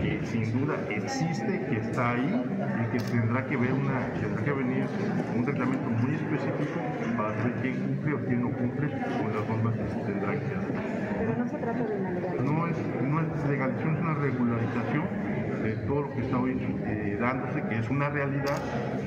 que 0.00 0.26
sin 0.26 0.52
duda 0.52 0.74
existe, 0.88 1.66
que 1.66 1.78
está 1.78 2.12
ahí 2.12 2.44
y 2.80 2.92
que 2.92 3.04
tendrá 3.04 3.44
que 3.46 3.56
ver 3.56 3.72
una, 3.72 4.06
tendrá 4.20 4.44
que 4.44 4.52
venir 4.52 4.86
un 5.36 5.46
reglamento 5.46 5.90
muy 5.90 6.14
específico 6.14 6.80
para 7.16 7.34
saber 7.36 7.52
quién 7.60 7.74
cumple 7.74 8.14
o 8.14 8.24
quién 8.24 8.42
no 8.42 8.50
cumple 8.50 8.88
con 8.88 9.36
las 9.36 9.48
normas 9.48 9.74
que 9.74 9.88
se 9.88 10.00
tendrán 10.12 10.40
que 10.40 10.54
hacer. 10.54 10.74
Pero 11.18 11.36
no 11.36 11.48
se 11.48 11.58
trata 11.58 11.78
de 11.78 11.96
una 11.96 12.10
legalización. 12.10 12.56
No 12.56 12.66
es, 12.66 12.76
no 13.02 13.20
es 13.20 13.48
legalización, 13.48 13.94
es 13.94 14.00
una 14.02 14.14
regularización 14.14 15.21
todo 15.92 16.02
lo 16.08 16.14
que 16.14 16.22
está 16.22 16.38
hoy 16.38 16.56
eh, 16.86 17.18
dándose, 17.20 17.62
que 17.68 17.76
es 17.76 17.90
una 17.90 18.08
realidad 18.08 18.56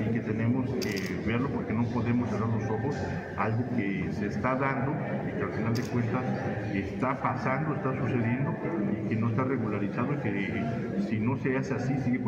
y 0.00 0.12
que 0.12 0.20
tenemos 0.20 0.70
que 0.76 1.20
verlo 1.26 1.48
porque 1.48 1.72
no 1.72 1.84
podemos 1.88 2.30
cerrar 2.30 2.48
los 2.48 2.62
ojos 2.70 2.96
algo 3.36 3.64
que 3.76 4.12
se 4.12 4.26
está 4.26 4.54
dando 4.54 4.92
y 5.26 5.36
que 5.36 5.42
al 5.42 5.52
final 5.52 5.74
de 5.74 5.82
cuentas 5.82 6.24
está 6.72 7.20
pasando, 7.20 7.74
está 7.74 7.92
sucediendo 7.98 8.54
y 9.04 9.08
que 9.08 9.16
no 9.16 9.30
está 9.30 9.42
regularizado 9.42 10.12
y 10.14 10.16
que 10.18 11.02
si 11.08 11.18
no 11.18 11.36
se 11.38 11.56
hace 11.56 11.74
así 11.74 11.98
sigue 12.02 12.20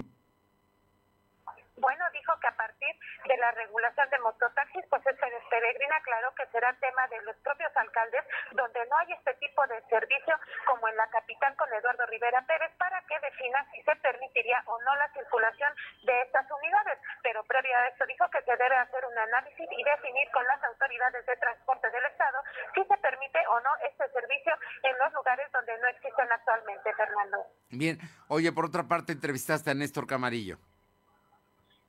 de 3.28 3.28
la 3.39 3.51
regulación 3.53 4.11
de 4.11 4.19
mototaxis, 4.19 4.85
pues 4.91 5.07
este 5.07 5.27
Peregrina 5.51 5.97
aclaró 5.97 6.35
que 6.35 6.47
será 6.53 6.73
tema 6.75 7.07
de 7.09 7.23
los 7.23 7.37
propios 7.39 7.75
alcaldes, 7.77 8.25
donde 8.53 8.81
no 8.87 8.97
hay 8.99 9.13
este 9.13 9.35
tipo 9.35 9.67
de 9.67 9.81
servicio 9.89 10.35
como 10.67 10.89
en 10.89 10.97
la 10.97 11.07
capital 11.09 11.57
con 11.57 11.73
Eduardo 11.73 12.07
Rivera 12.07 12.43
Pérez, 12.47 12.71
para 12.79 13.01
que 13.03 13.19
defina 13.21 13.65
si 13.73 13.83
se 13.83 13.97
permitiría 13.97 14.63
o 14.67 14.79
no 14.83 14.95
la 14.97 15.09
circulación 15.13 15.73
de 16.03 16.23
estas 16.23 16.47
unidades. 16.51 16.99
Pero 17.23 17.45
previo 17.45 17.77
a 17.77 17.89
esto 17.89 18.07
dijo 18.07 18.29
que 18.31 18.43
se 18.43 18.57
debe 18.57 18.77
hacer 18.77 19.05
un 19.05 19.19
análisis 19.19 19.69
y 19.71 19.83
definir 19.83 20.31
con 20.33 20.45
las 20.47 20.63
autoridades 20.65 21.25
de 21.27 21.37
transporte 21.37 21.91
del 21.91 22.05
Estado 22.05 22.39
si 22.75 22.85
se 22.85 22.97
permite 22.99 23.39
o 23.49 23.61
no 23.61 23.71
este 23.89 24.05
servicio 24.13 24.53
en 24.83 24.99
los 24.99 25.13
lugares 25.15 25.51
donde 25.53 25.79
no 25.79 25.89
existen 25.89 26.31
actualmente, 26.31 26.93
Fernando. 26.95 27.39
Bien, 27.71 27.99
oye, 28.29 28.53
por 28.53 28.67
otra 28.67 28.85
parte 28.85 29.13
entrevistaste 29.13 29.71
a 29.71 29.75
Néstor 29.75 30.07
Camarillo. 30.07 30.59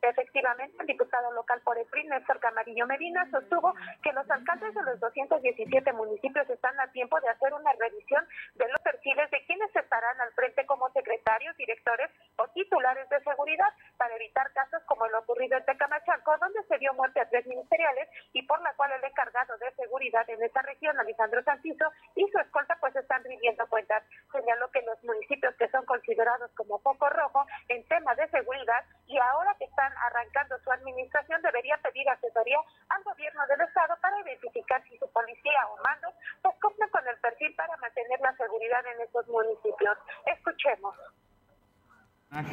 Efectivamente, 0.02 0.78
el 0.80 0.88
diputado 0.88 1.32
local 1.34 1.60
por 1.62 1.78
el 1.78 1.86
PRI, 1.88 2.06
Néstor 2.06 2.39
Camarillo 2.39 2.88
Medina, 2.88 3.30
sostuvo 3.32 3.74
que 4.02 4.14
los 4.14 4.30
alcaldes 4.32 4.74
de 4.74 4.84
los 4.84 5.00
217 5.00 5.91
municipios 5.93 6.50
están 6.50 6.80
a 6.80 6.89
tiempo 6.91 7.20
de 7.20 7.30
hacer 7.30 7.54
una 7.54 7.74
revisión 7.74 8.26
de 8.56 8.68
los 8.70 8.80
perfiles 8.82 9.30
de 9.30 9.43
quienes 9.45 9.76
estarán 9.76 10.22
al 10.22 10.32
frente 10.34 10.66
como 10.66 10.89
secretarios, 10.91 11.56
directores 11.58 12.10
o 12.38 12.47
titulares 12.50 13.10
de 13.10 13.20
seguridad 13.24 13.74
para 13.97 14.16
evitar 14.16 14.52
casos 14.54 14.82
como 14.86 15.06
el 15.06 15.16
ocurrido 15.16 15.58
en 15.58 15.66
Tecamachalco, 15.66 16.38
donde 16.38 16.64
se 16.64 16.78
dio 16.78 16.93
muerte 16.93 17.20
a 17.20 17.30
tres 17.30 17.45
ministeriales 17.45 18.08
y 18.32 18.43
por 18.43 18.62
la 18.62 18.74
cual 18.76 18.93
el 18.93 19.04
encargado 19.04 19.58
de 19.58 19.72
seguridad 19.76 20.30
en 20.30 20.41
esa 20.41 20.62
región, 20.62 20.97
Alejandro 20.97 21.43
Santizo, 21.43 21.91
y 22.16 22.26
su 22.32 22.39
escolta 22.39 22.78
pues 22.80 22.95
están 22.95 23.24
rindiendo 23.24 23.68
cuentas. 23.68 24.04
Señaló 24.32 24.72
que 24.72 24.82
los 24.84 25.04
municipios 25.04 25.56
que 25.56 25.68
son 25.70 25.86
considerados 25.86 26.52
como 26.56 26.80
poco 26.80 27.10
rojo 27.10 27.45
en 27.68 27.86
tema 27.88 28.16
de 28.16 28.30
seguridad 28.30 28.86
y 29.08 29.18
ahora 29.18 29.56
que 29.58 29.66
están 29.66 29.89
arrancando 29.98 30.58
su 30.60 30.72
administración 30.72 31.42
debería 31.42 31.78
pedir 31.78 32.08
asesoría 32.10 32.60
al 32.90 33.04
gobierno 33.04 33.46
del 33.48 33.62
estado 33.62 33.96
para 34.02 34.20
identificar 34.22 34.84
si 34.84 34.98
su 34.98 35.10
policía 35.12 35.68
o 35.72 35.84
mandos 35.84 36.14
pues 36.42 36.56
cumplen 36.62 36.90
con 36.90 37.08
el 37.08 37.18
perfil 37.18 37.54
para 37.56 37.76
mantener 37.78 38.20
la 38.22 38.36
seguridad 38.36 38.86
en 38.94 39.02
estos 39.02 39.28
municipios. 39.28 39.98
Escuchemos 40.26 40.96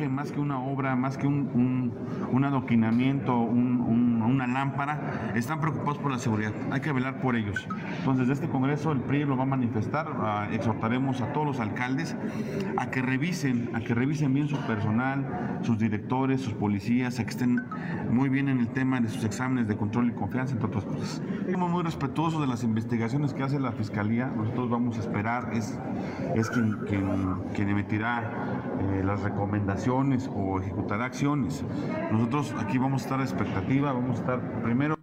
más 0.09 0.32
que 0.32 0.41
una 0.41 0.64
obra, 0.64 0.97
más 0.97 1.18
que 1.18 1.26
un, 1.26 2.28
un, 2.32 2.45
adoquinamiento, 2.45 3.34
una 4.27 4.47
lámpara, 4.47 5.33
están 5.35 5.61
preocupados 5.61 5.99
por 5.99 6.11
la 6.11 6.18
seguridad. 6.18 6.53
Hay 6.70 6.81
que 6.81 6.93
velar 6.93 7.20
por 7.20 7.37
ellos. 7.37 7.66
Entonces, 7.99 8.29
desde 8.29 8.45
este 8.45 8.49
Congreso 8.49 8.93
el 8.93 9.01
PRI 9.01 9.24
lo 9.24 9.37
va 9.37 9.45
a 9.45 9.47
manifestar. 9.47 10.07
Ah, 10.20 10.49
exhortaremos 10.53 11.20
a 11.20 11.33
todos 11.33 11.47
los 11.47 11.61
alcaldes 11.61 12.16
a 12.77 12.91
que 12.91 13.03
revisen, 13.03 13.70
a 13.74 13.81
que 13.81 13.95
revisen 13.95 14.35
bien 14.35 14.49
su 14.49 14.57
personal, 14.66 15.61
sus 15.62 15.79
directores, 15.79 16.41
sus 16.41 16.55
policías, 16.55 17.18
a 17.18 17.24
que 17.24 17.31
estén 17.31 17.62
muy 18.11 18.29
bien 18.29 18.49
en 18.49 18.61
el 18.61 18.68
tema 18.68 19.01
de 19.01 19.09
sus 19.09 19.24
exámenes 19.24 19.68
de 19.68 19.77
control 19.77 20.11
y 20.11 20.12
confianza, 20.12 20.55
entre 20.55 20.68
otras 20.68 20.85
cosas. 20.85 21.22
Somos 21.51 21.70
muy 21.70 21.83
respetuosos 21.83 22.41
de 22.41 22.47
las 22.47 22.62
investigaciones 22.64 23.35
que 23.35 23.43
hace 23.43 23.59
la 23.59 23.72
Fiscalía. 23.72 24.33
Nosotros 24.35 24.70
vamos 24.70 24.97
a 24.97 25.01
esperar, 25.01 25.51
es, 25.53 25.79
es 26.35 26.51
quien, 26.51 26.77
quien, 27.55 27.68
emitirá 27.68 28.31
eh, 28.81 29.03
las 29.05 29.22
recomendaciones 29.22 30.31
o 30.35 30.61
ejecutar 30.61 31.03
acciones. 31.03 31.64
Nosotros 32.12 32.55
aquí 32.59 32.79
vamos 32.79 33.03
a 33.03 33.05
estar 33.05 33.20
a 33.20 33.22
expectativa, 33.22 33.93
vamos 33.93 34.16
a 34.17 34.21
estar 34.21 34.41
primero. 34.62 34.97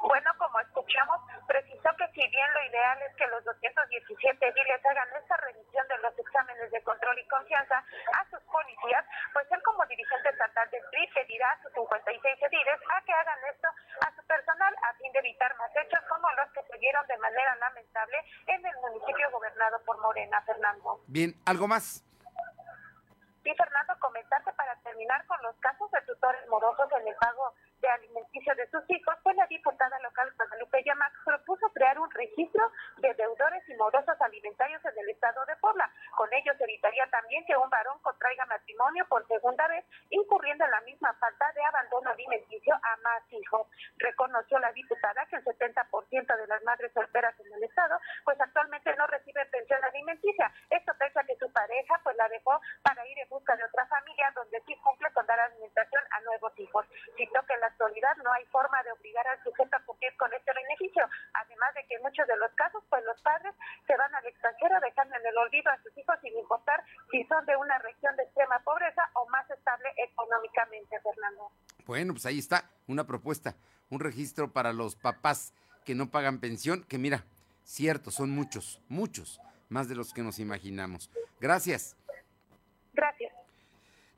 Bueno, 0.00 0.30
como 0.38 0.60
escuchamos, 0.60 1.18
precisó 1.46 1.90
que 1.98 2.06
si 2.14 2.22
bien 2.28 2.48
lo 2.54 2.62
ideal 2.66 2.98
es 3.02 3.14
que 3.16 3.26
los 3.26 3.44
217 3.44 4.52
diles 4.52 4.80
hagan 4.86 5.08
esta 5.20 5.36
revisión 5.36 5.86
de 5.88 5.98
los 5.98 6.18
exámenes 6.18 6.70
de 6.70 6.82
control 6.82 7.18
y 7.18 7.28
confianza 7.28 7.78
a 7.78 8.22
sus 8.30 8.40
policías, 8.50 9.04
pues 9.32 9.46
él 9.50 9.62
como 9.62 9.84
dirigente 9.86 10.30
estatal 10.30 10.70
del 10.70 10.82
PRI 10.90 11.06
pedirá 11.14 11.50
a 11.50 11.62
sus 11.62 11.72
56 11.74 12.42
ediles 12.42 12.78
a 12.90 13.02
que 13.02 13.12
hagan 13.12 13.38
esto 13.50 13.68
a 14.06 14.14
su 14.14 14.22
personal 14.26 14.74
a 14.82 14.94
fin 14.94 15.12
de 15.12 15.18
evitar 15.20 15.54
más 15.58 15.70
hechos 15.74 16.00
como 16.08 16.26
los 16.38 16.50
que 16.52 16.62
se 16.70 16.78
dieron 16.78 17.06
de 17.06 17.18
manera 17.18 17.54
lamentable 17.56 18.18
en 18.46 18.66
el 18.66 18.76
municipio 18.78 19.30
gobernado 19.30 19.78
por 19.84 20.00
Morena, 20.00 20.40
Fernando. 20.42 21.00
Bien, 21.06 21.34
¿algo 21.46 21.68
más? 21.68 22.09
Pago 27.20 27.54
de 27.80 27.88
alimenticio 27.88 28.54
de 28.54 28.68
sus 28.70 28.84
hijos, 28.90 29.14
pues 29.22 29.36
la 29.36 29.46
diputada 29.46 29.98
local 30.00 30.32
Guadalupe 30.36 30.82
Yamax 30.84 31.14
propuso 31.24 31.66
crear 31.72 31.98
un 31.98 32.10
registro 32.10 32.70
de 32.98 33.14
deudores 33.14 33.62
y 33.68 33.74
morosos 33.74 34.20
alimentarios 34.20 34.84
en 34.84 34.98
el 34.98 35.10
estado 35.10 35.44
de 35.46 35.56
Puebla. 35.56 35.90
Con 36.16 36.32
ello 36.32 36.52
se 36.56 36.64
evitaría 36.64 37.06
también 37.10 37.44
que 37.46 37.56
un 37.56 37.70
varón 37.70 37.98
contraiga 38.02 38.44
matrimonio 38.46 39.06
por 39.08 39.26
segunda 39.26 39.66
vez, 39.68 39.84
incurriendo 40.10 40.64
en 40.64 40.70
la 40.70 40.80
misma 40.82 41.14
falta 41.14 41.50
de 41.52 41.64
abandono 41.64 42.10
alimenticio 42.10 42.74
a 42.74 42.96
más 42.98 43.22
hijos. 43.32 43.66
Reconoció 43.96 44.58
la 44.58 44.72
diputada 44.72 45.26
que 45.26 45.36
el 45.36 45.44
70% 45.44 46.36
de 46.36 46.46
las 46.46 46.62
madres 46.64 46.92
solteras 46.92 47.38
en 47.40 47.52
el 47.52 47.64
estado, 47.64 47.98
pues 48.24 48.38
actualmente 48.40 48.94
no 48.96 49.06
reciben 49.06 49.50
pensión 49.50 49.82
alimenticia. 49.84 50.52
Esto 50.68 50.92
pese 50.98 51.20
que 51.26 51.36
su 51.36 51.50
pareja 51.52 52.00
pues 52.04 52.16
la 52.16 52.28
dejó 52.28 52.60
para 52.82 53.06
ir 53.06 53.18
en 53.18 53.28
busca 53.28 53.56
de 53.56 53.64
otra 53.64 53.86
familia 53.86 54.32
donde 54.34 54.60
sí 54.66 54.76
cumple 54.84 55.10
con 55.12 55.26
dar 55.26 55.40
alimentación 55.40 56.02
a 56.10 56.20
nuevos 56.20 56.52
hijos. 56.58 56.86
Cito 57.16 57.40
que 57.46 57.56
la 57.56 57.70
actualidad 57.70 58.16
no 58.30 58.36
hay 58.36 58.46
forma 58.46 58.80
de 58.84 58.92
obligar 58.92 59.26
al 59.26 59.42
sujeto 59.42 59.76
a 59.76 59.82
cumplir 59.82 60.14
con 60.16 60.32
este 60.32 60.52
beneficio, 60.54 61.02
además 61.34 61.74
de 61.74 61.84
que 61.86 61.96
en 61.96 62.02
muchos 62.02 62.26
de 62.28 62.36
los 62.36 62.52
casos, 62.54 62.82
pues 62.88 63.02
los 63.04 63.20
padres 63.22 63.52
se 63.86 63.96
van 63.96 64.14
al 64.14 64.24
extranjero 64.24 64.78
dejando 64.80 65.16
en 65.16 65.26
el 65.26 65.36
olvido 65.36 65.70
a 65.70 65.82
sus 65.82 65.96
hijos 65.98 66.14
sin 66.22 66.38
importar 66.38 66.84
si 67.10 67.24
son 67.24 67.44
de 67.46 67.56
una 67.56 67.78
región 67.78 68.14
de 68.14 68.22
extrema 68.22 68.60
pobreza 68.60 69.02
o 69.14 69.28
más 69.30 69.50
estable 69.50 69.90
económicamente, 69.96 71.00
Fernando. 71.02 71.50
Bueno, 71.86 72.14
pues 72.14 72.26
ahí 72.26 72.38
está, 72.38 72.70
una 72.86 73.04
propuesta, 73.04 73.56
un 73.90 73.98
registro 73.98 74.52
para 74.52 74.72
los 74.72 74.94
papás 74.94 75.52
que 75.84 75.96
no 75.96 76.10
pagan 76.10 76.38
pensión, 76.38 76.84
que 76.84 76.98
mira, 76.98 77.24
cierto, 77.64 78.12
son 78.12 78.30
muchos, 78.30 78.80
muchos, 78.88 79.40
más 79.68 79.88
de 79.88 79.96
los 79.96 80.14
que 80.14 80.22
nos 80.22 80.38
imaginamos. 80.38 81.10
Gracias. 81.40 81.96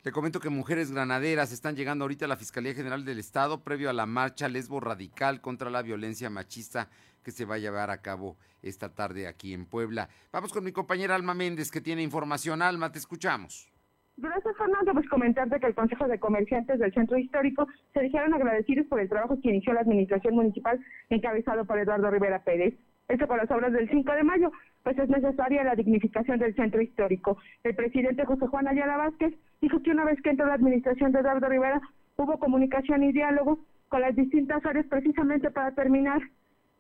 Le 0.05 0.11
comento 0.11 0.41
que 0.41 0.51
mujeres 0.51 0.91
granaderas 0.91 1.53
están 1.53 1.77
llegando 1.77 2.03
ahorita 2.03 2.25
a 2.25 2.29
la 2.29 2.37
Fiscalía 2.37 2.75
General 2.75 3.05
del 3.05 3.21
Estado 3.21 3.63
previo 3.63 3.89
a 3.89 3.93
la 3.93 4.05
marcha 4.05 4.49
Lesbo 4.49 4.81
Radical 4.81 5.41
contra 5.41 5.71
la 5.71 5.81
violencia 5.81 6.29
machista 6.29 6.89
que 7.23 7.31
se 7.31 7.45
va 7.45 7.55
a 7.55 7.59
llevar 7.59 7.89
a 7.91 8.03
cabo 8.03 8.37
esta 8.63 8.93
tarde 8.93 9.29
aquí 9.29 9.55
en 9.55 9.65
Puebla. 9.65 10.09
Vamos 10.33 10.53
con 10.53 10.65
mi 10.65 10.73
compañera 10.73 11.15
Alma 11.15 11.35
Méndez 11.35 11.71
que 11.71 11.81
tiene 11.81 12.03
información. 12.03 12.63
Alma, 12.63 12.91
te 12.91 12.99
escuchamos. 12.99 13.71
Gracias, 14.17 14.57
Fernando. 14.57 14.93
Pues 14.93 15.09
comentarte 15.09 15.61
que 15.61 15.67
el 15.69 15.75
Consejo 15.77 16.09
de 16.09 16.19
Comerciantes 16.19 16.81
del 16.81 16.93
Centro 16.93 17.17
Histórico 17.17 17.69
se 17.95 18.01
dijeron 18.01 18.35
agradecidos 18.35 18.89
por 18.89 18.99
el 18.99 19.09
trabajo 19.09 19.39
que 19.41 19.51
inició 19.51 19.73
la 19.73 19.83
Administración 19.83 20.35
Municipal 20.35 20.85
encabezado 21.11 21.65
por 21.65 21.79
Eduardo 21.79 22.11
Rivera 22.11 22.43
Pérez. 22.43 22.75
Esto 23.07 23.29
con 23.29 23.37
las 23.37 23.51
obras 23.53 23.73
del 23.73 23.89
5 23.89 24.13
de 24.13 24.23
mayo, 24.25 24.51
pues 24.83 24.99
es 24.99 25.09
necesaria 25.09 25.65
la 25.65 25.75
dignificación 25.75 26.39
del 26.39 26.55
centro 26.55 26.81
histórico. 26.81 27.39
El 27.63 27.75
presidente 27.75 28.25
José 28.25 28.47
Juan 28.47 28.69
Ayala 28.69 28.97
Vázquez 28.97 29.35
dijo 29.61 29.83
que 29.83 29.91
una 29.91 30.05
vez 30.05 30.21
que 30.23 30.31
entró 30.31 30.47
la 30.47 30.55
administración 30.55 31.13
de 31.13 31.21
Eduardo 31.21 31.49
Rivera, 31.49 31.81
hubo 32.17 32.39
comunicación 32.39 33.03
y 33.03 33.13
diálogo 33.13 33.59
con 33.89 34.01
las 34.01 34.17
distintas 34.17 34.65
áreas 34.65 34.87
precisamente 34.87 35.51
para 35.51 35.73
terminar 35.73 36.21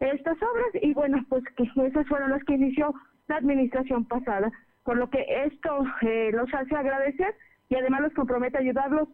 estas 0.00 0.36
obras 0.42 0.82
y 0.82 0.92
bueno, 0.94 1.24
pues 1.28 1.44
que 1.56 1.68
esas 1.86 2.06
fueron 2.08 2.30
las 2.30 2.42
que 2.44 2.54
inició 2.54 2.94
la 3.28 3.36
administración 3.36 4.04
pasada, 4.04 4.50
por 4.84 4.96
lo 4.96 5.08
que 5.10 5.24
esto 5.44 5.84
eh, 6.02 6.30
los 6.32 6.52
hace 6.52 6.74
agradecer 6.74 7.34
y 7.68 7.76
además 7.76 8.02
los 8.02 8.14
compromete 8.14 8.56
a 8.56 8.60
ayudarlos, 8.60 9.08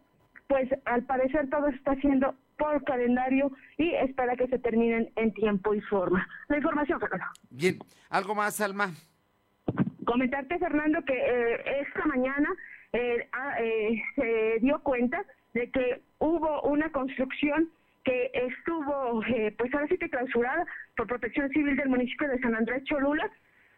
pues 0.46 0.68
al 0.86 1.02
parecer 1.02 1.50
todo 1.50 1.68
está 1.68 1.92
haciendo 1.92 2.34
por 2.58 2.84
calendario 2.84 3.50
y 3.78 3.94
espera 3.94 4.36
que 4.36 4.48
se 4.48 4.58
terminen 4.58 5.10
en 5.16 5.32
tiempo 5.32 5.74
y 5.74 5.80
forma. 5.82 6.28
La 6.48 6.56
información, 6.56 7.00
Fernando. 7.00 7.26
Bien, 7.50 7.78
¿algo 8.10 8.34
más, 8.34 8.60
Alma? 8.60 8.90
Comentarte, 10.04 10.58
Fernando, 10.58 11.02
que 11.04 11.14
eh, 11.14 11.82
esta 11.82 12.04
mañana 12.06 12.48
eh, 12.92 13.28
ah, 13.32 13.54
eh, 13.60 14.02
se 14.14 14.58
dio 14.60 14.80
cuenta 14.80 15.22
de 15.54 15.70
que 15.70 16.02
hubo 16.18 16.62
una 16.62 16.90
construcción 16.90 17.70
que 18.04 18.30
estuvo, 18.32 19.22
pues 19.58 19.74
ahora 19.74 19.86
sí 19.88 19.98
que 19.98 20.08
clausurada 20.08 20.64
por 20.96 21.06
Protección 21.06 21.50
Civil 21.50 21.76
del 21.76 21.90
municipio 21.90 22.26
de 22.28 22.38
San 22.38 22.54
Andrés 22.54 22.82
Cholula, 22.84 23.30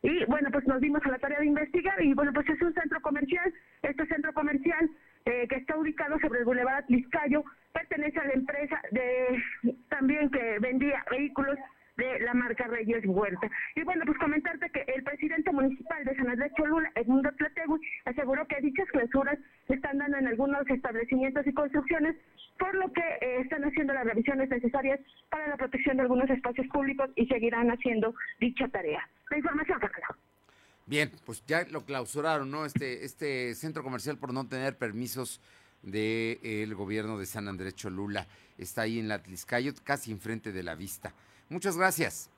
y 0.02 0.24
bueno, 0.26 0.48
pues 0.50 0.66
nos 0.66 0.80
dimos 0.80 1.04
a 1.04 1.10
la 1.10 1.18
tarea 1.18 1.40
de 1.40 1.46
investigar 1.46 2.02
y 2.02 2.14
bueno, 2.14 2.32
pues 2.32 2.48
es 2.48 2.60
un 2.62 2.72
centro 2.72 3.00
comercial, 3.02 3.52
este 3.82 4.06
centro 4.06 4.32
comercial 4.32 4.88
eh, 5.26 5.46
que 5.48 5.56
está 5.56 5.76
ubicado 5.76 6.18
sobre 6.20 6.40
el 6.40 6.46
Boulevard 6.46 6.84
Atliscayo, 6.84 7.44
pertenece 7.72 8.18
a 8.18 8.24
la 8.24 8.32
empresa 8.32 8.80
de 8.90 9.42
también 9.88 10.30
que 10.30 10.58
vendía 10.60 11.04
vehículos 11.10 11.58
de 12.00 12.20
la 12.20 12.34
marca 12.34 12.66
Reyes 12.66 13.04
Huerta. 13.04 13.50
Y 13.76 13.82
bueno, 13.82 14.04
pues 14.06 14.18
comentarte 14.18 14.70
que 14.70 14.84
el 14.94 15.02
presidente 15.04 15.52
municipal 15.52 16.02
de 16.04 16.16
San 16.16 16.30
Andrés 16.30 16.52
Cholula, 16.56 16.90
Edmundo 16.94 17.30
Tlategui, 17.32 17.78
aseguró 18.06 18.46
que 18.48 18.60
dichas 18.62 18.88
clausuras 18.90 19.38
están 19.68 19.98
dando 19.98 20.16
en 20.16 20.26
algunos 20.26 20.68
establecimientos 20.68 21.46
y 21.46 21.52
construcciones, 21.52 22.16
por 22.58 22.74
lo 22.74 22.90
que 22.92 23.02
eh, 23.20 23.40
están 23.40 23.64
haciendo 23.64 23.92
las 23.92 24.04
revisiones 24.04 24.48
necesarias 24.48 24.98
para 25.28 25.48
la 25.48 25.56
protección 25.56 25.96
de 25.96 26.02
algunos 26.02 26.30
espacios 26.30 26.66
públicos 26.68 27.10
y 27.16 27.26
seguirán 27.26 27.70
haciendo 27.70 28.14
dicha 28.40 28.66
tarea. 28.68 29.06
La 29.30 29.36
información, 29.36 29.78
Carlos. 29.78 30.18
Bien, 30.86 31.10
pues 31.24 31.44
ya 31.46 31.64
lo 31.70 31.84
clausuraron, 31.84 32.50
¿no? 32.50 32.64
Este, 32.64 33.04
este 33.04 33.54
centro 33.54 33.82
comercial 33.82 34.18
por 34.18 34.32
no 34.32 34.48
tener 34.48 34.76
permisos 34.76 35.40
del 35.82 36.74
gobierno 36.74 37.18
de 37.18 37.26
San 37.26 37.48
Andrés 37.48 37.74
Cholula. 37.74 38.26
Está 38.58 38.82
ahí 38.82 38.98
en 38.98 39.08
la 39.08 39.16
Atliscayo, 39.16 39.72
casi 39.84 40.12
enfrente 40.12 40.52
de 40.52 40.62
la 40.62 40.74
vista. 40.74 41.14
Muchas 41.48 41.76
gracias. 41.76 42.30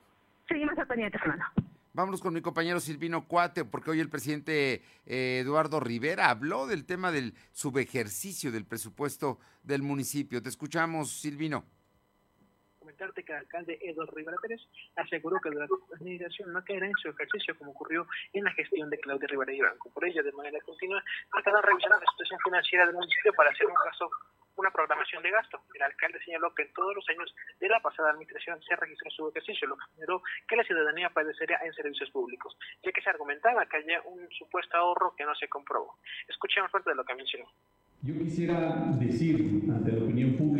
Seguimos 0.47 0.77
al 0.77 0.87
pendiente, 0.87 1.19
Fernando. 1.19 1.45
Vámonos 1.93 2.21
con 2.21 2.33
mi 2.33 2.41
compañero 2.41 2.79
Silvino 2.79 3.27
Cuate, 3.27 3.65
porque 3.65 3.91
hoy 3.91 3.99
el 3.99 4.09
presidente 4.09 4.81
eh, 5.05 5.41
Eduardo 5.43 5.79
Rivera 5.79 6.29
habló 6.29 6.65
del 6.65 6.85
tema 6.85 7.11
del 7.11 7.35
subejercicio 7.51 8.51
del 8.51 8.65
presupuesto 8.65 9.37
del 9.61 9.83
municipio. 9.83 10.41
Te 10.41 10.49
escuchamos, 10.49 11.11
Silvino 11.11 11.63
comentarte 12.83 13.23
que 13.23 13.31
el 13.31 13.39
alcalde 13.39 13.79
Eduardo 13.81 14.11
Rivera 14.11 14.37
Pérez 14.41 14.59
aseguró 14.97 15.39
que 15.39 15.49
la 15.51 15.65
administración 15.95 16.51
no 16.51 16.63
caerá 16.65 16.85
en 16.85 16.97
su 17.01 17.07
ejercicio 17.07 17.57
como 17.57 17.71
ocurrió 17.71 18.05
en 18.33 18.43
la 18.43 18.51
gestión 18.51 18.89
de 18.89 18.99
Claudia 18.99 19.27
Rivera 19.27 19.53
y 19.53 19.61
Banco. 19.61 19.89
Por 19.93 20.03
ello, 20.05 20.21
de 20.21 20.33
manera 20.33 20.59
continua, 20.65 21.01
estarán 21.37 21.63
revisando 21.63 21.97
la 21.97 22.11
situación 22.11 22.39
financiera 22.43 22.85
del 22.85 22.95
municipio 22.95 23.31
para 23.33 23.51
hacer 23.51 23.67
un 23.67 23.73
caso 23.73 24.09
una 24.55 24.69
programación 24.69 25.23
de 25.23 25.31
gasto. 25.31 25.61
El 25.73 25.81
alcalde 25.81 26.19
señaló 26.23 26.53
que 26.53 26.63
en 26.63 26.73
todos 26.73 26.93
los 26.93 27.07
años 27.09 27.33
de 27.59 27.69
la 27.69 27.79
pasada 27.79 28.11
administración 28.11 28.61
se 28.61 28.75
registró 28.75 29.09
su 29.09 29.29
ejercicio, 29.29 29.67
lo 29.67 29.77
que 29.77 29.85
generó 29.95 30.21
que 30.47 30.55
la 30.55 30.63
ciudadanía 30.63 31.09
padecería 31.09 31.57
en 31.63 31.73
servicios 31.73 32.11
públicos, 32.11 32.55
ya 32.83 32.91
que 32.91 33.01
se 33.01 33.09
argumentaba 33.09 33.65
que 33.65 33.77
había 33.77 34.01
un 34.03 34.29
supuesto 34.37 34.77
ahorro 34.77 35.15
que 35.15 35.25
no 35.25 35.33
se 35.35 35.47
comprobó. 35.47 35.97
Escuchemos 36.27 36.69
parte 36.69 36.91
de 36.91 36.95
lo 36.95 37.03
que 37.03 37.15
mencionó. 37.15 37.45
Yo 38.03 38.13
quisiera 38.15 38.75
decir 38.99 39.63
ante 39.71 39.93
la 39.93 40.03
opinión 40.03 40.35
pública 40.35 40.52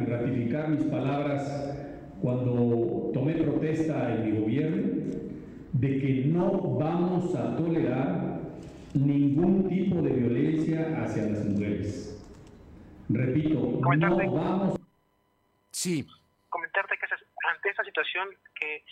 y 0.00 0.10
ratificar 0.10 0.68
mis 0.68 0.84
palabras 0.84 1.76
cuando 2.22 3.10
tomé 3.12 3.34
protesta 3.34 4.14
en 4.14 4.24
mi 4.24 4.40
gobierno 4.40 5.06
de 5.72 6.00
que 6.00 6.24
no 6.26 6.50
vamos 6.78 7.34
a 7.34 7.56
tolerar 7.56 8.40
ningún 8.94 9.68
tipo 9.68 10.00
de 10.00 10.10
violencia 10.10 11.02
hacia 11.02 11.26
las 11.26 11.44
mujeres. 11.44 12.24
Repito, 13.08 13.80
no 13.96 14.32
vamos. 14.32 14.80
Sí. 15.70 16.06
Comentarte 16.48 16.96
que 16.98 17.06
ante 17.54 17.68
esta 17.68 17.84
situación 17.84 18.28
que 18.58 18.82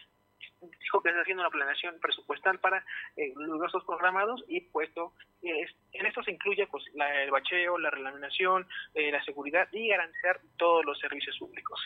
dijo 0.80 1.02
que 1.02 1.08
está 1.10 1.22
haciendo 1.22 1.42
una 1.42 1.50
planeación 1.50 1.98
presupuestal 2.00 2.58
para 2.58 2.84
eh, 3.16 3.32
los 3.36 3.60
gastos 3.60 3.84
programados 3.84 4.44
y 4.48 4.60
puesto 4.60 5.12
en 5.92 6.06
esto 6.06 6.22
se 6.22 6.30
incluye 6.30 6.66
pues 6.66 6.84
el 6.94 7.30
bacheo, 7.30 7.78
la 7.78 7.90
relaminación, 7.90 8.66
eh, 8.94 9.10
la 9.10 9.22
seguridad 9.24 9.68
y 9.72 9.88
garantizar 9.88 10.40
todos 10.56 10.84
los 10.84 10.98
servicios 10.98 11.36
públicos. 11.38 11.78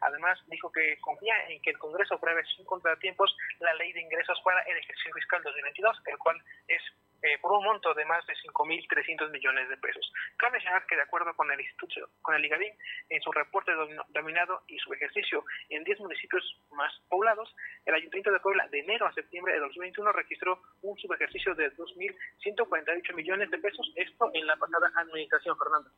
Además 0.00 0.38
dijo 0.48 0.70
que 0.72 0.98
confía 1.00 1.34
en 1.48 1.60
que 1.62 1.70
el 1.70 1.78
Congreso 1.78 2.14
apruebe 2.14 2.42
sin 2.56 2.64
contratiempos 2.64 3.36
la 3.60 3.74
ley 3.74 3.92
de 3.92 4.00
ingresos 4.00 4.40
para 4.44 4.62
el 4.62 4.76
ejercicio 4.76 5.12
fiscal 5.14 5.42
2022, 5.42 6.02
el 6.06 6.18
cual 6.18 6.42
es 6.68 6.82
eh, 7.22 7.38
por 7.40 7.52
un 7.52 7.64
monto 7.64 7.94
de 7.94 8.04
más 8.04 8.26
de 8.26 8.34
5.300 8.34 9.30
millones 9.30 9.68
de 9.68 9.76
pesos. 9.76 10.12
Cabe 10.36 10.58
señalar 10.58 10.84
que 10.86 10.96
de 10.96 11.02
acuerdo 11.02 11.34
con 11.34 11.50
el 11.50 11.60
Instituto, 11.60 12.10
con 12.20 12.34
el 12.34 12.44
IGADIN, 12.44 12.72
en 13.08 13.22
su 13.22 13.30
reporte 13.32 13.72
dominado 14.08 14.62
y 14.66 14.78
su 14.78 14.92
ejercicio 14.92 15.44
en 15.68 15.84
10 15.84 16.00
municipios 16.00 16.42
más 16.72 16.92
poblados, 17.08 17.54
el 17.86 17.94
Ayuntamiento 17.94 18.32
de 18.32 18.40
Puebla 18.40 18.66
de 18.68 18.80
enero 18.80 19.06
a 19.06 19.12
septiembre 19.12 19.54
de 19.54 19.60
2021 19.60 20.12
registró 20.12 20.60
un 20.82 20.98
subejercicio 20.98 21.54
de 21.54 21.72
2.148 21.76 23.14
millones 23.14 23.50
de 23.50 23.58
pesos, 23.58 23.92
esto 23.96 24.30
en 24.34 24.46
la 24.46 24.56
pasada 24.56 24.90
administración, 24.96 25.56
Fernando. 25.56 25.90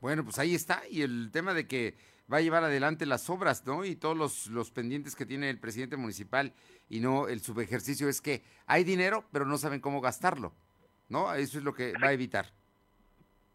Bueno, 0.00 0.22
pues 0.22 0.38
ahí 0.38 0.54
está, 0.54 0.82
y 0.88 1.02
el 1.02 1.30
tema 1.32 1.54
de 1.54 1.66
que 1.66 1.94
va 2.32 2.38
a 2.38 2.40
llevar 2.40 2.64
adelante 2.64 3.06
las 3.06 3.28
obras, 3.30 3.66
¿no? 3.66 3.84
Y 3.84 3.96
todos 3.96 4.16
los, 4.16 4.46
los 4.48 4.70
pendientes 4.70 5.16
que 5.16 5.26
tiene 5.26 5.50
el 5.50 5.58
presidente 5.58 5.96
municipal 5.96 6.52
y 6.88 7.00
no 7.00 7.28
el 7.28 7.40
subejercicio 7.40 8.08
es 8.08 8.20
que 8.20 8.42
hay 8.66 8.84
dinero, 8.84 9.24
pero 9.32 9.44
no 9.44 9.58
saben 9.58 9.80
cómo 9.80 10.00
gastarlo, 10.00 10.52
¿no? 11.08 11.32
Eso 11.34 11.58
es 11.58 11.64
lo 11.64 11.74
que 11.74 11.92
va 12.02 12.08
a 12.08 12.12
evitar. 12.12 12.46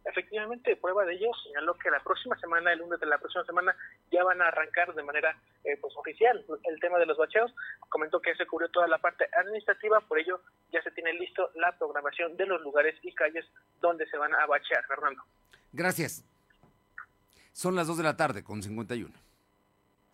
Efectivamente, 0.05 0.75
prueba 0.75 1.05
de 1.05 1.13
ello 1.13 1.29
señaló 1.43 1.77
que 1.77 1.91
la 1.91 1.99
próxima 1.99 2.35
semana, 2.39 2.73
el 2.73 2.79
lunes 2.79 2.99
de 2.99 3.05
la 3.05 3.19
próxima 3.19 3.45
semana, 3.45 3.75
ya 4.11 4.23
van 4.23 4.41
a 4.41 4.47
arrancar 4.47 4.93
de 4.95 5.03
manera 5.03 5.37
eh, 5.63 5.77
pues, 5.79 5.93
oficial 5.97 6.43
el 6.63 6.79
tema 6.79 6.97
de 6.97 7.05
los 7.05 7.17
bacheos. 7.17 7.53
Comentó 7.89 8.19
que 8.19 8.33
se 8.35 8.47
cubrió 8.47 8.69
toda 8.69 8.87
la 8.87 8.97
parte 8.97 9.25
administrativa, 9.37 9.99
por 10.01 10.17
ello 10.17 10.41
ya 10.71 10.81
se 10.81 10.91
tiene 10.91 11.13
listo 11.13 11.51
la 11.55 11.77
programación 11.77 12.35
de 12.37 12.47
los 12.47 12.61
lugares 12.61 12.95
y 13.03 13.13
calles 13.13 13.45
donde 13.81 14.07
se 14.09 14.17
van 14.17 14.33
a 14.33 14.47
bachear, 14.47 14.83
Fernando. 14.87 15.21
Gracias. 15.71 16.23
Son 17.53 17.75
las 17.75 17.87
2 17.87 17.97
de 17.97 18.03
la 18.03 18.17
tarde 18.17 18.43
con 18.43 18.63
51. 18.63 19.28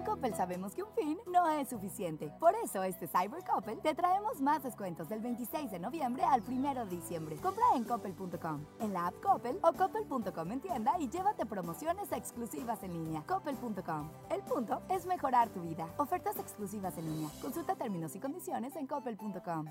En 0.00 0.06
Coppel 0.06 0.34
sabemos 0.34 0.74
que 0.74 0.82
un 0.82 0.90
fin 0.92 1.18
no 1.30 1.46
es 1.46 1.68
suficiente. 1.68 2.32
Por 2.40 2.54
eso, 2.64 2.82
este 2.82 3.06
Cyber 3.06 3.44
Coppel 3.44 3.80
te 3.82 3.94
traemos 3.94 4.40
más 4.40 4.62
descuentos 4.62 5.10
del 5.10 5.20
26 5.20 5.70
de 5.70 5.78
noviembre 5.78 6.22
al 6.24 6.40
1 6.40 6.86
de 6.86 6.96
diciembre. 6.96 7.36
Compra 7.36 7.64
en 7.76 7.84
coppel.com, 7.84 8.64
en 8.80 8.94
la 8.94 9.08
app 9.08 9.20
Coppel 9.20 9.58
o 9.62 9.74
coppel.com 9.74 10.52
en 10.52 10.60
tienda 10.60 10.92
y 10.98 11.10
llévate 11.10 11.44
promociones 11.44 12.10
exclusivas 12.12 12.82
en 12.82 12.94
línea. 12.94 13.22
Coppel.com. 13.26 14.10
El 14.30 14.40
punto 14.40 14.80
es 14.88 15.04
mejorar 15.04 15.50
tu 15.50 15.60
vida. 15.60 15.86
Ofertas 15.98 16.38
exclusivas 16.38 16.96
en 16.96 17.04
línea. 17.04 17.28
Consulta 17.42 17.74
términos 17.74 18.16
y 18.16 18.20
condiciones 18.20 18.76
en 18.76 18.86
coppel.com. 18.86 19.66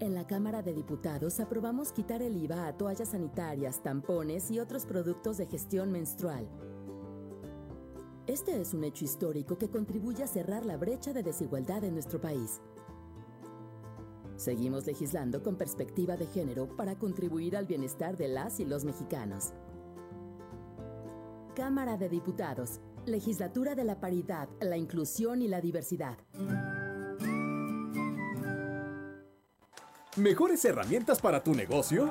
En 0.00 0.14
la 0.14 0.26
Cámara 0.26 0.62
de 0.62 0.72
Diputados 0.72 1.40
aprobamos 1.40 1.92
quitar 1.92 2.22
el 2.22 2.38
IVA 2.38 2.68
a 2.68 2.72
toallas 2.72 3.10
sanitarias, 3.10 3.82
tampones 3.82 4.50
y 4.50 4.60
otros 4.60 4.86
productos 4.86 5.36
de 5.36 5.46
gestión 5.46 5.92
menstrual. 5.92 6.48
Este 8.28 8.60
es 8.60 8.74
un 8.74 8.84
hecho 8.84 9.06
histórico 9.06 9.56
que 9.56 9.70
contribuye 9.70 10.22
a 10.22 10.26
cerrar 10.26 10.66
la 10.66 10.76
brecha 10.76 11.14
de 11.14 11.22
desigualdad 11.22 11.82
en 11.84 11.94
nuestro 11.94 12.20
país. 12.20 12.60
Seguimos 14.36 14.84
legislando 14.84 15.42
con 15.42 15.56
perspectiva 15.56 16.14
de 16.18 16.26
género 16.26 16.76
para 16.76 16.98
contribuir 16.98 17.56
al 17.56 17.64
bienestar 17.64 18.18
de 18.18 18.28
las 18.28 18.60
y 18.60 18.66
los 18.66 18.84
mexicanos. 18.84 19.54
Cámara 21.56 21.96
de 21.96 22.10
Diputados, 22.10 22.80
Legislatura 23.06 23.74
de 23.74 23.84
la 23.84 23.98
Paridad, 23.98 24.50
la 24.60 24.76
Inclusión 24.76 25.40
y 25.40 25.48
la 25.48 25.62
Diversidad. 25.62 26.18
¿Mejores 30.16 30.62
herramientas 30.66 31.18
para 31.22 31.42
tu 31.42 31.54
negocio? 31.54 32.10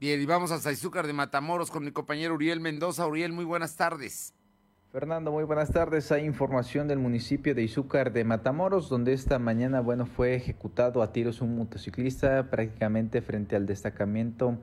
Bien, 0.00 0.20
y 0.20 0.26
vamos 0.26 0.50
hasta 0.50 0.72
Izúcar 0.72 1.06
de 1.06 1.12
Matamoros 1.12 1.70
con 1.70 1.84
mi 1.84 1.92
compañero 1.92 2.34
Uriel 2.34 2.58
Mendoza. 2.58 3.06
Uriel, 3.06 3.32
muy 3.32 3.44
buenas 3.44 3.76
tardes. 3.76 4.34
Fernando, 4.90 5.30
muy 5.30 5.44
buenas 5.44 5.70
tardes. 5.70 6.10
Hay 6.10 6.24
información 6.24 6.88
del 6.88 6.98
municipio 6.98 7.54
de 7.54 7.62
Izúcar 7.62 8.12
de 8.12 8.24
Matamoros, 8.24 8.88
donde 8.88 9.12
esta 9.12 9.38
mañana, 9.38 9.80
bueno, 9.80 10.06
fue 10.06 10.34
ejecutado 10.34 11.00
a 11.00 11.12
tiros 11.12 11.40
un 11.40 11.56
motociclista 11.56 12.50
prácticamente 12.50 13.22
frente 13.22 13.54
al 13.54 13.66
destacamento 13.66 14.58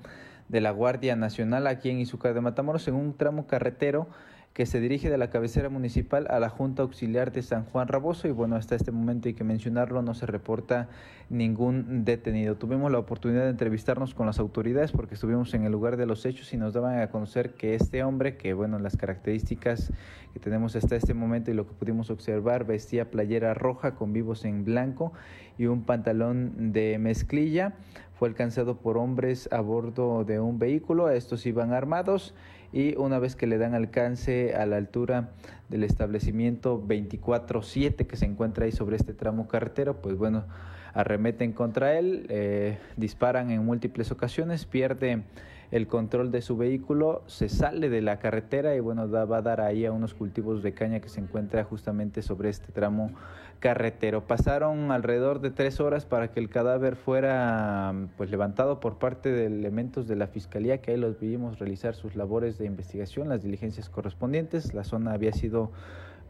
de 0.50 0.60
la 0.60 0.72
Guardia 0.72 1.16
Nacional 1.16 1.66
aquí 1.66 1.90
en 1.90 2.02
Izúcar 2.02 2.34
de 2.34 2.42
Matamoros 2.42 2.88
en 2.90 2.96
un 2.96 3.16
tramo 3.16 3.48
carretero 3.48 4.10
que 4.54 4.66
se 4.66 4.82
dirige 4.82 5.10
de 5.10 5.18
la 5.18 5.30
cabecera 5.30 5.70
municipal 5.70 6.28
a 6.30 6.40
la 6.40 6.50
Junta 6.50 6.84
Auxiliar 6.84 7.32
de 7.32 7.42
San 7.42 7.64
Juan 7.64 7.88
Raboso 7.88 8.28
y 8.28 8.32
bueno, 8.32 8.58
hasta 8.58 8.76
este 8.76 8.92
momento 8.92 9.30
hay 9.30 9.34
que 9.34 9.46
mencionarlo, 9.46 10.02
no 10.02 10.14
se 10.14 10.26
reporta 10.26 10.90
ningún 11.30 12.04
detenido. 12.04 12.58
Tuvimos 12.58 12.92
la 12.92 13.00
oportunidad 13.00 13.44
de 13.44 13.52
entrevistarnos 13.52 14.14
con 14.14 14.26
las 14.26 14.40
autoridades 14.40 14.92
porque 14.92 15.16
estuvimos 15.16 15.54
en 15.54 15.64
el 15.64 15.72
lugar 15.72 15.96
de 15.96 16.06
los 16.06 16.26
hechos 16.26 16.52
y 16.52 16.58
nos 16.58 16.74
daban 16.74 17.00
a 17.00 17.10
conocer 17.10 17.54
que 17.54 17.76
este 17.76 18.04
hombre, 18.04 18.36
que 18.36 18.54
bueno, 18.54 18.78
las 18.78 18.98
características 18.98 19.94
que 20.34 20.40
tenemos 20.40 20.76
hasta 20.76 20.98
este 20.98 21.14
momento 21.14 21.50
y 21.50 21.54
lo 21.54 21.66
que 21.66 21.74
pudimos 21.74 22.10
observar, 22.10 22.66
vestía 22.66 23.10
playera 23.10 23.54
roja 23.54 23.96
con 23.96 24.12
vivos 24.12 24.44
en 24.44 24.66
blanco 24.66 25.14
y 25.58 25.68
un 25.68 25.84
pantalón 25.84 26.74
de 26.74 26.98
mezclilla. 27.00 27.76
Fue 28.16 28.28
alcanzado 28.28 28.78
por 28.78 28.98
hombres 28.98 29.48
a 29.52 29.62
bordo 29.62 30.26
de 30.26 30.42
un 30.42 30.60
vehículo, 30.60 31.10
estos 31.10 31.46
iban 31.46 31.72
armados 31.72 32.36
y 32.74 32.96
una 32.98 33.20
vez 33.20 33.36
que 33.36 33.48
le 33.48 33.58
dan 33.58 33.74
alcance 33.74 34.56
a 34.56 34.66
la 34.66 34.78
altura 34.78 35.30
del 35.70 35.84
establecimiento 35.84 36.82
24-7 36.86 38.08
que 38.08 38.16
se 38.16 38.26
encuentra 38.26 38.66
ahí 38.66 38.72
sobre 38.72 38.96
este 38.96 39.14
tramo 39.14 39.48
carretero, 39.48 40.02
pues 40.02 40.18
bueno, 40.18 40.46
arremeten 40.94 41.54
contra 41.54 41.98
él, 41.98 42.26
eh, 42.30 42.78
disparan 42.98 43.52
en 43.52 43.66
múltiples 43.66 44.12
ocasiones, 44.12 44.66
pierde 44.66 45.24
el 45.72 45.88
control 45.88 46.32
de 46.32 46.42
su 46.42 46.58
vehículo, 46.58 47.24
se 47.28 47.48
sale 47.48 47.90
de 47.90 48.02
la 48.02 48.20
carretera 48.20 48.76
y 48.76 48.82
bueno, 48.82 49.10
va 49.10 49.38
a 49.38 49.42
dar 49.42 49.62
ahí 49.62 49.86
a 49.86 49.92
unos 49.94 50.14
cultivos 50.14 50.62
de 50.62 50.74
caña 50.74 51.00
que 51.00 51.08
se 51.08 51.22
encuentra 51.22 51.64
justamente 51.64 52.22
sobre 52.22 52.50
este 52.50 52.74
tramo 52.74 53.12
carretero. 53.60 54.28
Pasaron 54.28 54.92
alrededor 54.92 55.40
de 55.40 55.50
tres 55.50 55.80
horas 55.80 56.06
para 56.06 56.30
que 56.30 56.42
el 56.42 56.50
cadáver 56.50 56.98
fuera 56.98 57.94
pues 58.18 58.30
levantado 58.30 58.82
por 58.82 58.98
parte 58.98 59.32
de 59.32 59.46
elementos 59.46 60.08
de 60.08 60.18
la 60.18 60.28
fiscalía 60.28 60.82
que 60.82 60.92
ahí 60.92 60.98
los 60.98 61.20
vimos 61.20 61.60
realizar 61.60 61.96
sus 61.96 62.16
labores 62.16 62.58
de 62.58 62.66
investigación, 62.66 63.30
las 63.30 63.42
diligencias 63.42 63.90
correspondientes. 63.90 64.74
La 64.74 64.84
zona 64.84 65.14
había 65.14 65.32
sido 65.32 65.72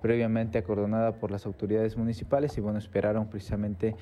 previamente 0.02 0.58
acordonada 0.58 1.14
por 1.14 1.32
las 1.32 1.46
autoridades 1.46 1.98
municipales 1.98 2.58
y 2.58 2.62
bueno, 2.62 2.80
esperaron 2.80 3.28
precisamente 3.28 3.96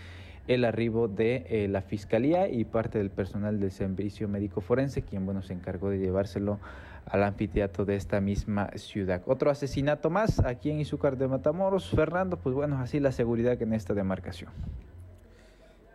el 0.50 0.66
arribo 0.66 1.08
de 1.08 1.46
eh, 1.48 1.68
la 1.68 1.84
fiscalía 1.84 2.50
y 2.50 2.66
parte 2.66 2.98
del 2.98 3.12
personal 3.12 3.60
del 3.60 3.72
servicio 3.72 4.28
médico 4.28 4.62
forense, 4.62 5.04
quien 5.04 5.24
bueno 5.24 5.44
se 5.44 5.54
encargó 5.54 5.92
de 5.92 6.00
llevárselo 6.00 6.60
al 7.06 7.22
anfiteatro 7.24 7.86
de 7.86 7.96
esta 7.96 8.20
misma 8.20 8.72
ciudad. 8.76 9.22
Otro 9.28 9.52
asesinato 9.52 10.10
más 10.10 10.40
aquí 10.40 10.72
en 10.72 10.80
Izúcar 10.80 11.18
de 11.18 11.28
Matamoros. 11.28 11.92
Fernando, 11.92 12.38
pues 12.38 12.56
bueno, 12.56 12.80
así 12.80 13.00
la 13.00 13.12
seguridad 13.12 13.62
en 13.62 13.74
esta 13.74 13.94
demarcación. 13.94 14.52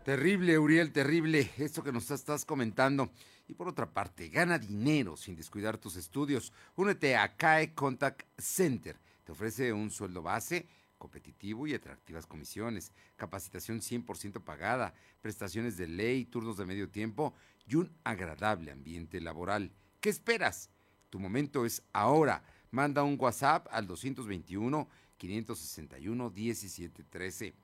Terrible, 0.05 0.57
Uriel, 0.57 0.93
terrible 0.93 1.51
esto 1.59 1.83
que 1.83 1.91
nos 1.91 2.13
estás 2.13 2.45
comentando. 2.45 3.11
Y 3.49 3.55
por 3.55 3.67
otra 3.67 3.91
parte, 3.91 4.29
gana 4.29 4.61
dinero 4.61 5.17
sin 5.17 5.35
descuidar 5.35 5.79
tus 5.79 5.97
estudios. 5.97 6.53
Únete 6.77 7.17
a 7.17 7.37
CAE 7.37 7.75
Contact 7.75 8.23
Center. 8.39 8.97
Te 9.25 9.33
ofrece 9.33 9.73
un 9.73 9.91
sueldo 9.91 10.23
base 10.23 10.69
competitivo 10.99 11.67
y 11.67 11.75
atractivas 11.75 12.27
comisiones, 12.27 12.93
capacitación 13.17 13.81
100% 13.81 14.43
pagada, 14.43 14.95
prestaciones 15.21 15.77
de 15.77 15.87
ley, 15.87 16.25
turnos 16.25 16.57
de 16.57 16.67
medio 16.67 16.89
tiempo 16.89 17.35
y 17.67 17.77
un 17.77 17.93
agradable 18.05 18.71
ambiente 18.71 19.21
laboral. 19.21 19.73
¿Qué 20.01 20.11
esperas? 20.11 20.71
Tu 21.11 21.19
momento 21.19 21.65
es 21.65 21.83
ahora. 21.93 22.43
Manda 22.71 23.05
un 23.05 23.17
WhatsApp 23.19 23.69
al 23.71 23.87
221 23.87 24.89
561 25.17 26.31
1713. 26.31 27.55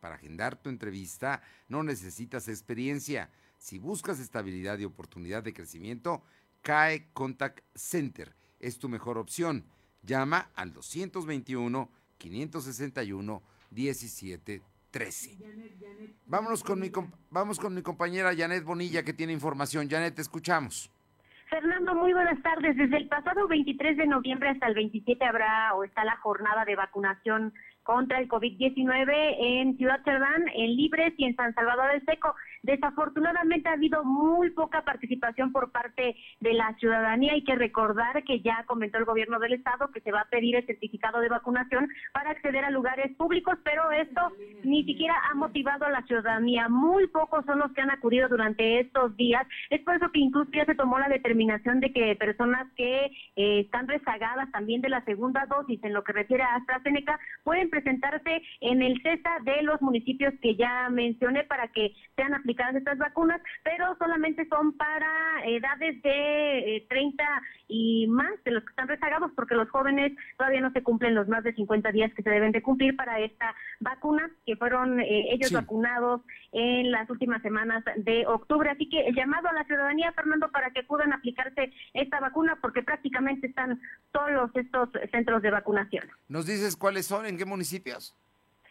Para 0.00 0.14
agendar 0.14 0.60
tu 0.60 0.68
entrevista 0.68 1.42
no 1.68 1.82
necesitas 1.82 2.48
experiencia. 2.48 3.30
Si 3.58 3.78
buscas 3.78 4.20
estabilidad 4.20 4.78
y 4.78 4.84
oportunidad 4.84 5.42
de 5.42 5.54
crecimiento, 5.54 6.22
CAE 6.62 7.08
Contact 7.12 7.60
Center 7.74 8.36
es 8.60 8.78
tu 8.78 8.88
mejor 8.88 9.18
opción. 9.18 9.64
Llama 10.02 10.50
al 10.54 10.72
221 10.72 11.90
561 12.18 13.42
1713. 13.70 15.38
Vámonos 16.26 16.62
con 16.62 16.80
mi 16.80 16.90
vamos 17.30 17.58
con 17.58 17.74
mi 17.74 17.82
compañera 17.82 18.34
Janet 18.36 18.64
Bonilla 18.64 19.02
que 19.02 19.12
tiene 19.12 19.32
información. 19.32 19.88
Janet, 19.88 20.14
te 20.14 20.22
escuchamos. 20.22 20.90
Fernando, 21.48 21.94
muy 21.94 22.12
buenas 22.12 22.42
tardes. 22.42 22.76
Desde 22.76 22.98
el 22.98 23.08
pasado 23.08 23.48
23 23.48 23.96
de 23.96 24.06
noviembre 24.06 24.50
hasta 24.50 24.66
el 24.66 24.74
27 24.74 25.24
habrá 25.24 25.74
o 25.74 25.84
está 25.84 26.04
la 26.04 26.16
jornada 26.18 26.64
de 26.66 26.76
vacunación 26.76 27.54
contra 27.82 28.18
el 28.18 28.28
COVID-19 28.28 29.36
en 29.38 29.78
Ciudad 29.78 30.02
Cerdán, 30.04 30.44
en 30.54 30.76
Libres 30.76 31.14
y 31.16 31.24
en 31.24 31.34
San 31.36 31.54
Salvador 31.54 31.90
del 31.92 32.04
Seco. 32.04 32.34
Desafortunadamente 32.62 33.68
ha 33.68 33.72
habido 33.72 34.04
muy 34.04 34.50
poca 34.50 34.82
participación 34.82 35.52
por 35.52 35.70
parte 35.70 36.16
de 36.40 36.52
la 36.54 36.74
ciudadanía. 36.78 37.32
Hay 37.32 37.44
que 37.44 37.54
recordar 37.54 38.22
que 38.24 38.40
ya 38.40 38.64
comentó 38.66 38.98
el 38.98 39.04
gobierno 39.04 39.38
del 39.38 39.54
estado 39.54 39.90
que 39.90 40.00
se 40.00 40.12
va 40.12 40.22
a 40.22 40.28
pedir 40.28 40.56
el 40.56 40.66
certificado 40.66 41.20
de 41.20 41.28
vacunación 41.28 41.88
para 42.12 42.30
acceder 42.30 42.64
a 42.64 42.70
lugares 42.70 43.14
públicos, 43.16 43.58
pero 43.64 43.90
esto 43.92 44.20
ni 44.64 44.84
siquiera 44.84 45.14
ha 45.30 45.34
motivado 45.34 45.86
a 45.86 45.90
la 45.90 46.02
ciudadanía. 46.02 46.68
Muy 46.68 47.06
pocos 47.08 47.44
son 47.46 47.60
los 47.60 47.72
que 47.72 47.80
han 47.80 47.90
acudido 47.90 48.28
durante 48.28 48.80
estos 48.80 49.16
días. 49.16 49.46
Es 49.70 49.80
por 49.82 49.96
eso 49.96 50.10
que 50.12 50.20
incluso 50.20 50.50
ya 50.52 50.64
se 50.64 50.74
tomó 50.74 50.98
la 50.98 51.08
determinación 51.08 51.80
de 51.80 51.92
que 51.92 52.16
personas 52.16 52.66
que 52.76 53.06
eh, 53.36 53.60
están 53.60 53.88
rezagadas 53.88 54.50
también 54.52 54.80
de 54.80 54.88
la 54.88 55.04
segunda 55.04 55.46
dosis 55.46 55.82
en 55.82 55.92
lo 55.92 56.04
que 56.04 56.12
refiere 56.12 56.42
a 56.42 56.56
AstraZeneca 56.56 57.18
pueden 57.44 57.70
presentarse 57.70 58.42
en 58.60 58.82
el 58.82 59.00
CESA 59.02 59.38
de 59.44 59.62
los 59.62 59.80
municipios 59.80 60.34
que 60.42 60.56
ya 60.56 60.88
mencioné 60.90 61.44
para 61.44 61.68
que 61.68 61.92
sean 62.16 62.34
aplicados 62.34 62.47
estas 62.52 62.98
vacunas, 62.98 63.40
pero 63.62 63.96
solamente 63.98 64.46
son 64.48 64.72
para 64.76 65.08
edades 65.44 66.02
de 66.02 66.86
30 66.88 67.22
eh, 67.22 67.26
y 67.68 68.06
más 68.08 68.32
de 68.44 68.52
los 68.52 68.64
que 68.64 68.70
están 68.70 68.88
rezagados, 68.88 69.30
porque 69.36 69.54
los 69.54 69.68
jóvenes 69.70 70.12
todavía 70.36 70.60
no 70.60 70.72
se 70.72 70.82
cumplen 70.82 71.14
los 71.14 71.28
más 71.28 71.44
de 71.44 71.54
50 71.54 71.92
días 71.92 72.12
que 72.14 72.22
se 72.22 72.30
deben 72.30 72.52
de 72.52 72.62
cumplir 72.62 72.96
para 72.96 73.20
esta 73.20 73.54
vacuna, 73.80 74.30
que 74.46 74.56
fueron 74.56 75.00
eh, 75.00 75.32
ellos 75.32 75.52
vacunados 75.52 76.22
en 76.52 76.90
las 76.90 77.08
últimas 77.10 77.42
semanas 77.42 77.84
de 77.96 78.26
octubre. 78.26 78.70
Así 78.70 78.88
que 78.88 79.06
el 79.06 79.14
llamado 79.14 79.48
a 79.48 79.52
la 79.52 79.64
ciudadanía, 79.64 80.12
Fernando, 80.12 80.50
para 80.50 80.70
que 80.70 80.82
puedan 80.82 81.12
aplicarse 81.12 81.72
esta 81.92 82.20
vacuna, 82.20 82.58
porque 82.60 82.82
prácticamente 82.82 83.48
están 83.48 83.80
todos 84.12 84.50
estos 84.54 84.88
centros 85.10 85.42
de 85.42 85.50
vacunación. 85.50 86.04
¿Nos 86.28 86.46
dices 86.46 86.76
cuáles 86.76 87.06
son? 87.06 87.26
¿En 87.26 87.36
qué 87.36 87.44
municipios? 87.44 88.16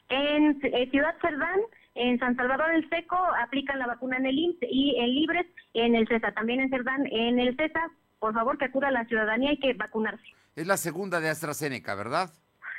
En 0.10 0.58
eh, 0.64 0.90
Ciudad 0.90 1.16
Cerdán, 1.22 1.60
en 1.98 2.20
San 2.20 2.36
Salvador 2.36 2.72
del 2.72 2.88
Seco 2.90 3.18
aplican 3.42 3.80
la 3.80 3.88
vacuna 3.88 4.18
en 4.18 4.28
el 4.28 4.38
IMSS 4.38 4.60
y 4.70 4.96
en 4.98 5.14
Libres 5.16 5.46
en 5.74 5.96
el 5.96 6.08
CESA, 6.08 6.32
también 6.34 6.60
en 6.60 6.70
Cerdán 6.70 7.06
en 7.12 7.40
el 7.40 7.56
CESA. 7.56 7.90
Por 8.20 8.34
favor, 8.34 8.58
que 8.58 8.66
acuda 8.66 8.88
a 8.88 8.92
la 8.92 9.06
ciudadanía 9.06 9.54
y 9.54 9.60
que 9.60 9.74
vacunarse. 9.74 10.24
Es 10.56 10.66
la 10.66 10.78
segunda 10.78 11.20
de 11.20 11.30
AstraZeneca, 11.30 11.94
¿verdad? 11.96 12.32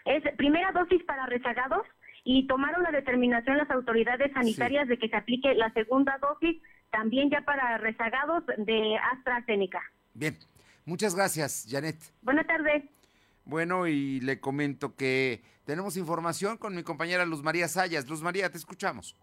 Es 0.05 0.23
primera 0.37 0.73
dosis 0.73 1.03
para 1.05 1.27
rezagados 1.27 1.87
y 2.25 2.47
tomaron 2.47 2.83
la 2.83 2.91
determinación 2.91 3.57
las 3.57 3.71
autoridades 3.71 4.33
sanitarias 4.33 4.89
de 4.89 4.99
que 4.99 5.09
se 5.09 5.17
aplique 5.17 5.55
la 5.55 5.73
segunda 5.73 6.19
dosis 6.19 6.61
también 6.91 7.31
ya 7.31 7.43
para 7.43 7.79
rezagados 7.79 8.45
de 8.57 8.97
AstraZeneca. 9.13 9.83
Bien, 10.15 10.37
muchas 10.85 11.15
gracias, 11.15 11.67
Janet. 11.69 11.97
Buenas 12.23 12.47
tardes. 12.47 12.85
Bueno, 13.45 13.87
y 13.87 14.21
le 14.21 14.41
comento 14.41 14.95
que 14.95 15.43
tenemos 15.69 15.99
información 15.99 16.57
con 16.57 16.75
mi 16.75 16.83
compañera 16.83 17.27
Luz 17.27 17.43
María 17.43 17.69
Sayas. 17.69 18.09
Luz 18.09 18.23
María, 18.23 18.51
te 18.51 18.57
escuchamos. 18.57 19.15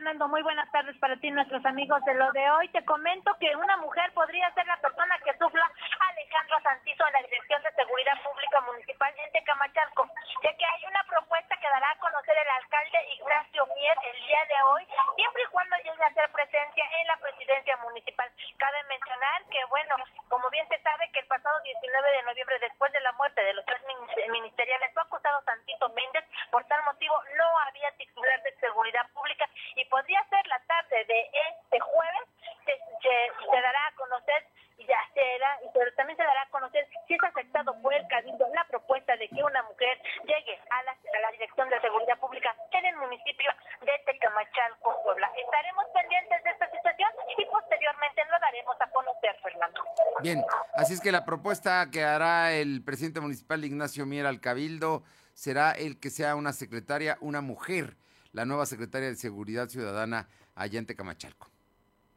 Hola, 0.00 0.12
¿qué 0.12 0.16
tal, 0.16 0.16
Fernando? 0.16 0.28
Muy 0.28 0.42
buenas 0.42 0.70
tardes 0.72 0.96
para 0.98 1.16
ti, 1.16 1.30
nuestros 1.30 1.64
amigos 1.66 2.02
de 2.04 2.14
lo 2.14 2.32
de 2.32 2.50
hoy. 2.50 2.68
Te 2.68 2.84
comento 2.84 3.36
que 3.38 3.54
una 3.54 3.76
mujer 3.78 4.10
podría 4.14 4.50
ser 4.54 4.66
la 4.66 4.76
persona 4.78 5.18
que 5.24 5.36
sufla 5.36 5.64
a 5.64 6.08
Alejandro 6.08 6.56
Santizo 6.62 7.06
en 7.06 7.12
la 7.12 7.22
Dirección 7.22 7.62
de 7.62 7.72
Seguridad 7.72 8.16
Pública 8.22 8.60
Municipal 8.62 9.12
en 9.18 9.32
Tecamachalco, 9.32 10.08
ya 10.42 10.56
que 10.56 10.64
hay 10.64 10.86
una 10.88 11.04
propuesta 11.04 11.56
que 11.56 11.68
dará 11.68 11.90
a 11.90 11.98
conocer 11.98 12.36
el 12.36 12.48
alcalde 12.48 12.98
Ignacio 13.12 13.66
Mier 13.76 13.96
el 14.14 14.26
día 14.26 14.44
de 14.48 14.62
hoy, 14.72 14.86
siempre 15.16 15.42
y 15.42 15.50
cuando 15.52 15.76
llegue 15.76 16.02
a 16.02 16.06
hacer 16.06 16.30
presencia 16.32 16.84
en 17.00 17.06
la 17.06 17.16
presidencia 17.16 17.76
municipal. 17.78 18.30
Cabe 18.56 18.82
mencionar 18.88 19.44
que, 19.50 19.64
bueno, 19.68 19.96
como 20.28 20.48
bien 20.50 20.66
se 20.68 20.80
sabe 20.80 21.10
que 21.12 21.20
el 21.20 21.26
pasado 21.26 21.60
19 21.60 22.10
de 22.10 22.22
noviembre, 22.22 22.58
después 22.60 22.92
de 22.92 23.00
la 23.00 23.12
muerte 23.12 23.42
de 23.44 23.54
los 23.54 23.64
tres 23.66 23.82
ministeriales, 24.30 24.92
fue 24.94 25.02
acusado 25.02 25.42
Santito 25.44 25.88
Méndez. 25.90 26.24
Por 26.50 26.64
tal 26.64 26.82
motivo, 26.84 27.14
no 27.36 27.58
había 27.68 27.90
titular 27.96 28.42
de 28.42 28.54
seguridad 28.56 29.06
pública 29.12 29.48
y 29.76 29.84
podría 29.90 30.22
ser 30.30 30.46
la 30.46 30.60
tarde 30.66 31.04
de 31.04 31.20
este 31.50 31.80
jueves, 31.80 32.24
se, 32.64 33.60
dará 33.60 33.86
a 33.86 33.94
conocer 33.96 34.46
ya 34.78 34.96
será, 35.12 35.58
pero 35.74 35.92
también 35.94 36.16
se 36.16 36.24
dará 36.24 36.42
a 36.42 36.48
conocer 36.48 36.88
si 37.06 37.14
es 37.14 37.22
aceptado 37.22 37.76
por 37.82 37.92
el 37.92 38.06
Cabildo 38.08 38.48
la 38.54 38.64
propuesta 38.64 39.14
de 39.16 39.28
que 39.28 39.42
una 39.42 39.62
mujer 39.64 40.00
llegue 40.24 40.58
a 40.70 40.82
la, 40.84 40.92
a 40.92 41.20
la 41.20 41.30
Dirección 41.32 41.68
de 41.68 41.80
Seguridad 41.80 42.18
Pública 42.18 42.54
en 42.72 42.86
el 42.86 42.96
municipio 42.96 43.50
de 43.82 43.92
Tecamachalco, 44.06 45.02
Puebla. 45.04 45.30
Estaremos 45.36 45.84
pendientes 45.92 46.44
de 46.44 46.50
esta 46.50 46.70
situación 46.70 47.10
y 47.36 47.44
posteriormente 47.44 48.22
lo 48.30 48.38
daremos 48.40 48.76
a 48.80 48.90
conocer, 48.90 49.36
Fernando. 49.42 49.80
Bien, 50.22 50.44
así 50.74 50.94
es 50.94 51.00
que 51.00 51.12
la 51.12 51.24
propuesta 51.24 51.88
que 51.92 52.02
hará 52.02 52.52
el 52.52 52.82
presidente 52.82 53.20
municipal 53.20 53.64
Ignacio 53.64 54.06
Mier 54.06 54.26
al 54.26 54.40
Cabildo 54.40 55.02
será 55.34 55.72
el 55.72 56.00
que 56.00 56.10
sea 56.10 56.36
una 56.36 56.52
secretaria, 56.52 57.18
una 57.20 57.42
mujer, 57.42 57.96
la 58.32 58.44
nueva 58.44 58.66
secretaria 58.66 59.08
de 59.08 59.16
Seguridad 59.16 59.68
Ciudadana 59.68 60.28
allá 60.54 60.78
en 60.78 60.86
Tecamachalco. 60.86 61.50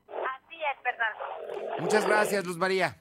Así 0.08 0.56
es, 0.56 0.84
Fernando. 0.84 1.82
Muchas 1.82 2.06
gracias, 2.06 2.46
Luz 2.46 2.58
María. 2.58 2.98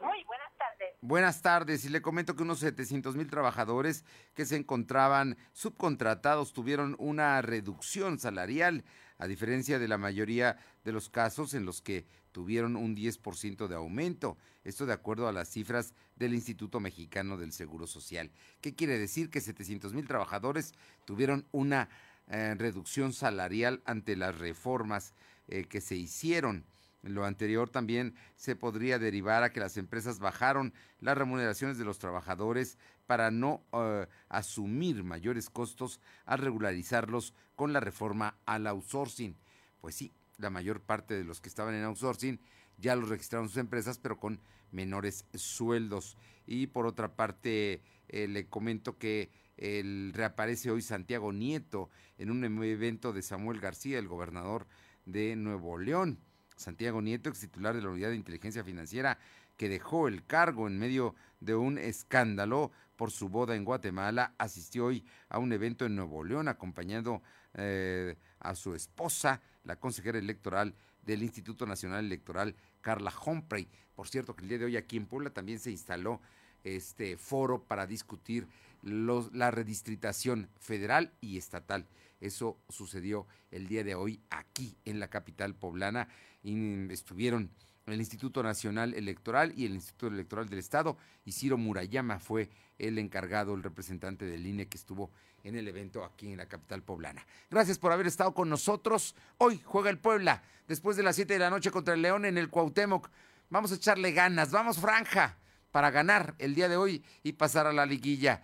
Muy 0.00 0.24
buenas 0.24 0.52
tardes. 0.58 0.88
Buenas 1.00 1.42
tardes, 1.42 1.84
y 1.84 1.88
le 1.88 2.02
comento 2.02 2.34
que 2.34 2.42
unos 2.42 2.60
700 2.60 3.16
mil 3.16 3.28
trabajadores 3.28 4.04
que 4.34 4.46
se 4.46 4.56
encontraban 4.56 5.36
subcontratados 5.52 6.52
tuvieron 6.52 6.96
una 6.98 7.40
reducción 7.42 8.18
salarial, 8.18 8.84
a 9.18 9.26
diferencia 9.26 9.78
de 9.78 9.88
la 9.88 9.98
mayoría 9.98 10.58
de 10.84 10.92
los 10.92 11.08
casos 11.08 11.54
en 11.54 11.64
los 11.64 11.80
que 11.80 12.06
tuvieron 12.32 12.74
un 12.74 12.96
10% 12.96 13.68
de 13.68 13.76
aumento. 13.76 14.36
Esto 14.64 14.86
de 14.86 14.92
acuerdo 14.92 15.28
a 15.28 15.32
las 15.32 15.48
cifras 15.48 15.94
del 16.16 16.34
Instituto 16.34 16.80
Mexicano 16.80 17.36
del 17.36 17.52
Seguro 17.52 17.86
Social. 17.86 18.32
¿Qué 18.60 18.74
quiere 18.74 18.98
decir? 18.98 19.30
Que 19.30 19.40
700 19.40 19.94
mil 19.94 20.08
trabajadores 20.08 20.72
tuvieron 21.04 21.46
una 21.52 21.88
eh, 22.28 22.54
reducción 22.56 23.12
salarial 23.12 23.82
ante 23.84 24.16
las 24.16 24.38
reformas 24.38 25.14
eh, 25.48 25.64
que 25.64 25.80
se 25.80 25.94
hicieron. 25.94 26.64
Lo 27.02 27.26
anterior 27.26 27.68
también 27.68 28.14
se 28.34 28.56
podría 28.56 28.98
derivar 28.98 29.42
a 29.42 29.52
que 29.52 29.60
las 29.60 29.76
empresas 29.76 30.20
bajaron 30.20 30.72
las 31.00 31.18
remuneraciones 31.18 31.76
de 31.76 31.84
los 31.84 31.98
trabajadores 31.98 32.78
para 33.06 33.30
no 33.30 33.62
uh, 33.72 34.06
asumir 34.30 35.04
mayores 35.04 35.50
costos 35.50 36.00
al 36.24 36.38
regularizarlos 36.38 37.34
con 37.56 37.74
la 37.74 37.80
reforma 37.80 38.38
al 38.46 38.66
outsourcing. 38.66 39.36
Pues 39.82 39.94
sí, 39.94 40.14
la 40.38 40.48
mayor 40.48 40.80
parte 40.80 41.12
de 41.12 41.24
los 41.24 41.42
que 41.42 41.50
estaban 41.50 41.74
en 41.74 41.84
outsourcing 41.84 42.40
ya 42.78 42.96
los 42.96 43.10
registraron 43.10 43.48
sus 43.48 43.58
empresas, 43.58 43.98
pero 43.98 44.18
con 44.18 44.40
menores 44.72 45.26
sueldos. 45.34 46.16
Y 46.46 46.68
por 46.68 46.86
otra 46.86 47.14
parte, 47.14 47.82
eh, 48.08 48.28
le 48.28 48.46
comento 48.46 48.98
que 48.98 49.30
el, 49.56 50.12
reaparece 50.14 50.70
hoy 50.70 50.82
Santiago 50.82 51.32
Nieto 51.32 51.90
en 52.18 52.30
un 52.30 52.44
evento 52.44 53.12
de 53.12 53.22
Samuel 53.22 53.60
García, 53.60 53.98
el 53.98 54.08
gobernador 54.08 54.66
de 55.06 55.36
Nuevo 55.36 55.78
León. 55.78 56.18
Santiago 56.56 57.02
Nieto, 57.02 57.28
ex 57.28 57.40
titular 57.40 57.74
de 57.74 57.82
la 57.82 57.90
Unidad 57.90 58.10
de 58.10 58.16
Inteligencia 58.16 58.62
Financiera, 58.62 59.18
que 59.56 59.68
dejó 59.68 60.08
el 60.08 60.24
cargo 60.24 60.66
en 60.66 60.78
medio 60.78 61.14
de 61.40 61.54
un 61.54 61.78
escándalo 61.78 62.72
por 62.96 63.10
su 63.10 63.28
boda 63.28 63.56
en 63.56 63.64
Guatemala, 63.64 64.34
asistió 64.38 64.86
hoy 64.86 65.04
a 65.28 65.38
un 65.38 65.52
evento 65.52 65.84
en 65.84 65.96
Nuevo 65.96 66.22
León 66.22 66.48
acompañando 66.48 67.22
eh, 67.54 68.16
a 68.38 68.54
su 68.54 68.74
esposa, 68.74 69.40
la 69.64 69.76
consejera 69.76 70.18
electoral 70.18 70.74
del 71.02 71.22
Instituto 71.22 71.66
Nacional 71.66 72.04
Electoral, 72.04 72.56
Carla 72.80 73.12
Humphrey. 73.24 73.68
Por 73.94 74.08
cierto, 74.08 74.34
que 74.34 74.42
el 74.42 74.48
día 74.48 74.58
de 74.58 74.64
hoy 74.66 74.76
aquí 74.76 74.96
en 74.96 75.06
Puebla 75.06 75.30
también 75.30 75.58
se 75.58 75.70
instaló 75.70 76.20
este 76.62 77.16
foro 77.16 77.62
para 77.62 77.86
discutir 77.86 78.48
los, 78.84 79.32
la 79.32 79.50
redistritación 79.50 80.48
federal 80.60 81.12
y 81.20 81.38
estatal. 81.38 81.86
Eso 82.20 82.58
sucedió 82.68 83.26
el 83.50 83.66
día 83.66 83.82
de 83.82 83.94
hoy 83.94 84.20
aquí 84.30 84.76
en 84.84 85.00
la 85.00 85.08
capital 85.08 85.54
poblana 85.54 86.08
y 86.42 86.92
estuvieron 86.92 87.50
el 87.86 87.98
Instituto 87.98 88.42
Nacional 88.42 88.94
Electoral 88.94 89.52
y 89.56 89.66
el 89.66 89.74
Instituto 89.74 90.08
Electoral 90.08 90.48
del 90.48 90.58
Estado. 90.58 90.96
Y 91.24 91.32
Ciro 91.32 91.58
Murayama 91.58 92.18
fue 92.18 92.50
el 92.78 92.98
encargado, 92.98 93.54
el 93.54 93.62
representante 93.62 94.24
del 94.24 94.46
INE 94.46 94.68
que 94.68 94.76
estuvo 94.76 95.10
en 95.42 95.56
el 95.56 95.68
evento 95.68 96.04
aquí 96.04 96.30
en 96.30 96.38
la 96.38 96.46
capital 96.46 96.82
poblana. 96.82 97.26
Gracias 97.50 97.78
por 97.78 97.92
haber 97.92 98.06
estado 98.06 98.32
con 98.32 98.48
nosotros. 98.48 99.14
Hoy 99.38 99.60
juega 99.64 99.90
el 99.90 99.98
Puebla, 99.98 100.42
después 100.66 100.96
de 100.96 101.02
las 101.02 101.16
7 101.16 101.34
de 101.34 101.38
la 101.38 101.50
noche 101.50 101.70
contra 101.70 101.94
el 101.94 102.02
León 102.02 102.24
en 102.24 102.38
el 102.38 102.48
Cuauhtémoc. 102.48 103.10
Vamos 103.50 103.72
a 103.72 103.74
echarle 103.74 104.12
ganas, 104.12 104.50
vamos 104.50 104.78
franja 104.78 105.36
para 105.70 105.90
ganar 105.90 106.34
el 106.38 106.54
día 106.54 106.68
de 106.68 106.76
hoy 106.76 107.04
y 107.22 107.32
pasar 107.32 107.66
a 107.66 107.72
la 107.72 107.84
liguilla. 107.84 108.42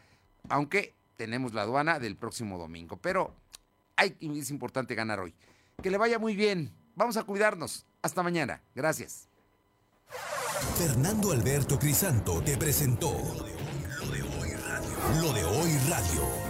Aunque 0.49 0.95
tenemos 1.17 1.53
la 1.53 1.63
aduana 1.63 1.99
del 1.99 2.17
próximo 2.17 2.59
domingo, 2.59 2.97
pero 2.97 3.35
hay, 3.97 4.17
es 4.21 4.51
importante 4.51 4.95
ganar 4.95 5.21
hoy. 5.21 5.35
Que 5.83 5.91
le 5.91 5.99
vaya 5.99 6.19
muy 6.19 6.35
bien. 6.35 6.73
Vamos 6.95 7.17
a 7.17 7.23
cuidarnos. 7.23 7.87
Hasta 8.03 8.23
mañana. 8.23 8.63
Gracias. 8.75 9.29
Fernando 10.77 11.33
Alberto 11.33 11.79
Crisanto 11.79 12.43
te 12.43 12.57
presentó 12.57 13.13
Lo 13.13 14.07
de 14.07 14.23
Hoy 14.23 14.51
Radio. 14.55 15.21
Lo 15.21 15.33
de 15.33 15.45
Hoy 15.45 15.79
Radio. 15.89 16.50